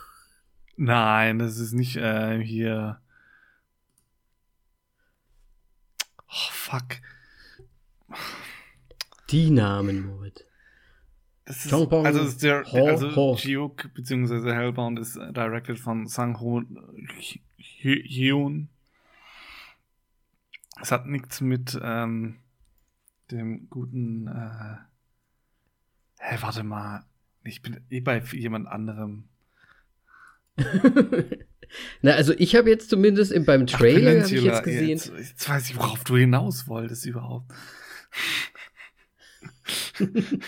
Nein, 0.76 1.38
das 1.38 1.58
ist 1.58 1.72
nicht 1.72 1.96
äh, 1.96 2.42
hier. 2.42 3.00
Oh, 6.28 6.50
fuck. 6.50 6.96
Die 9.30 9.50
Namen, 9.50 10.06
Moritz. 10.06 10.44
Das 11.44 11.64
ist, 11.64 11.72
also, 11.72 12.22
ist 12.22 12.42
der, 12.42 12.64
ho, 12.64 12.88
also 12.88 13.14
ho. 13.14 13.36
Jiuk 13.36 13.94
bzw. 13.94 14.52
Hellbound 14.52 14.98
ist 14.98 15.14
directed 15.14 15.78
von 15.78 16.08
Sang 16.08 16.40
Ho 16.40 16.62
Hyun. 17.56 18.68
Es 20.82 20.90
hat 20.90 21.06
nichts 21.06 21.40
mit 21.40 21.78
ähm, 21.80 22.38
dem 23.30 23.70
guten. 23.70 24.26
Äh, 24.26 24.78
hä, 26.18 26.38
warte 26.40 26.62
mal. 26.62 27.04
Ich 27.44 27.62
bin 27.62 27.80
eh 27.90 28.00
bei 28.00 28.18
jemand 28.32 28.66
anderem. 28.66 29.28
Na, 32.02 32.12
also 32.12 32.32
ich 32.38 32.54
habe 32.56 32.70
jetzt 32.70 32.90
zumindest 32.90 33.32
im, 33.32 33.44
beim 33.44 33.66
Ach, 33.68 33.78
Trailer 33.78 34.22
habe 34.22 34.34
ich 34.34 34.42
jetzt 34.42 34.62
gesehen. 34.62 34.88
Jetzt, 34.88 35.12
jetzt 35.16 35.48
weiß 35.48 35.70
ich, 35.70 35.76
worauf 35.76 36.04
du 36.04 36.16
hinaus 36.16 36.68
wolltest 36.68 37.06
überhaupt. 37.06 37.52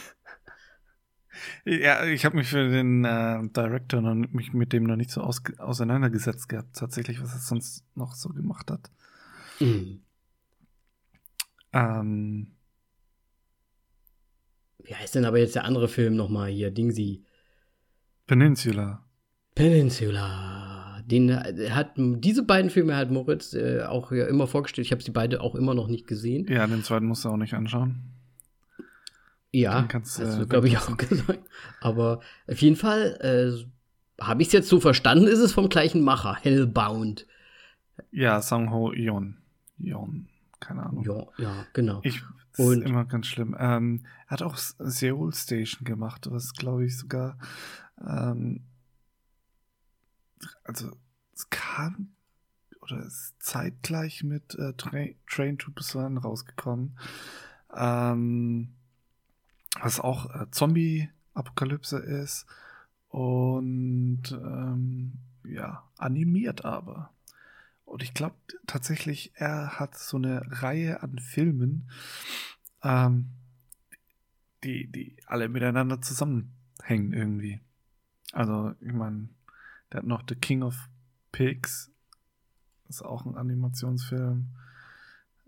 ja, 1.64 2.04
ich 2.04 2.24
habe 2.24 2.36
mich 2.36 2.48
für 2.48 2.68
den 2.68 3.04
äh, 3.04 3.40
Director 3.48 4.00
noch, 4.00 4.14
mich 4.32 4.52
mit 4.52 4.72
dem 4.72 4.84
noch 4.84 4.96
nicht 4.96 5.10
so 5.10 5.20
aus, 5.20 5.42
auseinandergesetzt 5.58 6.48
gehabt, 6.48 6.76
tatsächlich, 6.76 7.20
was 7.20 7.32
er 7.32 7.40
sonst 7.40 7.84
noch 7.94 8.14
so 8.14 8.30
gemacht 8.30 8.70
hat. 8.70 8.90
Mhm. 9.60 10.02
Ähm, 11.72 12.57
Wie 14.88 14.94
heißt 14.94 15.14
denn 15.14 15.26
aber 15.26 15.38
jetzt 15.38 15.54
der 15.54 15.64
andere 15.64 15.86
Film 15.86 16.16
nochmal 16.16 16.48
hier? 16.48 16.70
Dingsy. 16.70 17.22
Peninsula. 18.26 19.04
Peninsula. 19.54 21.02
Den 21.04 21.28
äh, 21.28 21.70
hat 21.70 21.92
diese 21.96 22.42
beiden 22.42 22.70
Filme 22.70 22.96
hat 22.96 23.10
Moritz 23.10 23.52
äh, 23.52 23.82
auch 23.82 24.12
ja 24.12 24.26
immer 24.26 24.46
vorgestellt. 24.46 24.86
Ich 24.86 24.92
habe 24.92 25.02
sie 25.02 25.10
beide 25.10 25.42
auch 25.42 25.54
immer 25.54 25.74
noch 25.74 25.88
nicht 25.88 26.06
gesehen. 26.06 26.46
Ja, 26.48 26.66
den 26.66 26.82
zweiten 26.82 27.04
musst 27.04 27.24
du 27.24 27.28
auch 27.28 27.36
nicht 27.36 27.52
anschauen. 27.52 28.00
Ja, 29.52 29.82
Den 29.82 29.88
kannst 29.88 30.18
du, 30.18 30.22
das 30.22 30.40
äh, 30.40 30.46
glaube 30.46 30.68
ich, 30.68 30.78
auch 30.78 30.96
gesagt. 30.96 31.40
Aber 31.82 32.20
auf 32.46 32.58
jeden 32.62 32.76
Fall 32.76 33.18
äh, 33.20 34.22
habe 34.22 34.40
ich 34.40 34.48
es 34.48 34.52
jetzt 34.52 34.68
so 34.68 34.80
verstanden, 34.80 35.26
ist 35.26 35.38
es 35.38 35.52
vom 35.52 35.68
gleichen 35.68 36.02
Macher, 36.02 36.34
Hellbound. 36.40 37.26
Ja, 38.10 38.40
Sang 38.40 38.70
Ho 38.70 38.92
Yeon. 38.92 39.36
Yeon, 39.78 40.28
keine 40.60 40.84
Ahnung. 40.84 41.04
Ja, 41.04 41.26
ja, 41.38 41.66
genau. 41.72 42.00
Ich, 42.02 42.22
das 42.56 42.66
Und- 42.66 42.82
ist 42.82 42.88
immer 42.88 43.04
ganz 43.04 43.26
schlimm. 43.26 43.56
Ähm, 43.58 44.04
er 44.26 44.30
hat 44.32 44.42
auch 44.42 44.56
Seoul 44.56 45.32
Station 45.34 45.84
gemacht, 45.84 46.26
was 46.30 46.52
glaube 46.52 46.84
ich 46.86 46.96
sogar, 46.96 47.38
ähm, 48.04 48.64
also 50.64 50.90
es 51.34 51.48
kam 51.50 52.10
oder 52.80 53.02
ist 53.04 53.34
zeitgleich 53.40 54.22
mit 54.24 54.54
äh, 54.54 54.72
Tra 54.74 55.06
Train 55.28 55.58
to 55.58 55.70
Busan 55.72 56.16
rausgekommen. 56.16 56.96
Ähm, 57.74 58.70
was 59.80 60.00
auch 60.00 60.34
äh, 60.34 60.50
Zombie-Apokalypse 60.50 61.98
ist 61.98 62.46
und 63.08 64.22
ähm, 64.32 65.12
ja, 65.44 65.84
animiert 65.98 66.64
aber. 66.64 67.10
Und 67.88 68.02
ich 68.02 68.12
glaube 68.12 68.36
tatsächlich, 68.66 69.32
er 69.34 69.80
hat 69.80 69.96
so 69.96 70.18
eine 70.18 70.42
Reihe 70.62 71.02
an 71.02 71.18
Filmen, 71.18 71.88
ähm, 72.82 73.30
die, 74.62 74.86
die 74.86 75.16
alle 75.26 75.48
miteinander 75.48 76.00
zusammenhängen 76.00 77.12
irgendwie. 77.12 77.60
Also, 78.32 78.74
ich 78.80 78.92
meine, 78.92 79.30
der 79.90 80.00
hat 80.00 80.06
noch 80.06 80.22
The 80.28 80.34
King 80.34 80.62
of 80.62 80.88
Pigs. 81.32 81.90
ist 82.88 83.02
auch 83.02 83.24
ein 83.24 83.36
Animationsfilm. 83.36 84.48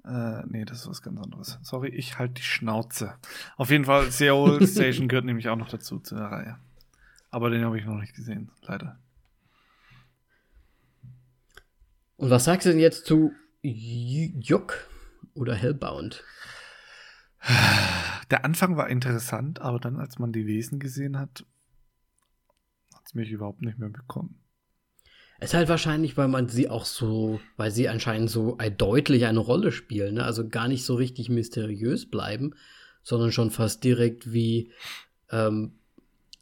Äh, 0.05 0.47
nee, 0.47 0.65
das 0.65 0.81
ist 0.81 0.89
was 0.89 1.03
ganz 1.03 1.21
anderes. 1.21 1.59
Sorry, 1.63 1.89
ich 1.89 2.19
halt 2.19 2.39
die 2.39 2.43
Schnauze. 2.43 3.17
Auf 3.59 3.71
jeden 3.71 3.85
Fall, 3.85 4.11
Seoul 4.11 4.67
Station 4.67 5.09
gehört 5.09 5.27
nämlich 5.27 5.51
auch 5.51 5.57
noch 5.57 5.69
dazu, 5.69 5.99
zu 5.99 6.15
der 6.15 6.25
Reihe. 6.25 6.59
Aber 7.31 7.51
den 7.51 7.65
habe 7.65 7.79
ich 7.79 7.85
noch 7.85 8.01
nicht 8.01 8.15
gesehen, 8.15 8.51
leider. 8.63 8.99
Und 12.21 12.29
was 12.29 12.45
sagst 12.45 12.67
du 12.67 12.71
denn 12.71 12.81
jetzt 12.81 13.07
zu 13.07 13.33
J- 13.63 14.35
Jock 14.39 14.87
oder 15.33 15.55
Hellbound? 15.55 16.23
Der 18.31 18.45
Anfang 18.45 18.77
war 18.77 18.91
interessant, 18.91 19.63
aber 19.63 19.81
dann, 19.81 19.97
als 19.97 20.19
man 20.19 20.31
die 20.31 20.47
Wesen 20.47 20.79
gesehen 20.81 21.19
hat, 21.19 21.47
hat 22.95 23.03
es 23.07 23.15
mich 23.15 23.31
überhaupt 23.31 23.63
nicht 23.63 23.79
mehr 23.79 23.89
bekommen. 23.89 24.39
Es 25.39 25.53
ist 25.53 25.55
halt 25.55 25.71
wahrscheinlich, 25.71 26.19
weil 26.19 26.29
man 26.29 26.51
sie 26.51 26.69
auch 26.69 26.85
so, 26.85 27.41
weil 27.57 27.71
sie 27.71 27.89
anscheinend 27.89 28.29
so 28.29 28.59
deutlich 28.77 29.25
eine 29.25 29.39
Rolle 29.39 29.73
spielen, 29.73 30.17
ne? 30.17 30.25
also 30.25 30.47
gar 30.47 30.69
nicht 30.69 30.85
so 30.85 30.97
richtig 30.97 31.31
mysteriös 31.31 32.11
bleiben, 32.11 32.53
sondern 33.03 33.33
schon 33.33 33.51
fast 33.51 33.83
direkt 33.83 34.31
wie, 34.31 34.73
ähm, 35.31 35.79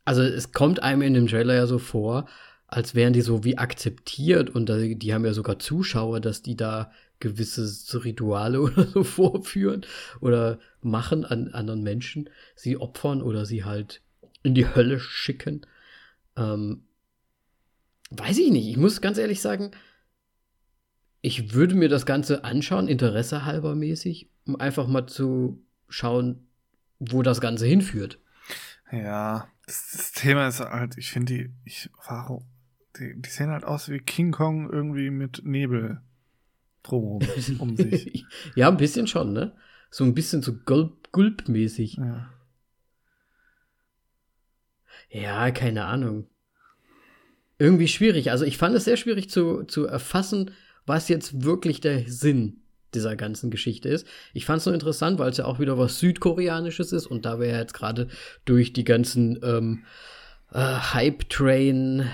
also 0.05 0.23
es 0.23 0.51
kommt 0.51 0.83
einem 0.83 1.03
in 1.03 1.15
dem 1.15 1.29
Trailer 1.29 1.55
ja 1.55 1.69
so 1.69 1.79
vor, 1.79 2.29
als 2.69 2.95
wären 2.95 3.13
die 3.13 3.23
so 3.23 3.45
wie 3.45 3.59
akzeptiert 3.59 4.51
und 4.51 4.71
die 4.71 5.15
haben 5.15 5.25
ja 5.25 5.33
sogar 5.33 5.59
Zuschauer, 5.59 6.21
dass 6.21 6.43
die 6.43 6.57
da 6.57 6.93
gewisse 7.19 8.05
Rituale 8.05 8.61
oder 8.63 8.87
so 8.87 9.03
vorführen 9.03 9.85
oder 10.21 10.61
machen 10.81 11.25
an 11.25 11.49
anderen 11.49 11.83
Menschen, 11.83 12.31
sie 12.55 12.77
opfern 12.77 13.23
oder 13.23 13.45
sie 13.45 13.65
halt 13.65 14.03
in 14.43 14.55
die 14.55 14.73
Hölle 14.73 15.01
schicken. 15.01 15.63
Ähm, 16.37 16.85
Weiß 18.11 18.39
ich 18.39 18.51
nicht. 18.51 18.69
Ich 18.69 18.77
muss 18.77 19.01
ganz 19.01 19.19
ehrlich 19.19 19.41
sagen, 19.41 19.73
ich 21.21 21.53
würde 21.53 21.75
mir 21.75 21.89
das 21.89 22.07
Ganze 22.07 22.45
anschauen, 22.45 22.89
Interesse 22.89 23.45
halber 23.45 23.75
mäßig, 23.75 24.31
um 24.47 24.57
einfach 24.57 24.87
mal 24.87 25.07
zu 25.07 25.63
schauen, 25.89 26.49
wo 26.99 27.23
das 27.23 27.41
Ganze 27.41 27.67
hinführt. 27.67 28.19
Ja, 28.91 29.49
das, 29.67 29.91
das 29.93 30.13
Thema 30.13 30.49
ist 30.49 30.61
halt, 30.61 30.97
ich 30.97 31.11
finde 31.11 31.35
die, 31.35 31.55
ich, 31.65 31.91
warum, 32.07 32.47
die, 32.99 33.21
die 33.21 33.29
sehen 33.31 33.51
halt 33.51 33.65
aus 33.65 33.89
wie 33.89 33.99
King 33.99 34.33
Kong 34.33 34.71
irgendwie 34.71 35.11
mit 35.11 35.43
Nebel 35.45 36.01
drumherum 36.83 37.23
um 37.59 37.77
sich. 37.77 38.25
ja, 38.55 38.69
ein 38.69 38.77
bisschen 38.77 39.07
schon, 39.07 39.33
ne? 39.33 39.55
So 39.91 40.05
ein 40.05 40.15
bisschen 40.15 40.43
so 40.43 40.53
Gulp- 40.53 41.11
Gulp-mäßig. 41.13 41.97
Ja. 41.97 42.31
Ja, 45.11 45.51
keine 45.51 45.87
Ahnung. 45.87 46.27
Irgendwie 47.59 47.89
schwierig. 47.89 48.31
Also 48.31 48.45
ich 48.45 48.59
fand 48.59 48.75
es 48.77 48.85
sehr 48.85 48.97
schwierig 48.97 49.31
zu, 49.31 49.65
zu 49.65 49.87
erfassen, 49.87 50.53
was 50.87 51.09
jetzt 51.09 51.43
wirklich 51.45 51.81
der 51.81 52.09
Sinn 52.09 52.61
dieser 52.95 53.17
ganzen 53.17 53.51
Geschichte 53.51 53.89
ist. 53.89 54.07
Ich 54.33 54.47
fand 54.47 54.61
es 54.61 54.67
nur 54.67 54.75
interessant, 54.75 55.19
weil 55.19 55.31
es 55.31 55.37
ja 55.39 55.45
auch 55.45 55.59
wieder 55.59 55.77
was 55.77 55.99
Südkoreanisches 55.99 56.93
ist 56.93 57.07
und 57.07 57.25
da 57.25 57.41
wir 57.41 57.49
ja 57.49 57.59
jetzt 57.59 57.75
gerade 57.75 58.09
durch 58.45 58.73
die 58.73 58.85
ganzen 58.85 59.39
ähm, 59.43 59.85
äh, 60.53 60.59
Hype-Train, 60.59 62.07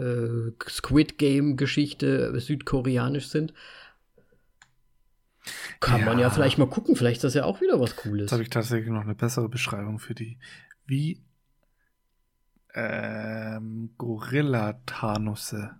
äh, 0.00 0.52
Squid 0.68 1.18
Game-Geschichte 1.18 2.38
südkoreanisch 2.40 3.28
sind, 3.28 3.52
kann 5.80 6.04
man 6.04 6.18
ja 6.18 6.26
Ja. 6.26 6.30
vielleicht 6.30 6.58
mal 6.58 6.68
gucken. 6.68 6.96
Vielleicht 6.96 7.18
ist 7.18 7.24
das 7.24 7.34
ja 7.34 7.44
auch 7.44 7.60
wieder 7.60 7.80
was 7.80 7.90
Jetzt 7.90 8.00
Cooles. 8.02 8.32
habe 8.32 8.42
ich 8.42 8.50
tatsächlich 8.50 8.90
noch 8.90 9.02
eine 9.02 9.14
bessere 9.14 9.48
Beschreibung 9.48 9.98
für 9.98 10.14
die. 10.14 10.38
Wie 10.86 11.22
ähm, 12.74 13.94
Gorilla-Tanusse. 13.98 15.76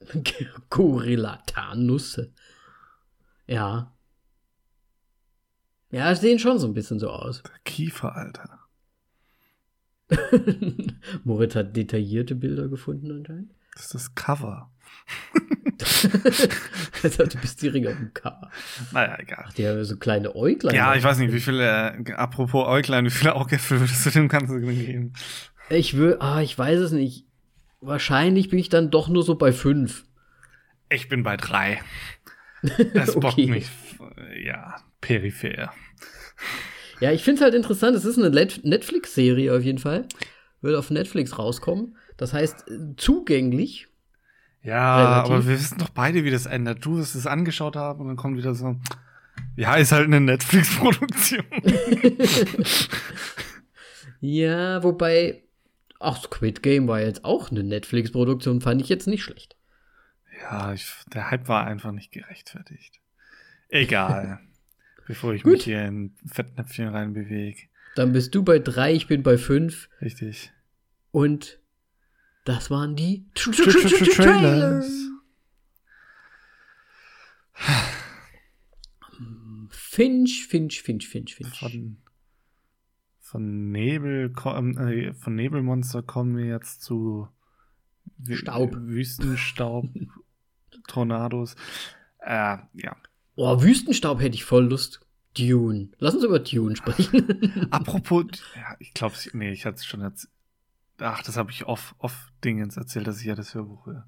Gorilla-Tanusse. 0.70 2.32
Ja. 3.46 3.92
Ja, 5.90 6.14
sehen 6.14 6.38
schon 6.38 6.58
so 6.58 6.66
ein 6.66 6.74
bisschen 6.74 6.98
so 6.98 7.10
aus. 7.10 7.42
Kiefer, 7.64 8.14
Alter. 8.16 8.59
Moritz 11.24 11.54
hat 11.54 11.76
detaillierte 11.76 12.34
Bilder 12.34 12.68
gefunden 12.68 13.10
anscheinend. 13.10 13.50
Das 13.74 13.84
ist 13.84 13.94
das 13.94 14.14
Cover. 14.14 14.70
also, 17.02 17.24
du 17.24 17.38
bist 17.38 17.62
direkt 17.62 17.86
auf 17.86 17.96
dem 17.96 18.12
Cover. 18.12 18.50
Naja, 18.92 19.18
egal. 19.18 19.44
Ach, 19.46 19.52
die 19.54 19.66
haben 19.66 19.84
so 19.84 19.96
kleine 19.96 20.34
Äuglein. 20.34 20.74
Ja, 20.74 20.94
ich 20.94 21.02
weiß 21.04 21.18
nicht, 21.18 21.32
wie 21.32 21.40
viele, 21.40 21.96
äh, 22.04 22.12
apropos 22.12 22.66
Äuglein, 22.66 23.04
wie 23.04 23.10
viele 23.10 23.34
Augäpfel 23.34 23.80
würdest 23.80 24.04
du 24.06 24.10
dem 24.10 24.28
Ganzen 24.28 24.60
geben? 24.62 25.12
Ich 25.68 25.96
will, 25.96 26.16
ah, 26.20 26.40
ich 26.40 26.58
weiß 26.58 26.80
es 26.80 26.92
nicht. 26.92 27.26
Wahrscheinlich 27.80 28.50
bin 28.50 28.58
ich 28.58 28.68
dann 28.68 28.90
doch 28.90 29.08
nur 29.08 29.22
so 29.22 29.36
bei 29.36 29.52
fünf. 29.52 30.04
Ich 30.88 31.08
bin 31.08 31.22
bei 31.22 31.36
drei. 31.36 31.80
Das 32.92 33.14
bockt 33.14 33.38
Okay. 33.38 33.46
mich, 33.46 33.70
äh, 34.18 34.44
ja, 34.44 34.76
peripher. 35.00 35.72
Ja, 37.00 37.12
ich 37.12 37.22
finde 37.24 37.38
es 37.38 37.42
halt 37.42 37.54
interessant. 37.54 37.96
Es 37.96 38.04
ist 38.04 38.18
eine 38.18 38.30
Netflix-Serie 38.30 39.54
auf 39.56 39.62
jeden 39.62 39.78
Fall. 39.78 40.06
Wird 40.60 40.76
auf 40.76 40.90
Netflix 40.90 41.38
rauskommen. 41.38 41.96
Das 42.16 42.32
heißt, 42.34 42.68
äh, 42.70 42.96
zugänglich. 42.96 43.88
Ja, 44.62 44.96
Relativ. 45.14 45.32
aber 45.32 45.46
wir 45.46 45.54
wissen 45.54 45.78
doch 45.78 45.88
beide, 45.88 46.24
wie 46.24 46.30
das 46.30 46.44
endet. 46.44 46.84
Du 46.84 46.98
wirst 46.98 47.14
es 47.14 47.26
angeschaut 47.26 47.76
haben 47.76 48.00
und 48.00 48.08
dann 48.08 48.16
kommt 48.16 48.36
wieder 48.36 48.54
so, 48.54 48.76
ja, 49.56 49.74
ist 49.76 49.92
halt 49.92 50.04
eine 50.04 50.20
Netflix-Produktion. 50.20 51.44
Ja, 54.20 54.82
wobei, 54.82 55.44
auch 55.98 56.22
Squid 56.22 56.62
Game 56.62 56.88
war 56.88 57.00
jetzt 57.00 57.24
auch 57.24 57.50
eine 57.50 57.62
Netflix-Produktion, 57.62 58.60
fand 58.60 58.82
ich 58.82 58.90
jetzt 58.90 59.06
nicht 59.06 59.22
schlecht. 59.22 59.56
ja, 60.42 60.72
ich, 60.74 60.86
der 61.12 61.30
Hype 61.30 61.48
war 61.48 61.66
einfach 61.66 61.92
nicht 61.92 62.12
gerechtfertigt. 62.12 63.00
Egal. 63.70 64.40
Bevor 65.10 65.34
ich 65.34 65.42
Gut. 65.42 65.54
mich 65.54 65.64
hier 65.64 65.84
in 65.86 66.14
Fettnäpfchen 66.24 66.86
reinbewege. 66.86 67.62
Dann 67.96 68.12
bist 68.12 68.32
du 68.32 68.44
bei 68.44 68.60
drei, 68.60 68.94
ich 68.94 69.08
bin 69.08 69.24
bei 69.24 69.38
fünf 69.38 69.88
Richtig. 70.00 70.52
und 71.10 71.58
das 72.44 72.70
waren 72.70 72.94
die 72.94 73.26
Tra- 73.34 73.50
Tra- 73.50 73.70
tra- 73.72 74.04
tra- 74.04 74.14
Trailers. 74.14 75.08
Finch, 79.70 80.46
Finch, 80.46 80.80
Finch, 80.80 81.08
Finch, 81.08 81.34
Finch. 81.34 81.58
Von, 81.58 81.96
von 83.18 83.70
Nebel, 83.72 84.32
ähm, 84.46 84.78
äh, 84.78 85.12
von 85.14 85.34
Nebelmonster 85.34 86.04
kommen 86.04 86.36
wir 86.36 86.44
jetzt 86.46 86.82
zu 86.82 87.26
Staub. 88.30 88.76
Wüstenstaub, 88.76 89.86
Tornados. 90.86 91.56
Äh, 92.20 92.58
ja. 92.74 92.96
Oh, 93.42 93.62
Wüstenstaub 93.62 94.20
hätte 94.20 94.34
ich 94.34 94.44
voll 94.44 94.66
Lust. 94.66 95.00
Dune. 95.34 95.88
Lass 95.98 96.14
uns 96.14 96.24
über 96.24 96.40
Dune 96.40 96.76
sprechen. 96.76 97.68
Apropos, 97.70 98.26
ja, 98.54 98.76
ich 98.80 98.92
glaube, 98.92 99.14
nee, 99.32 99.50
ich 99.50 99.64
hatte 99.64 99.76
es 99.76 99.86
schon 99.86 100.02
erzählt. 100.02 100.30
Ach, 100.98 101.22
das 101.22 101.38
habe 101.38 101.50
ich 101.50 101.64
off, 101.64 101.94
off 101.96 102.28
Dingens 102.44 102.76
erzählt, 102.76 103.06
dass 103.06 103.18
ich 103.18 103.24
ja 103.24 103.34
das 103.34 103.54
Hörbuch 103.54 103.86
höre. 103.86 104.06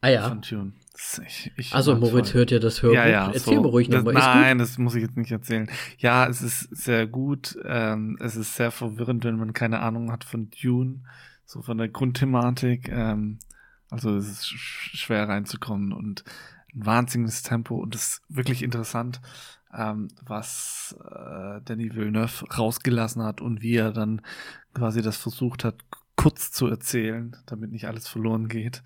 Ah 0.00 0.08
ja. 0.08 0.28
Von. 0.28 0.74
Das, 0.90 1.20
ich, 1.24 1.52
ich 1.56 1.74
also 1.74 1.94
Moritz 1.94 2.30
voll. 2.30 2.40
hört 2.40 2.50
ja 2.50 2.58
das 2.58 2.82
Hörbuch. 2.82 2.96
Ja, 2.96 3.06
ja, 3.06 3.26
Erzähl 3.26 3.54
so. 3.54 3.62
mal 3.62 3.68
ruhig 3.68 3.88
nochmal. 3.88 4.14
Nein, 4.14 4.58
das 4.58 4.78
muss 4.78 4.96
ich 4.96 5.02
jetzt 5.02 5.16
nicht 5.16 5.30
erzählen. 5.30 5.70
Ja, 5.98 6.26
es 6.26 6.42
ist 6.42 6.62
sehr 6.76 7.06
gut. 7.06 7.56
Ähm, 7.64 8.18
es 8.20 8.34
ist 8.34 8.56
sehr 8.56 8.72
verwirrend, 8.72 9.22
wenn 9.24 9.36
man 9.36 9.52
keine 9.52 9.78
Ahnung 9.78 10.10
hat 10.10 10.24
von 10.24 10.50
Dune, 10.50 11.04
so 11.44 11.62
von 11.62 11.78
der 11.78 11.88
Grundthematik. 11.88 12.88
Ähm, 12.88 13.38
also 13.90 14.16
es 14.16 14.26
ist 14.26 14.48
sch 14.48 14.96
schwer 14.96 15.28
reinzukommen 15.28 15.92
und 15.92 16.24
ein 16.76 16.86
wahnsinniges 16.86 17.42
Tempo 17.42 17.76
und 17.76 17.94
es 17.94 18.02
ist 18.02 18.22
wirklich 18.28 18.62
interessant, 18.62 19.20
ähm, 19.76 20.08
was 20.22 20.96
äh, 21.04 21.60
Danny 21.64 21.94
Villeneuve 21.94 22.46
rausgelassen 22.56 23.22
hat 23.22 23.40
und 23.40 23.62
wie 23.62 23.76
er 23.76 23.92
dann 23.92 24.22
quasi 24.74 25.02
das 25.02 25.16
versucht 25.16 25.64
hat, 25.64 25.76
kurz 26.16 26.52
zu 26.52 26.66
erzählen, 26.66 27.36
damit 27.46 27.72
nicht 27.72 27.86
alles 27.86 28.08
verloren 28.08 28.48
geht. 28.48 28.82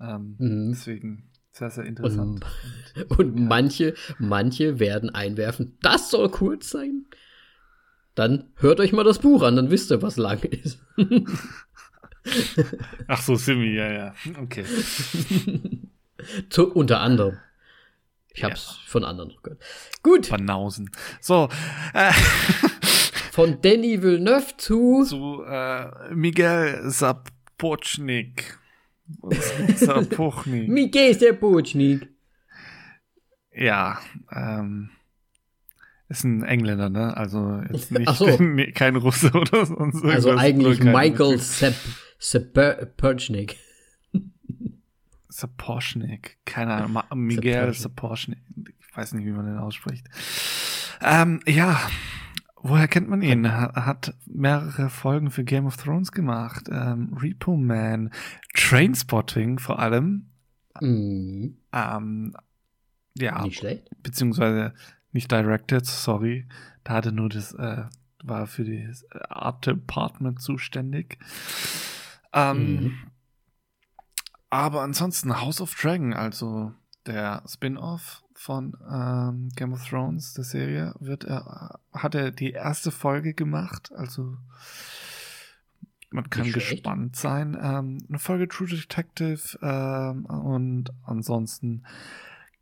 Ähm, 0.00 0.36
Mhm. 0.38 0.70
Deswegen 0.70 1.30
sehr, 1.52 1.70
sehr 1.70 1.84
interessant. 1.84 2.44
Und, 3.08 3.18
und 3.18 3.48
manche, 3.48 3.94
manche 4.18 4.78
werden 4.78 5.10
einwerfen, 5.10 5.76
das 5.82 6.10
soll 6.10 6.30
kurz 6.30 6.70
sein. 6.70 7.06
Dann 8.14 8.50
hört 8.56 8.80
euch 8.80 8.92
mal 8.92 9.04
das 9.04 9.18
Buch 9.20 9.42
an, 9.42 9.56
dann 9.56 9.70
wisst 9.70 9.90
ihr, 9.90 10.02
was 10.02 10.16
lang 10.16 10.42
ist. 10.42 10.80
Ach 13.08 13.20
so, 13.20 13.34
Simi, 13.36 13.74
ja, 13.74 13.90
ja. 13.90 14.14
Okay. 14.40 14.64
Zu, 16.50 16.72
unter 16.72 17.00
anderem. 17.00 17.38
Ich 18.34 18.44
hab's 18.44 18.78
von 18.86 19.04
anderen 19.04 19.30
noch 19.30 19.42
gehört. 19.42 19.62
Gut, 20.02 20.30
Banausen. 20.30 20.90
So, 21.20 21.48
äh, 21.92 22.12
von 23.32 23.60
Danny 23.60 24.02
Villeneuve 24.02 24.56
zu 24.56 25.04
zu 25.04 25.42
äh, 25.44 26.14
Miguel 26.14 26.80
Sapochnik. 26.90 28.58
Sapochnik. 29.76 30.68
Miguel 30.68 31.18
Sapochnik. 31.18 32.08
ja, 33.52 33.98
ähm, 34.30 34.90
ist 36.12 36.24
ein 36.24 36.42
Engländer, 36.42 36.90
ne? 36.90 37.16
Also 37.16 37.62
jetzt 37.72 37.90
nicht 37.98 38.14
so. 38.14 38.26
nee, 38.38 38.72
kein 38.72 38.96
Russe 38.96 39.30
oder 39.32 39.64
sonst 39.66 39.96
irgendwas. 39.96 40.26
Also 40.26 40.36
eigentlich 40.36 40.82
Michael 40.82 41.38
Sap 41.38 41.74
Sapochnik. 42.18 43.56
Sapochnik. 45.32 46.38
Keine 46.44 46.74
Ahnung. 46.74 47.02
Miguel 47.14 47.72
Sapochnik. 47.74 48.38
Sapochnik. 48.46 48.74
Ich 48.80 48.96
weiß 48.96 49.14
nicht, 49.14 49.24
wie 49.24 49.30
man 49.32 49.46
den 49.46 49.58
ausspricht. 49.58 50.06
Ähm, 51.00 51.40
ja. 51.46 51.80
Woher 52.64 52.86
kennt 52.86 53.08
man 53.08 53.22
ihn? 53.22 53.44
Er 53.44 53.72
hat 53.74 54.14
mehrere 54.26 54.88
Folgen 54.88 55.32
für 55.32 55.42
Game 55.42 55.66
of 55.66 55.76
Thrones 55.76 56.12
gemacht. 56.12 56.68
Ähm, 56.70 57.12
Repo 57.20 57.56
Man, 57.56 58.10
Trainspotting 58.54 59.58
vor 59.58 59.80
allem. 59.80 60.28
Mhm. 60.80 61.56
Ähm, 61.72 62.36
ja, 63.18 63.42
Nicht 63.42 63.58
schlecht. 63.58 63.90
beziehungsweise 64.04 64.74
nicht 65.10 65.30
directed, 65.32 65.84
sorry. 65.86 66.46
Da 66.84 66.94
hatte 66.94 67.10
nur 67.10 67.28
das, 67.30 67.52
äh, 67.54 67.82
war 68.22 68.46
für 68.46 68.64
das 68.64 69.04
Art 69.28 69.66
Department 69.66 70.40
zuständig. 70.40 71.18
Ähm, 72.32 72.56
Mhm. 72.76 72.98
Aber 74.52 74.82
ansonsten 74.82 75.40
House 75.40 75.62
of 75.62 75.74
Dragon, 75.74 76.12
also 76.12 76.72
der 77.06 77.42
Spin-off 77.48 78.22
von 78.34 78.76
ähm, 78.86 79.48
Game 79.56 79.72
of 79.72 79.82
Thrones, 79.88 80.34
der 80.34 80.44
Serie, 80.44 80.94
wird 81.00 81.24
er, 81.24 81.80
hat 81.94 82.14
er 82.14 82.30
die 82.32 82.50
erste 82.50 82.90
Folge 82.90 83.32
gemacht, 83.32 83.90
also 83.96 84.36
man 86.10 86.28
kann 86.28 86.42
Nicht 86.42 86.52
schlecht. 86.52 86.70
gespannt 86.70 87.16
sein. 87.16 87.56
Ähm, 87.58 87.98
eine 88.10 88.18
Folge 88.18 88.46
True 88.46 88.68
Detective 88.68 89.58
ähm, 89.62 90.26
und 90.26 90.90
ansonsten 91.06 91.84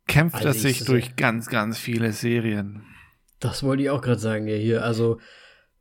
kämpft 0.07 0.35
Also 0.37 0.47
er 0.47 0.55
ich- 0.55 0.61
sich 0.61 0.85
durch 0.85 1.17
ganz, 1.17 1.47
ganz 1.47 1.77
viele 1.77 2.13
Serien. 2.13 2.83
Das 3.41 3.63
wollte 3.63 3.83
ich 3.83 3.89
auch 3.89 4.01
gerade 4.01 4.19
sagen, 4.19 4.47
ja, 4.47 4.55
hier. 4.55 4.85
Also, 4.85 5.19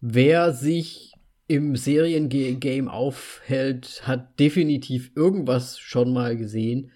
wer 0.01 0.53
sich 0.55 1.10
im 1.51 1.75
Seriengame 1.75 2.89
aufhält, 2.93 4.07
hat 4.07 4.39
definitiv 4.39 5.11
irgendwas 5.17 5.81
schon 5.81 6.13
mal 6.13 6.37
gesehen 6.37 6.93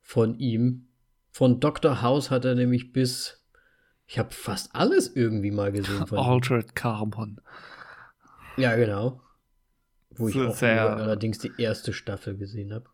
von 0.00 0.38
ihm. 0.38 0.88
Von 1.30 1.60
Dr. 1.60 2.00
House 2.00 2.30
hat 2.30 2.46
er 2.46 2.54
nämlich 2.54 2.92
bis. 2.92 3.44
Ich 4.06 4.18
habe 4.18 4.30
fast 4.32 4.74
alles 4.74 5.14
irgendwie 5.14 5.50
mal 5.50 5.70
gesehen 5.70 6.06
von 6.06 6.18
ihm. 6.18 6.24
Altered 6.24 6.74
Carbon. 6.74 7.40
Ja, 8.56 8.74
genau. 8.76 9.20
Wo 10.14 10.28
ich 10.28 10.38
auch 10.40 10.54
sehr- 10.54 10.96
allerdings 10.96 11.38
die 11.38 11.52
erste 11.58 11.92
Staffel 11.92 12.36
gesehen 12.38 12.72
habe. 12.72 12.86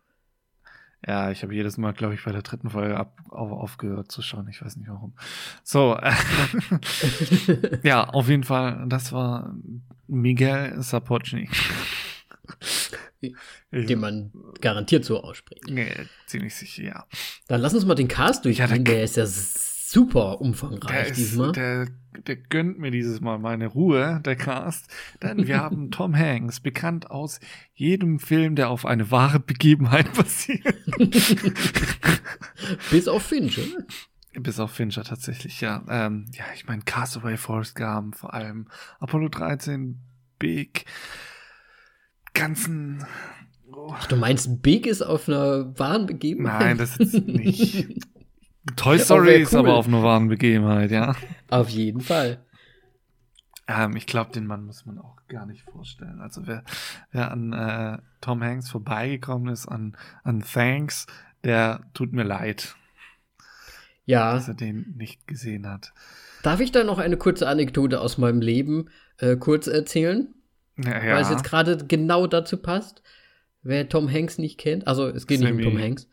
Ja, 1.07 1.31
ich 1.31 1.45
habe 1.45 1.55
jedes 1.55 1.79
Mal, 1.79 1.93
glaube 1.93 2.15
ich, 2.15 2.25
bei 2.25 2.33
der 2.33 2.43
dritten 2.43 2.71
Folge 2.71 2.97
ab, 2.97 3.21
auf, 3.29 3.53
aufgehört 3.53 4.11
zu 4.11 4.21
schauen. 4.23 4.49
Ich 4.49 4.61
weiß 4.63 4.77
nicht 4.77 4.89
warum. 4.89 5.15
So, 5.63 5.97
ja, 7.85 8.09
auf 8.09 8.29
jeden 8.29 8.43
Fall, 8.45 8.85
das 8.89 9.13
war 9.13 9.55
Miguel 10.09 10.83
Sapochnik. 10.83 11.51
Den 13.73 13.99
man 14.01 14.33
garantiert 14.61 15.05
so 15.05 15.23
ausspricht. 15.23 15.69
Nee, 15.69 15.91
ziemlich 16.27 16.55
sicher, 16.55 16.83
ja. 16.85 17.07
Dann 17.49 17.61
lass 17.61 17.75
uns 17.75 17.85
mal 17.85 17.95
den 17.95 18.09
Cast 18.09 18.45
Ja, 18.45 18.67
durchgehen. 18.67 18.85
der- 18.85 18.95
der 18.95 19.05
ist 19.05 19.17
ja 19.17 19.27
super 19.27 20.41
umfangreich 20.41 20.93
Der, 20.93 21.07
ist, 21.09 21.17
diesmal. 21.17 21.53
der, 21.53 21.89
der 22.27 22.37
gönnt 22.37 22.79
mir 22.79 22.91
dieses 22.91 23.21
Mal 23.21 23.39
meine 23.39 23.67
Ruhe, 23.67 24.21
der 24.25 24.37
Cast. 24.37 24.89
Denn 25.23 25.47
wir 25.47 25.59
haben 25.59 25.91
Tom 25.91 26.15
Hanks, 26.17 26.61
bekannt 26.61 27.11
aus 27.11 27.41
jedem 27.75 28.19
Film, 28.21 28.55
der 28.55 28.71
auf 28.71 28.87
eine 28.87 29.11
wahre 29.11 29.41
Begebenheit 29.41 30.13
basiert. 30.17 30.63
Bis 32.91 33.09
auf 33.09 33.23
Finch, 33.25 33.59
oder? 33.59 33.85
Bis 34.41 34.61
auf 34.61 34.71
Fincher 34.73 35.05
tatsächlich, 35.05 35.61
ja. 35.61 35.83
Ähm, 35.89 36.27
ja, 36.33 36.45
ich 36.55 36.67
meine, 36.67 36.83
Castaway, 36.83 37.37
Forrest 37.37 37.75
Gump, 37.75 38.17
vor 38.17 38.35
allem 38.35 38.69
Apollo 39.01 39.29
13, 39.31 39.99
Big, 40.39 40.85
ganzen. 42.35 43.05
Oh, 43.73 43.93
Ach, 43.95 44.07
du 44.07 44.17
meinst, 44.17 44.63
Big 44.63 44.87
ist 44.87 45.03
auf 45.03 45.29
einer 45.29 45.79
wahren 45.79 46.07
Begebenheit? 46.07 46.61
nein, 46.61 46.79
das 46.79 46.97
ist 46.97 47.27
nicht. 47.27 48.01
Toy 48.77 48.99
Ja, 48.99 49.05
Story 49.05 49.43
ist 49.43 49.53
cool. 49.53 49.61
aber 49.61 49.75
auf 49.75 49.87
einer 49.87 50.03
wahren 50.03 50.29
Begebenheit, 50.29 50.91
ja. 50.91 51.15
Auf 51.49 51.69
jeden 51.69 52.01
Fall. 52.01 52.45
Ähm, 53.67 53.97
ich 53.97 54.07
glaube, 54.07 54.33
den 54.33 54.47
Mann 54.47 54.65
muss 54.65 54.87
man 54.87 54.99
auch 54.99 55.17
gar 55.29 55.47
nicht 55.47 55.63
vorstellen. 55.63 56.21
Also 56.21 56.47
wer, 56.47 56.65
wer 57.11 57.31
an 57.31 57.53
äh, 57.53 57.99
Tom 58.21 58.43
Hanks 58.43 58.71
vorbeigekommen 58.71 59.53
ist, 59.53 59.67
an, 59.67 59.97
an 60.25 60.43
Thanks, 60.43 61.07
der 61.45 61.81
tut 61.95 62.13
mir 62.13 62.25
leid, 62.25 62.77
Ja, 64.09 64.33
dass 64.33 64.49
er 64.49 64.55
den 64.55 64.95
nicht 64.97 65.27
gesehen 65.27 65.69
hat. 65.69 65.93
darf 66.43 66.61
ich 66.61 66.73
da 66.73 66.83
noch 66.83 66.99
eine 66.99 67.19
kurze 67.19 67.47
Anekdote 67.47 68.01
aus 68.01 68.17
meinem 68.17 68.41
Leben 68.41 68.89
äh, 69.19 69.37
kurz 69.37 69.67
erzählen? 69.67 70.29
Ja, 70.79 70.95
Weil 70.95 71.21
es 71.21 71.29
jetzt 71.29 71.45
gerade 71.45 71.77
genau 71.87 72.27
dazu 72.27 72.57
passt. 72.57 73.03
Wer 73.63 73.87
Tom 73.91 74.11
Hanks 74.11 74.39
nicht 74.39 74.57
kennt, 74.59 74.87
also 74.87 75.09
es 75.09 75.27
geht 75.27 75.41
nicht 75.41 75.51
Sammy. 75.51 75.67
um 75.67 75.73
Tom 75.73 75.83
Hanks. 75.83 76.09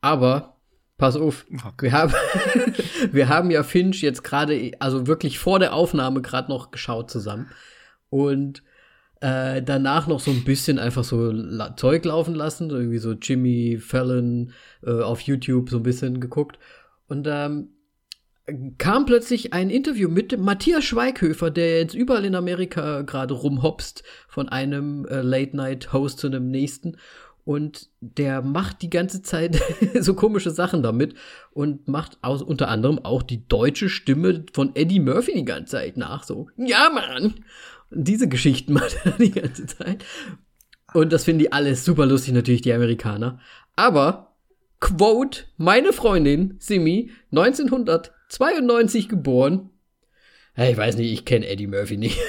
Aber, 0.00 0.56
pass 0.98 1.14
auf, 1.14 1.46
Oh 1.64 1.70
wir 1.80 1.92
haben, 1.92 2.12
wir 3.12 3.28
haben 3.28 3.52
ja 3.52 3.62
Finch 3.62 4.02
jetzt 4.02 4.24
gerade, 4.24 4.72
also 4.80 5.06
wirklich 5.06 5.38
vor 5.38 5.60
der 5.60 5.74
Aufnahme 5.74 6.22
gerade 6.22 6.50
noch 6.50 6.72
geschaut 6.72 7.08
zusammen. 7.08 7.48
Und 8.10 8.64
äh, 9.20 9.62
danach 9.62 10.08
noch 10.08 10.20
so 10.20 10.30
ein 10.30 10.44
bisschen 10.44 10.78
einfach 10.78 11.04
so 11.04 11.30
la 11.30 11.76
Zeug 11.76 12.04
laufen 12.04 12.34
lassen, 12.34 12.68
so 12.68 12.76
irgendwie 12.76 12.98
so 12.98 13.12
Jimmy 13.12 13.78
Fallon 13.80 14.52
äh, 14.82 15.02
auf 15.02 15.20
YouTube 15.20 15.70
so 15.70 15.76
ein 15.76 15.82
bisschen 15.82 16.20
geguckt. 16.20 16.58
Und 17.08 17.26
ähm, 17.30 17.68
kam 18.78 19.06
plötzlich 19.06 19.52
ein 19.52 19.70
Interview 19.70 20.08
mit 20.08 20.38
Matthias 20.38 20.84
Schweighöfer, 20.84 21.50
der 21.50 21.80
jetzt 21.80 21.94
überall 21.94 22.24
in 22.24 22.34
Amerika 22.34 23.02
gerade 23.02 23.34
rumhopst, 23.34 24.04
von 24.28 24.48
einem 24.48 25.04
äh, 25.06 25.20
Late-Night-Host 25.20 26.18
zu 26.18 26.28
einem 26.28 26.50
nächsten. 26.50 26.96
Und 27.44 27.90
der 28.00 28.42
macht 28.42 28.82
die 28.82 28.90
ganze 28.90 29.22
Zeit 29.22 29.60
so 30.00 30.14
komische 30.14 30.50
Sachen 30.50 30.82
damit 30.82 31.14
und 31.52 31.88
macht 31.88 32.18
aus, 32.22 32.42
unter 32.42 32.68
anderem 32.68 32.98
auch 32.98 33.22
die 33.22 33.46
deutsche 33.46 33.88
Stimme 33.88 34.44
von 34.52 34.74
Eddie 34.74 35.00
Murphy 35.00 35.34
die 35.34 35.44
ganze 35.44 35.76
Zeit 35.76 35.96
nach. 35.96 36.24
So, 36.24 36.48
ja, 36.56 36.90
Mann! 36.92 37.34
Diese 37.90 38.28
Geschichten 38.28 38.72
macht 38.74 38.96
er 39.04 39.12
die 39.12 39.30
ganze 39.30 39.66
Zeit. 39.66 40.04
Und 40.92 41.12
das 41.12 41.24
finden 41.24 41.40
die 41.40 41.52
alles 41.52 41.84
super 41.84 42.06
lustig, 42.06 42.32
natürlich, 42.32 42.62
die 42.62 42.72
Amerikaner. 42.72 43.40
Aber, 43.74 44.35
Quote, 44.80 45.44
meine 45.56 45.92
Freundin, 45.92 46.56
Simi, 46.58 47.10
1992 47.32 49.08
geboren. 49.08 49.70
Ja, 50.56 50.68
Ich 50.68 50.76
weiß 50.76 50.96
nicht, 50.96 51.12
ich 51.12 51.24
kenne 51.24 51.46
Eddie 51.46 51.66
Murphy 51.66 51.96
nicht. 51.96 52.18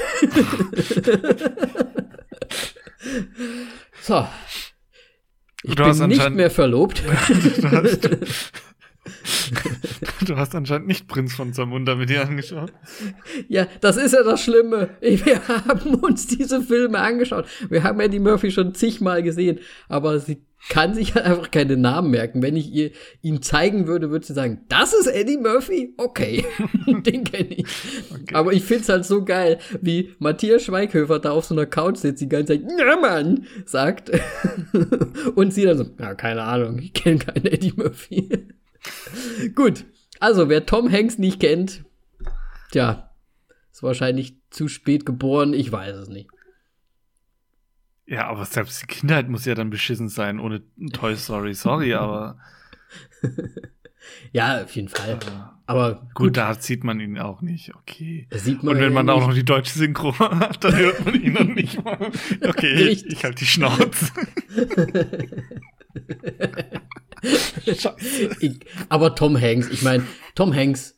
So. 4.02 4.26
Ich 5.64 5.76
Du 5.76 5.84
hast 5.84 6.00
bin 6.00 6.10
nicht 6.10 6.30
mehr 6.32 6.50
verlobt. 6.50 7.04
Du 7.04 7.72
hast, 7.72 8.10
du 10.26 10.38
hast 10.38 10.56
anscheinend 10.56 10.88
nicht 10.88 11.08
Prinz 11.08 11.34
von 11.36 11.54
Zamunda 11.54 11.96
mit 11.96 12.10
dir 12.10 12.22
angeschaut. 12.22 12.72
Ja, 13.50 13.68
das 13.82 13.98
ist 13.98 14.14
ja 14.14 14.24
das 14.24 14.42
Schlimme. 14.42 14.92
Wir 15.02 15.46
haben 15.68 15.96
uns 15.96 16.28
diese 16.28 16.62
Filme 16.62 17.00
angeschaut. 17.00 17.48
Wir 17.70 17.84
haben 17.84 18.00
Eddie 18.00 18.20
Murphy 18.20 18.52
schon 18.52 18.74
zigmal 18.74 19.24
gesehen, 19.24 19.60
aber 19.90 20.20
sie 20.20 20.46
kann 20.70 20.94
sich 20.94 21.16
halt 21.16 21.26
einfach 21.26 21.52
keine 21.52 21.78
Namen 21.78 22.12
merken. 22.12 22.42
Wenn 22.42 22.56
ich 22.56 22.72
ihr 22.72 22.92
ihn 23.22 23.42
zeigen 23.42 23.88
würde, 23.88 24.10
würde 24.10 24.26
sie 24.26 24.34
sagen, 24.34 24.66
das 24.70 24.94
ist 24.94 25.08
Eddie 25.08 25.38
Murphy? 25.38 25.94
Okay, 25.98 26.46
den 26.88 27.24
kenne 27.24 27.50
ich. 27.50 27.66
Aber 28.34 28.54
ich 28.54 28.64
find's 28.64 28.90
halt 28.90 29.06
so 29.06 29.24
geil, 29.24 29.60
wie 29.82 30.14
Matthias 30.20 30.64
Schweighöfer 30.64 31.20
da 31.20 31.32
auf 31.32 31.46
so 31.46 31.56
einer 31.56 31.66
Couch 31.66 31.98
sitzt, 31.98 32.22
die 32.22 32.30
ganze 32.30 32.54
Zeit, 32.54 32.70
ja 32.78 32.98
Mann, 32.98 33.46
sagt. 33.66 34.12
Und 35.36 35.54
sie 35.54 35.64
dann 35.64 35.78
so, 35.78 35.86
ja, 36.00 36.16
keine 36.16 36.44
Ahnung, 36.44 36.80
ich 36.80 36.94
kenne 36.94 37.20
keinen 37.20 37.46
Eddie 37.46 37.74
Murphy. 37.76 38.48
Gut, 39.56 39.86
also 40.20 40.50
wer 40.50 40.66
Tom 40.66 40.92
Hanks 40.92 41.18
nicht 41.18 41.40
kennt, 41.40 41.84
tja, 42.72 43.12
ist 43.72 43.84
wahrscheinlich 43.84 44.38
zu 44.50 44.68
spät 44.68 45.06
geboren, 45.06 45.54
ich 45.54 45.72
weiß 45.72 45.96
es 45.96 46.10
nicht. 46.10 46.30
Ja, 48.08 48.28
aber 48.28 48.46
selbst 48.46 48.82
die 48.82 48.88
Kindheit 48.88 49.28
muss 49.30 49.46
ja 49.46 49.54
dann 49.54 49.70
beschissen 49.70 50.08
sein 50.08 50.40
ohne 50.40 50.64
Toy 50.94 51.16
Story. 51.18 51.54
Sorry, 51.54 51.94
aber 51.94 52.40
Ja, 54.32 54.64
auf 54.64 54.72
jeden 54.76 54.88
Fall. 54.88 55.20
Aber 55.66 55.96
gut, 55.96 56.14
gut, 56.16 56.38
da 56.38 56.54
sieht 56.54 56.86
man 56.86 57.02
ihn 57.02 57.18
auch 57.20 57.42
nicht. 57.42 57.76
Okay. 57.76 58.26
da 58.30 58.38
sieht 58.38 58.64
man 58.64 58.76
Und 58.76 58.82
wenn 58.82 58.94
ja 58.94 59.04
man 59.04 59.10
auch 59.10 59.28
noch 59.28 59.34
die 59.34 59.44
deutsche 59.44 59.78
Synchro 59.78 60.18
hat, 60.18 60.64
dann 60.64 60.76
hört 60.78 61.04
man 61.06 61.22
ihn 61.22 61.34
noch 61.34 61.44
nicht 61.44 61.84
mal. 61.84 61.98
Okay, 62.42 62.74
Richtig. 62.88 63.12
ich 63.14 63.24
halte 63.26 63.40
die 63.40 63.46
Schnauze. 63.46 64.12
Ich, 67.66 67.90
aber 68.90 69.16
Tom 69.16 69.40
Hanks, 69.42 69.70
ich 69.70 69.82
meine, 69.82 70.06
Tom 70.36 70.54
Hanks, 70.54 70.98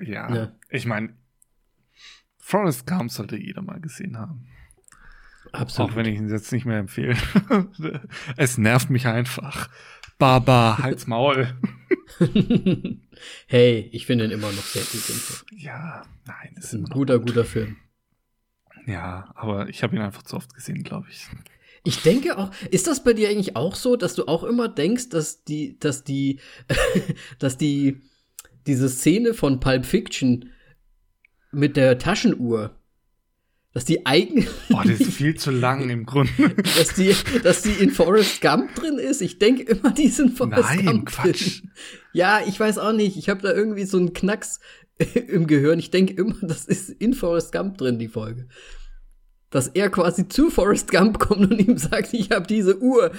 Ja, 0.00 0.34
Ja. 0.34 0.52
ich 0.70 0.86
meine, 0.86 1.14
Forrest 2.38 2.86
Gump 2.86 3.10
sollte 3.10 3.36
jeder 3.36 3.62
mal 3.62 3.80
gesehen 3.80 4.18
haben. 4.18 4.46
Absolut. 5.52 5.90
Auch 5.90 5.96
wenn 5.96 6.06
ich 6.06 6.18
ihn 6.18 6.28
jetzt 6.28 6.52
nicht 6.52 6.66
mehr 6.66 6.78
empfehle. 6.78 7.16
es 8.36 8.58
nervt 8.58 8.90
mich 8.90 9.06
einfach. 9.06 9.68
Baba, 10.18 10.78
halt's 10.78 11.06
Maul. 11.06 11.54
hey, 13.46 13.88
ich 13.92 14.06
finde 14.06 14.24
ihn 14.24 14.30
immer 14.32 14.50
noch 14.50 14.64
sehr 14.64 14.82
gut. 14.82 15.44
Ja, 15.56 16.02
nein, 16.26 16.54
ist 16.56 16.66
ist 16.66 16.72
ein 16.74 16.84
guter, 16.84 17.20
guter 17.20 17.44
Film. 17.44 17.76
Ja, 18.86 19.32
aber 19.34 19.68
ich 19.68 19.82
habe 19.82 19.94
ihn 19.94 20.02
einfach 20.02 20.22
zu 20.22 20.36
oft 20.36 20.54
gesehen, 20.54 20.82
glaube 20.82 21.06
ich. 21.10 21.26
Ich 21.84 22.02
denke 22.02 22.38
auch, 22.38 22.50
ist 22.70 22.86
das 22.86 23.04
bei 23.04 23.12
dir 23.12 23.28
eigentlich 23.28 23.54
auch 23.54 23.74
so, 23.74 23.96
dass 23.96 24.14
du 24.14 24.26
auch 24.26 24.44
immer 24.44 24.68
denkst, 24.68 25.10
dass 25.10 25.44
die, 25.44 25.78
dass 25.78 26.04
die, 26.04 26.40
dass 27.38 27.56
die, 27.56 28.00
diese 28.66 28.88
Szene 28.88 29.34
von 29.34 29.60
Pulp 29.60 29.86
Fiction 29.86 30.50
mit 31.52 31.76
der 31.76 31.98
Taschenuhr, 31.98 32.77
dass 33.78 33.84
die 33.84 34.04
eigentlich, 34.06 34.48
Boah, 34.68 34.82
das 34.82 34.98
ist 34.98 35.12
viel 35.12 35.36
zu 35.36 35.52
lang 35.52 35.88
im 35.88 36.04
Grunde. 36.04 36.32
dass 36.76 36.94
die, 36.94 37.14
dass 37.44 37.62
die 37.62 37.70
in 37.70 37.92
Forrest 37.92 38.40
Gump 38.40 38.74
drin 38.74 38.98
ist? 38.98 39.22
Ich 39.22 39.38
denke 39.38 39.62
immer, 39.62 39.92
die 39.92 40.08
sind 40.08 40.36
Forrest 40.36 40.68
Nein, 40.68 40.84
Gump 40.84 41.06
Quatsch. 41.06 41.60
drin. 41.60 41.70
Ja, 42.12 42.40
ich 42.44 42.58
weiß 42.58 42.78
auch 42.78 42.92
nicht. 42.92 43.16
Ich 43.16 43.28
habe 43.28 43.40
da 43.40 43.52
irgendwie 43.52 43.84
so 43.84 43.96
einen 43.96 44.14
Knacks 44.14 44.58
im 45.28 45.46
Gehirn. 45.46 45.78
Ich 45.78 45.92
denke 45.92 46.14
immer, 46.14 46.34
das 46.42 46.64
ist 46.64 46.90
in 46.90 47.14
Forrest 47.14 47.52
Gump 47.52 47.78
drin, 47.78 48.00
die 48.00 48.08
Folge. 48.08 48.48
Dass 49.50 49.68
er 49.68 49.88
quasi 49.88 50.28
zu 50.28 50.50
Forrest 50.50 50.90
Gump 50.90 51.18
kommt 51.18 51.50
und 51.50 51.58
ihm 51.58 51.78
sagt, 51.78 52.12
ich 52.12 52.30
habe 52.30 52.46
diese 52.46 52.78
Uhr 52.82 53.10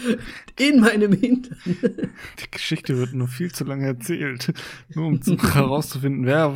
in 0.60 0.80
meinem 0.80 1.12
Hintern. 1.12 1.58
Die 1.66 2.52
Geschichte 2.52 2.98
wird 2.98 3.14
nur 3.14 3.28
viel 3.28 3.52
zu 3.52 3.64
lange 3.64 3.88
erzählt. 3.88 4.54
Nur 4.94 5.08
um 5.08 5.22
zu, 5.22 5.38
herauszufinden, 5.38 6.26
wer 6.26 6.54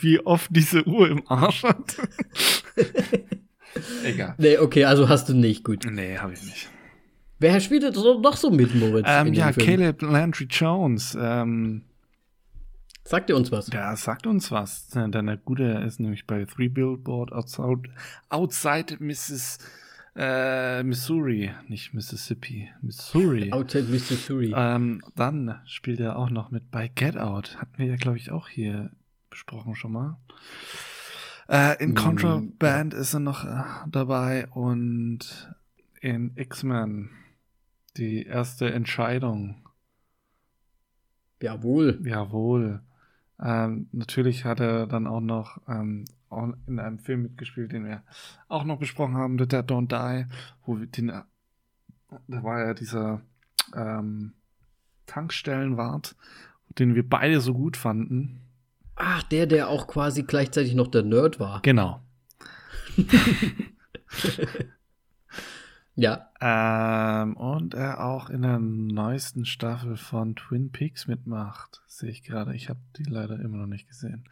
wie 0.00 0.20
oft 0.20 0.48
diese 0.50 0.86
Uhr 0.86 1.10
im 1.10 1.22
Arsch 1.26 1.64
hat. 1.64 1.96
Egal. 4.04 4.34
Nee, 4.38 4.58
okay, 4.58 4.84
also 4.84 5.08
hast 5.08 5.28
du 5.28 5.34
nicht 5.34 5.64
gut. 5.64 5.84
Nee, 5.90 6.16
habe 6.16 6.32
ich 6.32 6.42
nicht. 6.42 6.68
Wer 7.38 7.60
spielt 7.60 7.82
denn 7.82 7.92
noch 8.20 8.36
so 8.36 8.50
mit, 8.50 8.74
Moritz? 8.74 9.06
Ähm, 9.08 9.32
ja? 9.32 9.52
Caleb 9.52 10.02
Landry 10.02 10.46
Jones. 10.50 11.16
Ähm, 11.18 11.82
Sagt 13.04 13.30
ihr 13.30 13.36
uns 13.36 13.50
was? 13.50 13.66
der 13.66 13.96
sagt 13.96 14.26
uns 14.26 14.50
was. 14.50 14.88
Denn 14.88 15.12
der 15.12 15.36
Gute 15.36 15.64
ist 15.86 16.00
nämlich 16.00 16.26
bei 16.26 16.44
Three 16.44 16.68
Billboard 16.68 17.32
Outside, 17.32 17.82
outside 18.28 18.96
Mrs. 19.00 19.58
Äh, 20.16 20.82
Missouri. 20.82 21.50
Nicht 21.68 21.94
Mississippi. 21.94 22.68
Missouri. 22.82 23.52
Outside 23.52 23.84
Mississippi. 23.88 24.52
Ähm, 24.54 25.02
dann 25.16 25.60
spielt 25.66 26.00
er 26.00 26.16
auch 26.16 26.30
noch 26.30 26.50
mit 26.50 26.70
bei 26.70 26.88
Get 26.88 27.16
Out. 27.16 27.56
Hatten 27.60 27.78
wir 27.78 27.86
ja, 27.86 27.96
glaube 27.96 28.18
ich, 28.18 28.30
auch 28.30 28.48
hier 28.48 28.90
besprochen 29.30 29.74
schon 29.76 29.92
mal. 29.92 30.18
Äh, 31.48 31.82
in 31.82 31.92
Mm, 31.92 31.94
Contraband 31.94 32.94
ist 32.94 33.14
er 33.14 33.20
noch 33.20 33.44
äh, 33.44 33.62
dabei 33.88 34.46
und 34.48 35.52
in 36.00 36.32
X-Men 36.36 37.10
die 37.96 38.24
erste 38.24 38.72
Entscheidung. 38.72 39.68
Jawohl. 41.42 42.00
Jawohl. 42.04 42.82
Ähm, 43.42 43.88
natürlich 43.92 44.44
hat 44.44 44.60
er 44.60 44.86
dann 44.86 45.06
auch 45.06 45.20
noch 45.20 45.60
ähm, 45.68 46.04
auch 46.28 46.48
in 46.66 46.78
einem 46.78 46.98
Film 46.98 47.22
mitgespielt, 47.22 47.72
den 47.72 47.86
wir 47.86 48.02
auch 48.48 48.64
noch 48.64 48.78
besprochen 48.78 49.16
haben, 49.16 49.38
The 49.38 49.48
Dead 49.48 49.64
Don't 49.64 49.88
Die, 49.88 50.26
wo 50.64 50.78
wir 50.78 50.86
den, 50.86 51.08
da 51.08 51.24
war 52.28 52.60
ja 52.64 52.74
dieser 52.74 53.22
ähm, 53.74 54.34
Tankstellenwart, 55.06 56.14
den 56.78 56.94
wir 56.94 57.08
beide 57.08 57.40
so 57.40 57.54
gut 57.54 57.76
fanden. 57.76 58.42
Ach, 58.94 59.22
der, 59.24 59.46
der 59.46 59.68
auch 59.68 59.86
quasi 59.86 60.22
gleichzeitig 60.22 60.74
noch 60.74 60.88
der 60.88 61.02
Nerd 61.02 61.40
war. 61.40 61.62
Genau. 61.62 62.02
Ja. 66.00 66.30
Ähm, 66.40 67.36
und 67.36 67.74
er 67.74 68.04
auch 68.04 68.30
in 68.30 68.42
der 68.42 68.58
neuesten 68.58 69.44
Staffel 69.44 69.96
von 69.96 70.34
Twin 70.34 70.72
Peaks 70.72 71.06
mitmacht, 71.06 71.82
sehe 71.86 72.08
ich 72.10 72.22
gerade. 72.22 72.54
Ich 72.54 72.68
habe 72.70 72.80
die 72.96 73.02
leider 73.04 73.38
immer 73.38 73.58
noch 73.58 73.66
nicht 73.66 73.86
gesehen. 73.88 74.24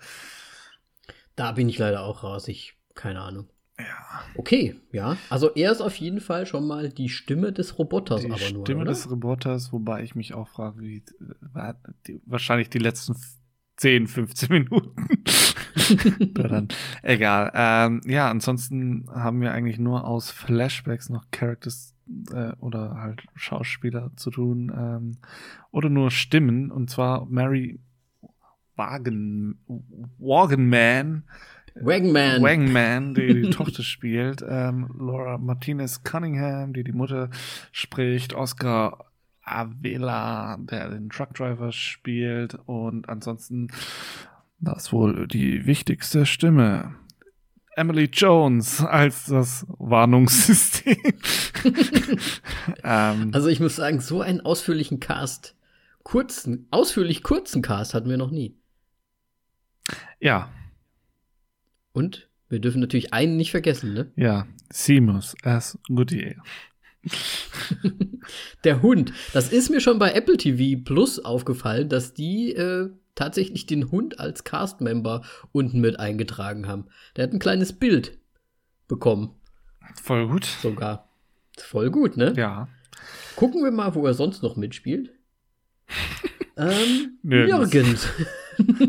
Da 1.36 1.52
bin 1.52 1.68
ich 1.68 1.78
leider 1.78 2.02
auch 2.04 2.22
raus. 2.24 2.48
Ich, 2.48 2.74
keine 2.94 3.20
Ahnung. 3.20 3.48
Ja. 3.78 3.84
Okay, 4.34 4.74
ja. 4.92 5.16
Also 5.30 5.54
er 5.54 5.70
ist 5.70 5.80
auf 5.80 5.94
jeden 5.96 6.20
Fall 6.20 6.46
schon 6.46 6.66
mal 6.66 6.88
die 6.88 7.08
Stimme 7.10 7.52
des 7.52 7.78
Roboters, 7.78 8.22
Die 8.22 8.30
aber 8.32 8.50
nur. 8.50 8.64
Stimme 8.64 8.80
oder? 8.82 8.90
des 8.90 9.08
Roboters, 9.10 9.72
wobei 9.72 10.02
ich 10.02 10.14
mich 10.14 10.34
auch 10.34 10.48
frage, 10.48 10.80
wie 10.80 11.04
äh, 11.54 11.74
die, 12.06 12.20
wahrscheinlich 12.26 12.70
die 12.70 12.78
letzten 12.78 13.12
f- 13.12 13.36
10, 13.76 14.08
15 14.08 14.48
Minuten. 14.50 14.90
Egal. 17.02 17.52
Ähm, 17.54 18.00
ja, 18.06 18.30
ansonsten 18.30 19.08
haben 19.12 19.40
wir 19.40 19.52
eigentlich 19.52 19.78
nur 19.78 20.04
aus 20.04 20.30
Flashbacks 20.30 21.08
noch 21.08 21.24
Characters 21.30 21.94
äh, 22.32 22.52
oder 22.60 22.96
halt 22.96 23.22
Schauspieler 23.34 24.10
zu 24.16 24.30
tun 24.30 24.72
ähm, 24.74 25.18
oder 25.70 25.88
nur 25.88 26.10
Stimmen. 26.10 26.70
Und 26.70 26.90
zwar 26.90 27.26
Mary 27.26 27.80
Wagen 28.76 29.58
Wagenman. 30.18 31.24
Wagman. 31.80 32.42
Wangman, 32.42 33.14
die 33.14 33.42
die 33.42 33.50
Tochter 33.50 33.82
spielt, 33.82 34.44
ähm, 34.46 34.90
Laura 34.98 35.38
Martinez 35.38 36.02
Cunningham, 36.02 36.72
die 36.72 36.82
die 36.82 36.92
Mutter 36.92 37.30
spricht, 37.70 38.34
Oscar 38.34 39.04
Avila, 39.42 40.56
der 40.58 40.90
den 40.90 41.08
Truckdriver 41.08 41.72
spielt. 41.72 42.54
Und 42.66 43.08
ansonsten 43.08 43.68
das 44.60 44.92
wohl 44.92 45.26
die 45.28 45.66
wichtigste 45.66 46.26
Stimme. 46.26 46.94
Emily 47.76 48.06
Jones 48.12 48.80
als 48.80 49.26
das 49.26 49.64
Warnungssystem. 49.78 50.96
ähm, 52.82 53.30
Also 53.32 53.48
ich 53.48 53.60
muss 53.60 53.76
sagen, 53.76 54.00
so 54.00 54.20
einen 54.20 54.40
ausführlichen 54.40 54.98
Cast, 54.98 55.54
kurzen, 56.02 56.66
ausführlich 56.72 57.22
kurzen 57.22 57.62
Cast 57.62 57.94
hatten 57.94 58.10
wir 58.10 58.16
noch 58.16 58.32
nie. 58.32 58.56
ja, 60.18 60.50
Und 61.92 62.28
wir 62.48 62.58
dürfen 62.58 62.80
natürlich 62.80 63.12
einen 63.12 63.36
nicht 63.36 63.50
vergessen, 63.52 63.92
ne? 63.94 64.10
ja, 64.16 64.46
Seamus 64.70 65.36
as 65.44 65.78
Goodyear. 65.86 66.42
Der 68.64 68.82
Hund. 68.82 69.12
Das 69.32 69.52
ist 69.52 69.70
mir 69.70 69.80
schon 69.80 69.98
bei 69.98 70.12
Apple 70.12 70.36
TV 70.36 70.82
Plus 70.82 71.18
aufgefallen, 71.24 71.88
dass 71.88 72.12
die 72.12 72.52
äh, 72.54 72.90
tatsächlich 73.18 73.66
den 73.66 73.90
Hund 73.90 74.20
als 74.20 74.44
Cast-Member 74.44 75.22
unten 75.52 75.80
mit 75.80 75.98
eingetragen 75.98 76.66
haben. 76.68 76.86
Der 77.16 77.24
hat 77.24 77.32
ein 77.32 77.38
kleines 77.40 77.72
Bild 77.72 78.18
bekommen, 78.86 79.34
Voll 80.02 80.28
gut. 80.28 80.44
sogar. 80.44 81.08
Voll 81.58 81.90
gut, 81.90 82.16
ne? 82.16 82.32
Ja. 82.36 82.68
Gucken 83.36 83.64
wir 83.64 83.72
mal, 83.72 83.94
wo 83.94 84.06
er 84.06 84.14
sonst 84.14 84.42
noch 84.42 84.56
mitspielt. 84.56 85.10
ähm, 86.56 87.18
Nirgends. 87.22 88.08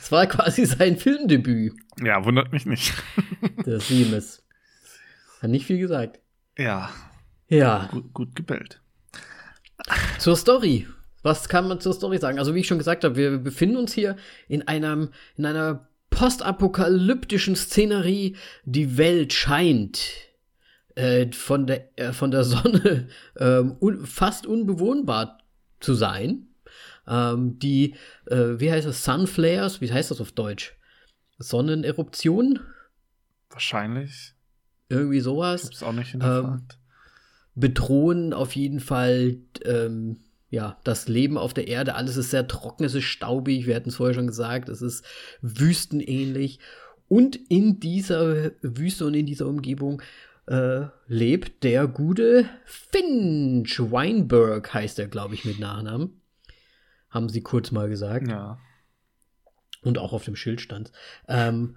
Es 0.00 0.10
war 0.10 0.26
quasi 0.26 0.64
sein 0.64 0.96
Filmdebüt, 0.96 1.74
Ja, 2.02 2.24
wundert 2.24 2.52
mich 2.52 2.66
nicht. 2.66 2.94
der 3.66 3.78
Seamus. 3.80 4.42
Hat 5.40 5.50
nicht 5.50 5.66
viel 5.66 5.78
gesagt. 5.78 6.20
Ja. 6.56 6.90
Ja. 7.48 7.88
Gut, 7.92 8.12
gut 8.12 8.34
gebellt. 8.34 8.80
Zur 10.18 10.36
Story. 10.36 10.86
Was 11.26 11.48
kann 11.48 11.66
man 11.66 11.80
zur 11.80 11.92
Story 11.92 12.18
sagen? 12.18 12.38
Also, 12.38 12.54
wie 12.54 12.60
ich 12.60 12.68
schon 12.68 12.78
gesagt 12.78 13.02
habe, 13.02 13.16
wir 13.16 13.38
befinden 13.38 13.76
uns 13.78 13.92
hier 13.92 14.14
in 14.46 14.68
einem, 14.68 15.08
in 15.36 15.44
einer 15.44 15.88
postapokalyptischen 16.10 17.56
Szenerie. 17.56 18.36
Die 18.64 18.96
Welt 18.96 19.32
scheint 19.32 20.04
äh, 20.94 21.32
von, 21.32 21.66
der, 21.66 21.98
äh, 21.98 22.12
von 22.12 22.30
der 22.30 22.44
Sonne 22.44 23.08
äh, 23.34 23.58
un 23.58 24.06
fast 24.06 24.46
unbewohnbar 24.46 25.38
zu 25.80 25.94
sein. 25.94 26.46
Ähm, 27.08 27.58
die, 27.58 27.96
äh, 28.26 28.60
wie 28.60 28.70
heißt 28.70 28.86
das, 28.86 29.02
Sunflares, 29.02 29.80
wie 29.80 29.92
heißt 29.92 30.12
das 30.12 30.20
auf 30.20 30.30
Deutsch? 30.30 30.76
Sonneneruption? 31.38 32.60
Wahrscheinlich. 33.50 34.32
Irgendwie 34.88 35.18
sowas. 35.18 35.64
Ich 35.64 35.70
hab's 35.70 35.82
auch 35.82 35.92
nicht 35.92 36.12
hinterfragt. 36.12 36.74
Ähm, 36.74 36.80
bedrohen 37.56 38.32
auf 38.32 38.54
jeden 38.54 38.78
Fall 38.78 39.38
ähm, 39.64 40.20
ja, 40.56 40.78
das 40.84 41.06
Leben 41.06 41.36
auf 41.36 41.52
der 41.52 41.68
Erde. 41.68 41.96
Alles 41.96 42.16
ist 42.16 42.30
sehr 42.30 42.48
trocken, 42.48 42.84
es 42.84 42.94
ist 42.94 43.04
staubig, 43.04 43.66
wir 43.66 43.76
hatten 43.76 43.90
es 43.90 43.96
vorher 43.96 44.14
schon 44.14 44.26
gesagt, 44.26 44.70
es 44.70 44.80
ist 44.80 45.04
wüstenähnlich. 45.42 46.60
Und 47.08 47.36
in 47.36 47.78
dieser 47.78 48.52
Wüste 48.62 49.04
und 49.04 49.12
in 49.12 49.26
dieser 49.26 49.46
Umgebung 49.46 50.00
äh, 50.46 50.86
lebt 51.08 51.62
der 51.62 51.86
gute 51.86 52.48
Finch. 52.64 53.78
Weinberg 53.78 54.72
heißt 54.72 54.98
er, 54.98 55.08
glaube 55.08 55.34
ich, 55.34 55.44
mit 55.44 55.60
Nachnamen. 55.60 56.22
Haben 57.10 57.28
sie 57.28 57.42
kurz 57.42 57.70
mal 57.70 57.90
gesagt. 57.90 58.26
Ja. 58.26 58.58
Und 59.82 59.98
auch 59.98 60.14
auf 60.14 60.24
dem 60.24 60.36
Schild 60.36 60.62
stand. 60.62 60.90
Ähm, 61.28 61.76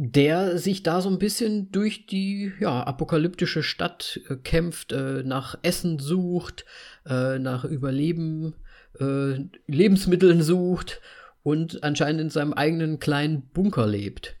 der 0.00 0.58
sich 0.58 0.84
da 0.84 1.00
so 1.00 1.08
ein 1.08 1.18
bisschen 1.18 1.72
durch 1.72 2.06
die 2.06 2.52
ja, 2.60 2.84
apokalyptische 2.84 3.64
Stadt 3.64 4.20
äh, 4.28 4.36
kämpft, 4.36 4.92
äh, 4.92 5.24
nach 5.24 5.58
Essen 5.62 5.98
sucht, 5.98 6.64
äh, 7.08 7.38
nach 7.38 7.64
Überleben, 7.64 8.54
äh, 9.00 9.44
Lebensmitteln 9.66 10.42
sucht 10.42 11.00
und 11.42 11.82
anscheinend 11.82 12.20
in 12.20 12.30
seinem 12.30 12.52
eigenen 12.52 12.98
kleinen 12.98 13.48
Bunker 13.48 13.86
lebt, 13.86 14.36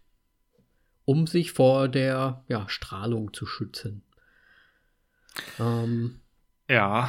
um 1.04 1.26
sich 1.26 1.52
vor 1.52 1.88
der 1.88 2.44
ja, 2.48 2.68
Strahlung 2.68 3.32
zu 3.32 3.46
schützen. 3.46 4.02
Ähm, 5.58 6.20
ja. 6.68 7.08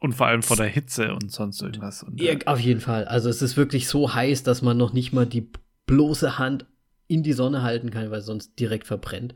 Und 0.00 0.14
vor 0.14 0.26
allem 0.26 0.42
vor 0.42 0.56
der 0.56 0.66
Hitze 0.66 1.14
und 1.14 1.30
sonst 1.30 1.62
irgendwas. 1.62 2.02
Und, 2.02 2.20
ja, 2.20 2.34
auf 2.46 2.58
jeden 2.58 2.80
Fall. 2.80 3.04
Also 3.04 3.28
es 3.28 3.40
ist 3.40 3.56
wirklich 3.56 3.86
so 3.86 4.14
heiß, 4.14 4.42
dass 4.42 4.62
man 4.62 4.76
noch 4.76 4.92
nicht 4.92 5.12
mal 5.12 5.26
die 5.26 5.48
bloße 5.86 6.38
Hand 6.38 6.66
in 7.06 7.22
die 7.22 7.34
Sonne 7.34 7.62
halten 7.62 7.90
kann, 7.90 8.10
weil 8.10 8.22
sonst 8.22 8.58
direkt 8.58 8.86
verbrennt. 8.86 9.34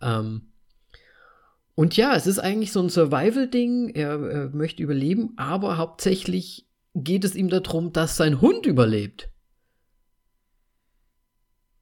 Ähm, 0.00 0.52
und 1.78 1.96
ja, 1.96 2.16
es 2.16 2.26
ist 2.26 2.40
eigentlich 2.40 2.72
so 2.72 2.82
ein 2.82 2.90
Survival-Ding. 2.90 3.90
Er, 3.90 4.20
er, 4.20 4.48
möchte 4.48 4.82
überleben, 4.82 5.34
aber 5.36 5.76
hauptsächlich 5.76 6.66
geht 6.92 7.24
es 7.24 7.36
ihm 7.36 7.48
darum, 7.50 7.92
dass 7.92 8.16
sein 8.16 8.40
Hund 8.40 8.66
überlebt. 8.66 9.30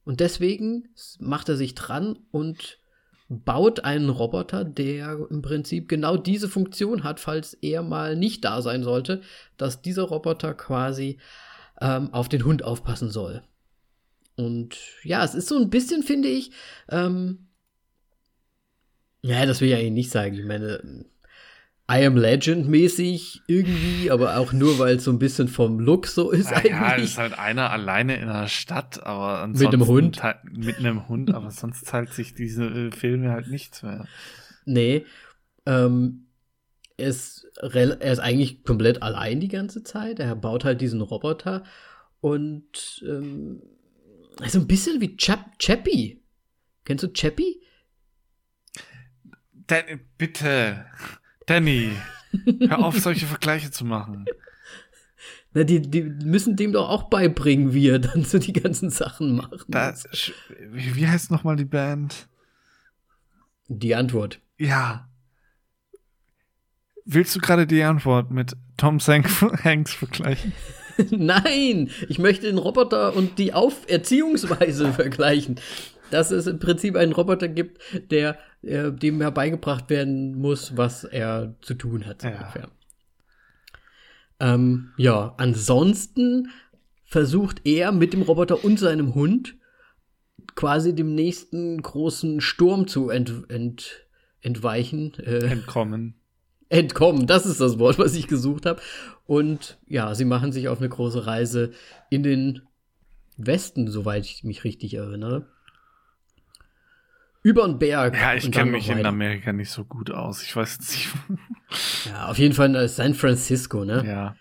Und 0.03 0.19
deswegen 0.19 0.89
macht 1.17 1.49
er 1.49 1.57
sich 1.57 1.73
dran 1.73 2.19
und 2.29 2.77
baut 3.27 3.85
einen 3.85 4.09
Roboter, 4.09 4.63
der 4.63 5.17
im 5.31 5.41
Prinzip 5.41 5.89
genau 5.89 6.15
diese 6.15 6.47
Funktion 6.47 7.03
hat, 7.03 7.19
falls 7.19 7.55
er 7.55 7.81
mal 7.81 8.15
nicht 8.15 8.45
da 8.45 8.61
sein 8.61 8.83
sollte, 8.83 9.23
dass 9.57 9.81
dieser 9.81 10.03
Roboter 10.03 10.53
quasi 10.53 11.17
ähm, 11.81 12.13
auf 12.13 12.29
den 12.29 12.45
Hund 12.45 12.63
aufpassen 12.63 13.09
soll. 13.09 13.41
Und 14.35 14.77
ja, 15.01 15.23
es 15.23 15.33
ist 15.33 15.47
so 15.47 15.57
ein 15.57 15.71
bisschen, 15.71 16.03
finde 16.03 16.27
ich, 16.27 16.51
ähm, 16.89 17.46
ja, 19.21 19.45
das 19.45 19.61
will 19.61 19.69
ich 19.69 19.75
eigentlich 19.75 19.91
nicht 19.91 20.11
sagen. 20.11 20.35
Ich 20.35 20.45
meine, 20.45 21.05
I 21.89 22.05
am 22.05 22.17
Legend 22.17 22.67
mäßig 22.67 23.41
irgendwie, 23.47 24.11
aber 24.11 24.37
auch 24.37 24.51
nur, 24.51 24.77
weil 24.77 24.97
es 24.97 25.05
so 25.05 25.11
ein 25.11 25.19
bisschen 25.19 25.47
vom 25.47 25.79
Look 25.79 26.07
so 26.07 26.31
ist 26.31 26.51
ja, 26.51 26.57
eigentlich. 26.57 26.71
Ja, 26.71 26.95
ist 26.95 27.17
halt 27.17 27.39
einer 27.39 27.71
alleine 27.71 28.17
in 28.17 28.27
der 28.27 28.47
Stadt, 28.47 29.05
aber 29.05 29.39
ansonsten. 29.39 29.65
Mit 29.65 29.73
einem 29.73 29.87
Hund. 29.87 30.21
Mit 30.51 30.79
einem 30.79 31.07
Hund, 31.07 31.33
aber 31.33 31.49
sonst 31.51 31.85
zahlt 31.85 32.11
sich 32.11 32.33
diese 32.33 32.65
äh, 32.65 32.91
Filme 32.91 33.31
halt 33.31 33.47
nichts 33.47 33.83
mehr. 33.83 34.05
Nee. 34.65 35.05
Ähm, 35.65 36.27
er, 36.97 37.07
ist, 37.07 37.47
er 37.61 38.01
ist 38.01 38.19
eigentlich 38.19 38.63
komplett 38.63 39.01
allein 39.01 39.39
die 39.39 39.47
ganze 39.47 39.83
Zeit. 39.83 40.19
Er 40.19 40.35
baut 40.35 40.65
halt 40.65 40.81
diesen 40.81 40.99
Roboter 40.99 41.63
und 42.19 43.01
ähm, 43.07 43.61
also 44.41 44.59
ein 44.59 44.67
bisschen 44.67 44.99
wie 44.99 45.15
Chap 45.15 45.57
Chappie. 45.57 46.21
Kennst 46.83 47.03
du 47.03 47.13
Chappie? 47.13 47.61
Dan 49.67 49.99
bitte, 50.17 50.85
Danny, 51.45 51.91
hör 52.67 52.79
auf, 52.79 52.97
solche 52.99 53.25
Vergleiche 53.25 53.69
zu 53.69 53.85
machen. 53.85 54.25
Na, 55.53 55.63
die, 55.63 55.81
die 55.81 56.03
müssen 56.03 56.55
dem 56.55 56.71
doch 56.71 56.89
auch 56.89 57.03
beibringen, 57.09 57.73
wie 57.73 57.89
er 57.89 57.99
dann 57.99 58.23
so 58.23 58.37
die 58.37 58.53
ganzen 58.53 58.89
Sachen 58.89 59.35
macht. 59.35 59.65
Das, 59.67 60.07
wie, 60.71 60.95
wie 60.95 61.07
heißt 61.07 61.31
nochmal 61.31 61.55
die 61.55 61.65
Band? 61.65 62.27
Die 63.67 63.95
Antwort. 63.95 64.39
Ja. 64.57 65.09
Willst 67.05 67.35
du 67.35 67.39
gerade 67.39 67.67
die 67.67 67.83
Antwort 67.83 68.31
mit 68.31 68.55
Tom 68.77 68.99
Hanks 68.99 69.93
vergleichen? 69.93 70.53
Nein, 71.11 71.89
ich 72.09 72.19
möchte 72.19 72.47
den 72.47 72.57
Roboter 72.57 73.15
und 73.15 73.37
die 73.37 73.53
Auferziehungsweise 73.53 74.93
vergleichen. 74.93 75.59
Dass 76.11 76.31
es 76.31 76.47
im 76.47 76.59
Prinzip 76.59 76.95
einen 76.95 77.11
Roboter 77.11 77.47
gibt, 77.47 77.81
der 78.11 78.37
äh, 78.61 78.91
dem 78.91 79.21
herbeigebracht 79.21 79.89
werden 79.89 80.35
muss, 80.35 80.77
was 80.77 81.03
er 81.03 81.55
zu 81.61 81.73
tun 81.73 82.05
hat. 82.05 82.21
So 82.21 82.27
ja. 82.27 82.67
Ähm, 84.39 84.91
ja, 84.97 85.33
ansonsten 85.37 86.49
versucht 87.05 87.61
er 87.65 87.91
mit 87.91 88.13
dem 88.13 88.21
Roboter 88.21 88.63
und 88.63 88.77
seinem 88.79 89.15
Hund 89.15 89.55
quasi 90.55 90.93
dem 90.93 91.15
nächsten 91.15 91.81
großen 91.81 92.41
Sturm 92.41 92.87
zu 92.87 93.09
ent, 93.09 93.45
ent, 93.49 94.05
entweichen. 94.41 95.13
Äh, 95.19 95.45
Entkommen 95.45 96.15
entkommen. 96.69 97.27
Das 97.27 97.45
ist 97.45 97.61
das 97.61 97.79
Wort, 97.79 97.99
was 97.99 98.15
ich 98.15 98.27
gesucht 98.27 98.65
habe. 98.65 98.81
Und 99.25 99.77
ja, 99.87 100.13
sie 100.15 100.25
machen 100.25 100.51
sich 100.51 100.67
auf 100.67 100.79
eine 100.79 100.89
große 100.89 101.25
Reise 101.25 101.71
in 102.09 102.23
den 102.23 102.61
Westen, 103.37 103.89
soweit 103.89 104.25
ich 104.25 104.43
mich 104.43 104.63
richtig 104.63 104.95
erinnere. 104.95 105.47
Über 107.47 107.65
den 107.65 107.79
Berg. 107.79 108.13
Ja, 108.13 108.33
ich 108.33 108.51
kenne 108.51 108.71
mich 108.71 108.89
in 108.89 109.05
Amerika 109.05 109.53
nicht 109.53 109.69
so 109.71 109.85
gut 109.85 110.11
aus. 110.11 110.43
Ich 110.43 110.53
weiß 110.53 110.79
nicht. 110.79 111.07
ja, 112.05 112.27
auf 112.27 112.37
jeden 112.37 112.53
Fall 112.53 112.75
äh, 112.75 112.89
San 112.89 113.13
Francisco, 113.13 113.85
ne? 113.85 114.03
Ja. 114.05 114.35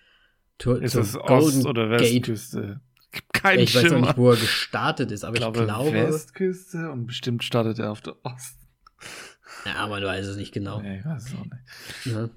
To 0.59 0.75
ist 0.75 0.97
es 0.97 1.17
Ost- 1.17 1.67
oder 1.67 1.89
Westküste? 1.89 2.81
Kein 3.33 3.61
ich 3.61 3.71
Schimmer. 3.71 3.85
weiß 3.85 3.93
auch 3.93 4.01
nicht, 4.01 4.17
wo 4.17 4.31
er 4.31 4.37
gestartet 4.37 5.13
ist, 5.13 5.23
aber 5.23 5.35
ich 5.37 5.41
glaube, 5.41 5.61
ich 5.61 5.65
glaube 5.67 5.93
Westküste 5.93 6.91
und 6.91 7.07
bestimmt 7.07 7.45
startet 7.45 7.79
er 7.79 7.93
auf 7.93 8.01
der 8.01 8.17
Ost. 8.25 8.59
Ja, 9.65 9.87
man 9.87 10.03
weiß 10.03 10.27
es 10.27 10.37
nicht 10.37 10.53
genau. 10.53 10.81
Nee, 10.81 10.99
ich 10.99 11.05
weiß 11.05 11.29
es 11.29 11.35
auch 11.37 11.45
nicht. 11.45 12.07
Ja. 12.07 12.29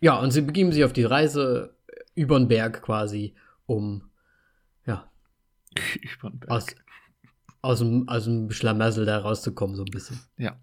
ja, 0.00 0.16
und 0.18 0.30
sie 0.30 0.42
begeben 0.42 0.72
sich 0.72 0.84
auf 0.84 0.92
die 0.92 1.04
Reise 1.04 1.74
über 2.14 2.38
den 2.38 2.48
Berg 2.48 2.82
quasi, 2.82 3.34
um 3.64 4.10
ja 4.84 5.10
über 6.18 6.28
den 6.28 6.40
Berg. 6.40 6.50
Aus, 6.50 6.66
aus, 7.64 7.78
dem, 7.78 8.08
aus 8.08 8.24
dem 8.24 8.50
Schlamassel 8.50 9.06
da 9.06 9.18
rauszukommen, 9.18 9.74
so 9.74 9.82
ein 9.82 9.90
bisschen. 9.90 10.20
Ja. 10.36 10.56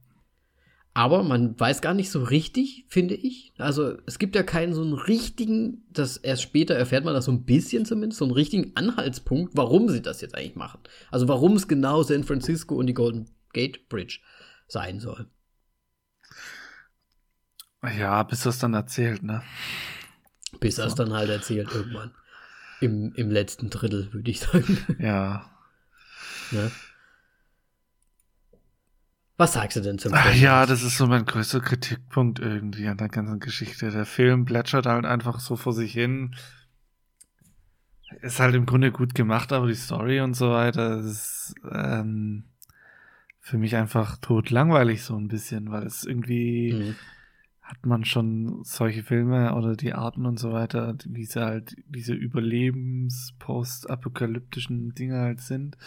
Aber 0.93 1.23
man 1.23 1.57
weiß 1.57 1.81
gar 1.81 1.93
nicht 1.93 2.11
so 2.11 2.21
richtig, 2.21 2.85
finde 2.89 3.15
ich. 3.15 3.53
Also 3.57 3.97
es 4.05 4.19
gibt 4.19 4.35
ja 4.35 4.43
keinen 4.43 4.73
so 4.73 4.81
einen 4.81 4.93
richtigen, 4.93 5.85
das 5.89 6.17
erst 6.17 6.41
später 6.41 6.75
erfährt 6.75 7.05
man 7.05 7.13
das 7.13 7.25
so 7.25 7.31
ein 7.31 7.45
bisschen 7.45 7.85
zumindest, 7.85 8.19
so 8.19 8.25
einen 8.25 8.33
richtigen 8.33 8.75
Anhaltspunkt, 8.75 9.55
warum 9.55 9.87
sie 9.89 10.01
das 10.01 10.21
jetzt 10.21 10.35
eigentlich 10.35 10.55
machen. 10.55 10.81
Also 11.09 11.27
warum 11.27 11.55
es 11.55 11.67
genau 11.67 12.03
San 12.03 12.23
Francisco 12.23 12.75
und 12.75 12.87
die 12.87 12.93
Golden 12.93 13.29
Gate 13.53 13.87
Bridge 13.89 14.19
sein 14.67 14.99
soll. 14.99 15.27
Ja, 17.97 18.21
bis 18.23 18.43
das 18.43 18.59
dann 18.59 18.73
erzählt, 18.73 19.23
ne? 19.23 19.41
Bis 20.59 20.75
so. 20.75 20.83
das 20.83 20.95
dann 20.95 21.13
halt 21.13 21.29
erzählt 21.29 21.69
irgendwann. 21.73 22.11
Im, 22.81 23.13
im 23.15 23.31
letzten 23.31 23.69
Drittel, 23.69 24.13
würde 24.13 24.29
ich 24.29 24.41
sagen. 24.41 24.77
Ja. 24.99 25.49
Ne? 26.51 26.69
Was 29.41 29.53
sagst 29.53 29.75
du 29.75 29.81
denn 29.81 29.97
zum 29.97 30.13
Film? 30.13 30.39
Ja, 30.39 30.67
das 30.67 30.83
ist 30.83 30.97
so 30.97 31.07
mein 31.07 31.25
größter 31.25 31.61
Kritikpunkt 31.61 32.37
irgendwie 32.37 32.87
an 32.87 32.97
der 32.97 33.09
ganzen 33.09 33.39
Geschichte. 33.39 33.89
Der 33.89 34.05
Film 34.05 34.45
plätschert 34.45 34.85
halt 34.85 35.03
einfach 35.03 35.39
so 35.39 35.55
vor 35.55 35.73
sich 35.73 35.93
hin. 35.93 36.35
Ist 38.21 38.39
halt 38.39 38.53
im 38.53 38.67
Grunde 38.67 38.91
gut 38.91 39.15
gemacht, 39.15 39.51
aber 39.51 39.65
die 39.65 39.73
Story 39.73 40.21
und 40.21 40.35
so 40.35 40.51
weiter 40.51 40.99
ist 40.99 41.55
ähm, 41.71 42.43
für 43.39 43.57
mich 43.57 43.75
einfach 43.75 44.17
tot 44.17 44.51
langweilig 44.51 45.01
so 45.01 45.15
ein 45.15 45.27
bisschen, 45.27 45.71
weil 45.71 45.87
es 45.87 46.03
irgendwie 46.03 46.73
mhm 46.73 46.95
hat 47.63 47.85
man 47.85 48.03
schon 48.03 48.65
solche 48.65 49.01
Filme 49.01 49.55
oder 49.55 49.77
die 49.77 49.93
Arten 49.93 50.25
und 50.25 50.37
so 50.37 50.51
weiter, 50.51 50.93
wie 51.05 51.23
sie 51.23 51.39
halt 51.39 51.77
diese 51.87 52.13
Überlebens-postapokalyptischen 52.13 54.93
Dinge 54.93 55.21
halt 55.21 55.39
sind. 55.39 55.77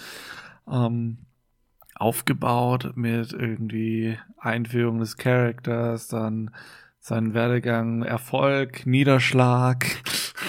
Ähm, 0.67 1.27
aufgebaut 1.95 2.93
mit 2.97 3.33
irgendwie 3.33 4.19
Einführung 4.39 4.99
des 4.99 5.17
Charakters, 5.17 6.09
dann 6.09 6.51
sein 7.01 7.35
Werdegang, 7.35 8.03
Erfolg, 8.03 8.87
Niederschlag 8.87 9.87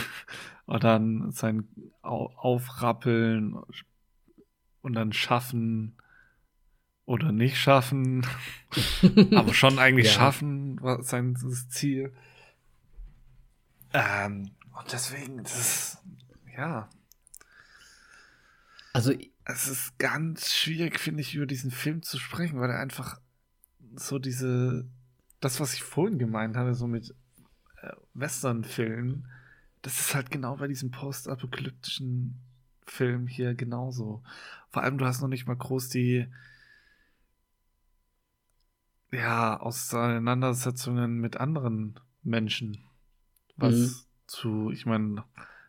und 0.66 0.84
dann 0.84 1.32
sein 1.32 1.68
Aufrappeln 2.02 3.58
und 4.82 4.94
dann 4.94 5.14
Schaffen 5.14 5.96
oder 7.06 7.32
nicht 7.32 7.58
schaffen, 7.58 8.26
aber 9.36 9.54
schon 9.54 9.80
eigentlich 9.80 10.08
ja. 10.08 10.14
schaffen, 10.14 10.82
war 10.82 11.04
sein 11.04 11.36
Ziel. 11.70 12.14
Ähm, 13.94 14.52
und 14.78 14.92
deswegen, 14.92 15.44
das 15.44 15.60
ist, 15.60 15.98
ja. 16.58 16.90
Also, 18.94 19.14
es 19.46 19.68
ist 19.68 19.98
ganz 20.00 20.54
schwierig, 20.54 21.00
finde 21.00 21.22
ich, 21.22 21.36
über 21.36 21.46
diesen 21.46 21.72
Film 21.72 22.02
zu 22.02 22.18
sprechen, 22.18 22.60
weil 22.60 22.72
er 22.72 22.80
einfach 22.80 23.20
so 23.96 24.20
diese, 24.20 24.90
das, 25.40 25.60
was 25.60 25.74
ich 25.76 25.84
vorhin 25.84 26.18
gemeint 26.18 26.58
hatte, 26.58 26.74
so 26.74 26.88
mit 26.88 27.16
äh, 27.82 27.92
Western-Filmen, 28.16 29.28
das 29.84 30.00
ist 30.00 30.16
halt 30.16 30.32
genau 30.32 30.58
bei 30.58 30.68
diesem 30.68 30.90
postapokalyptischen 30.90 32.42
Film 32.88 33.28
hier 33.28 33.54
genauso. 33.54 34.24
Vor 34.70 34.82
allem, 34.84 34.98
du 34.98 35.06
hast 35.06 35.22
noch 35.22 35.28
nicht 35.28 35.46
mal 35.46 35.56
groß 35.56 35.90
die, 35.90 36.28
ja, 39.12 39.60
Auseinandersetzungen 39.60 41.20
mit 41.20 41.38
anderen 41.38 42.00
Menschen. 42.24 42.84
Was 43.58 43.76
mhm. 43.76 43.96
zu, 44.26 44.72
ich 44.72 44.88
meine, 44.88 45.24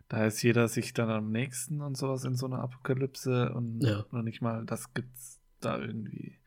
da 0.09 0.25
ist 0.25 0.43
jeder 0.43 0.69
sich 0.69 0.95
dann 0.95 1.11
am 1.11 1.31
nächsten 1.31 1.81
und 1.81 1.97
sowas 1.97 2.25
in 2.25 2.37
so 2.37 2.47
einer 2.47 2.61
Apokalypse 2.61 3.53
und 3.53 3.83
ja. 3.83 4.05
noch 4.11 4.23
nicht 4.23 4.41
mal 4.41 4.65
das 4.65 4.95
gibt's 4.95 5.41
da 5.61 5.79
irgendwie. 5.79 6.39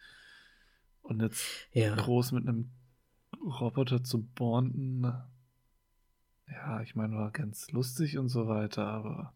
Und 1.01 1.21
jetzt 1.21 1.45
ja. 1.73 1.95
groß 1.95 2.31
mit 2.33 2.47
einem 2.47 2.71
Roboter 3.43 4.03
zu 4.03 4.21
bonden, 4.23 5.03
ja, 6.51 6.81
ich 6.81 6.95
meine, 6.95 7.15
war 7.15 7.31
ganz 7.31 7.71
lustig 7.71 8.17
und 8.17 8.29
so 8.29 8.47
weiter, 8.47 8.85
aber. 8.85 9.33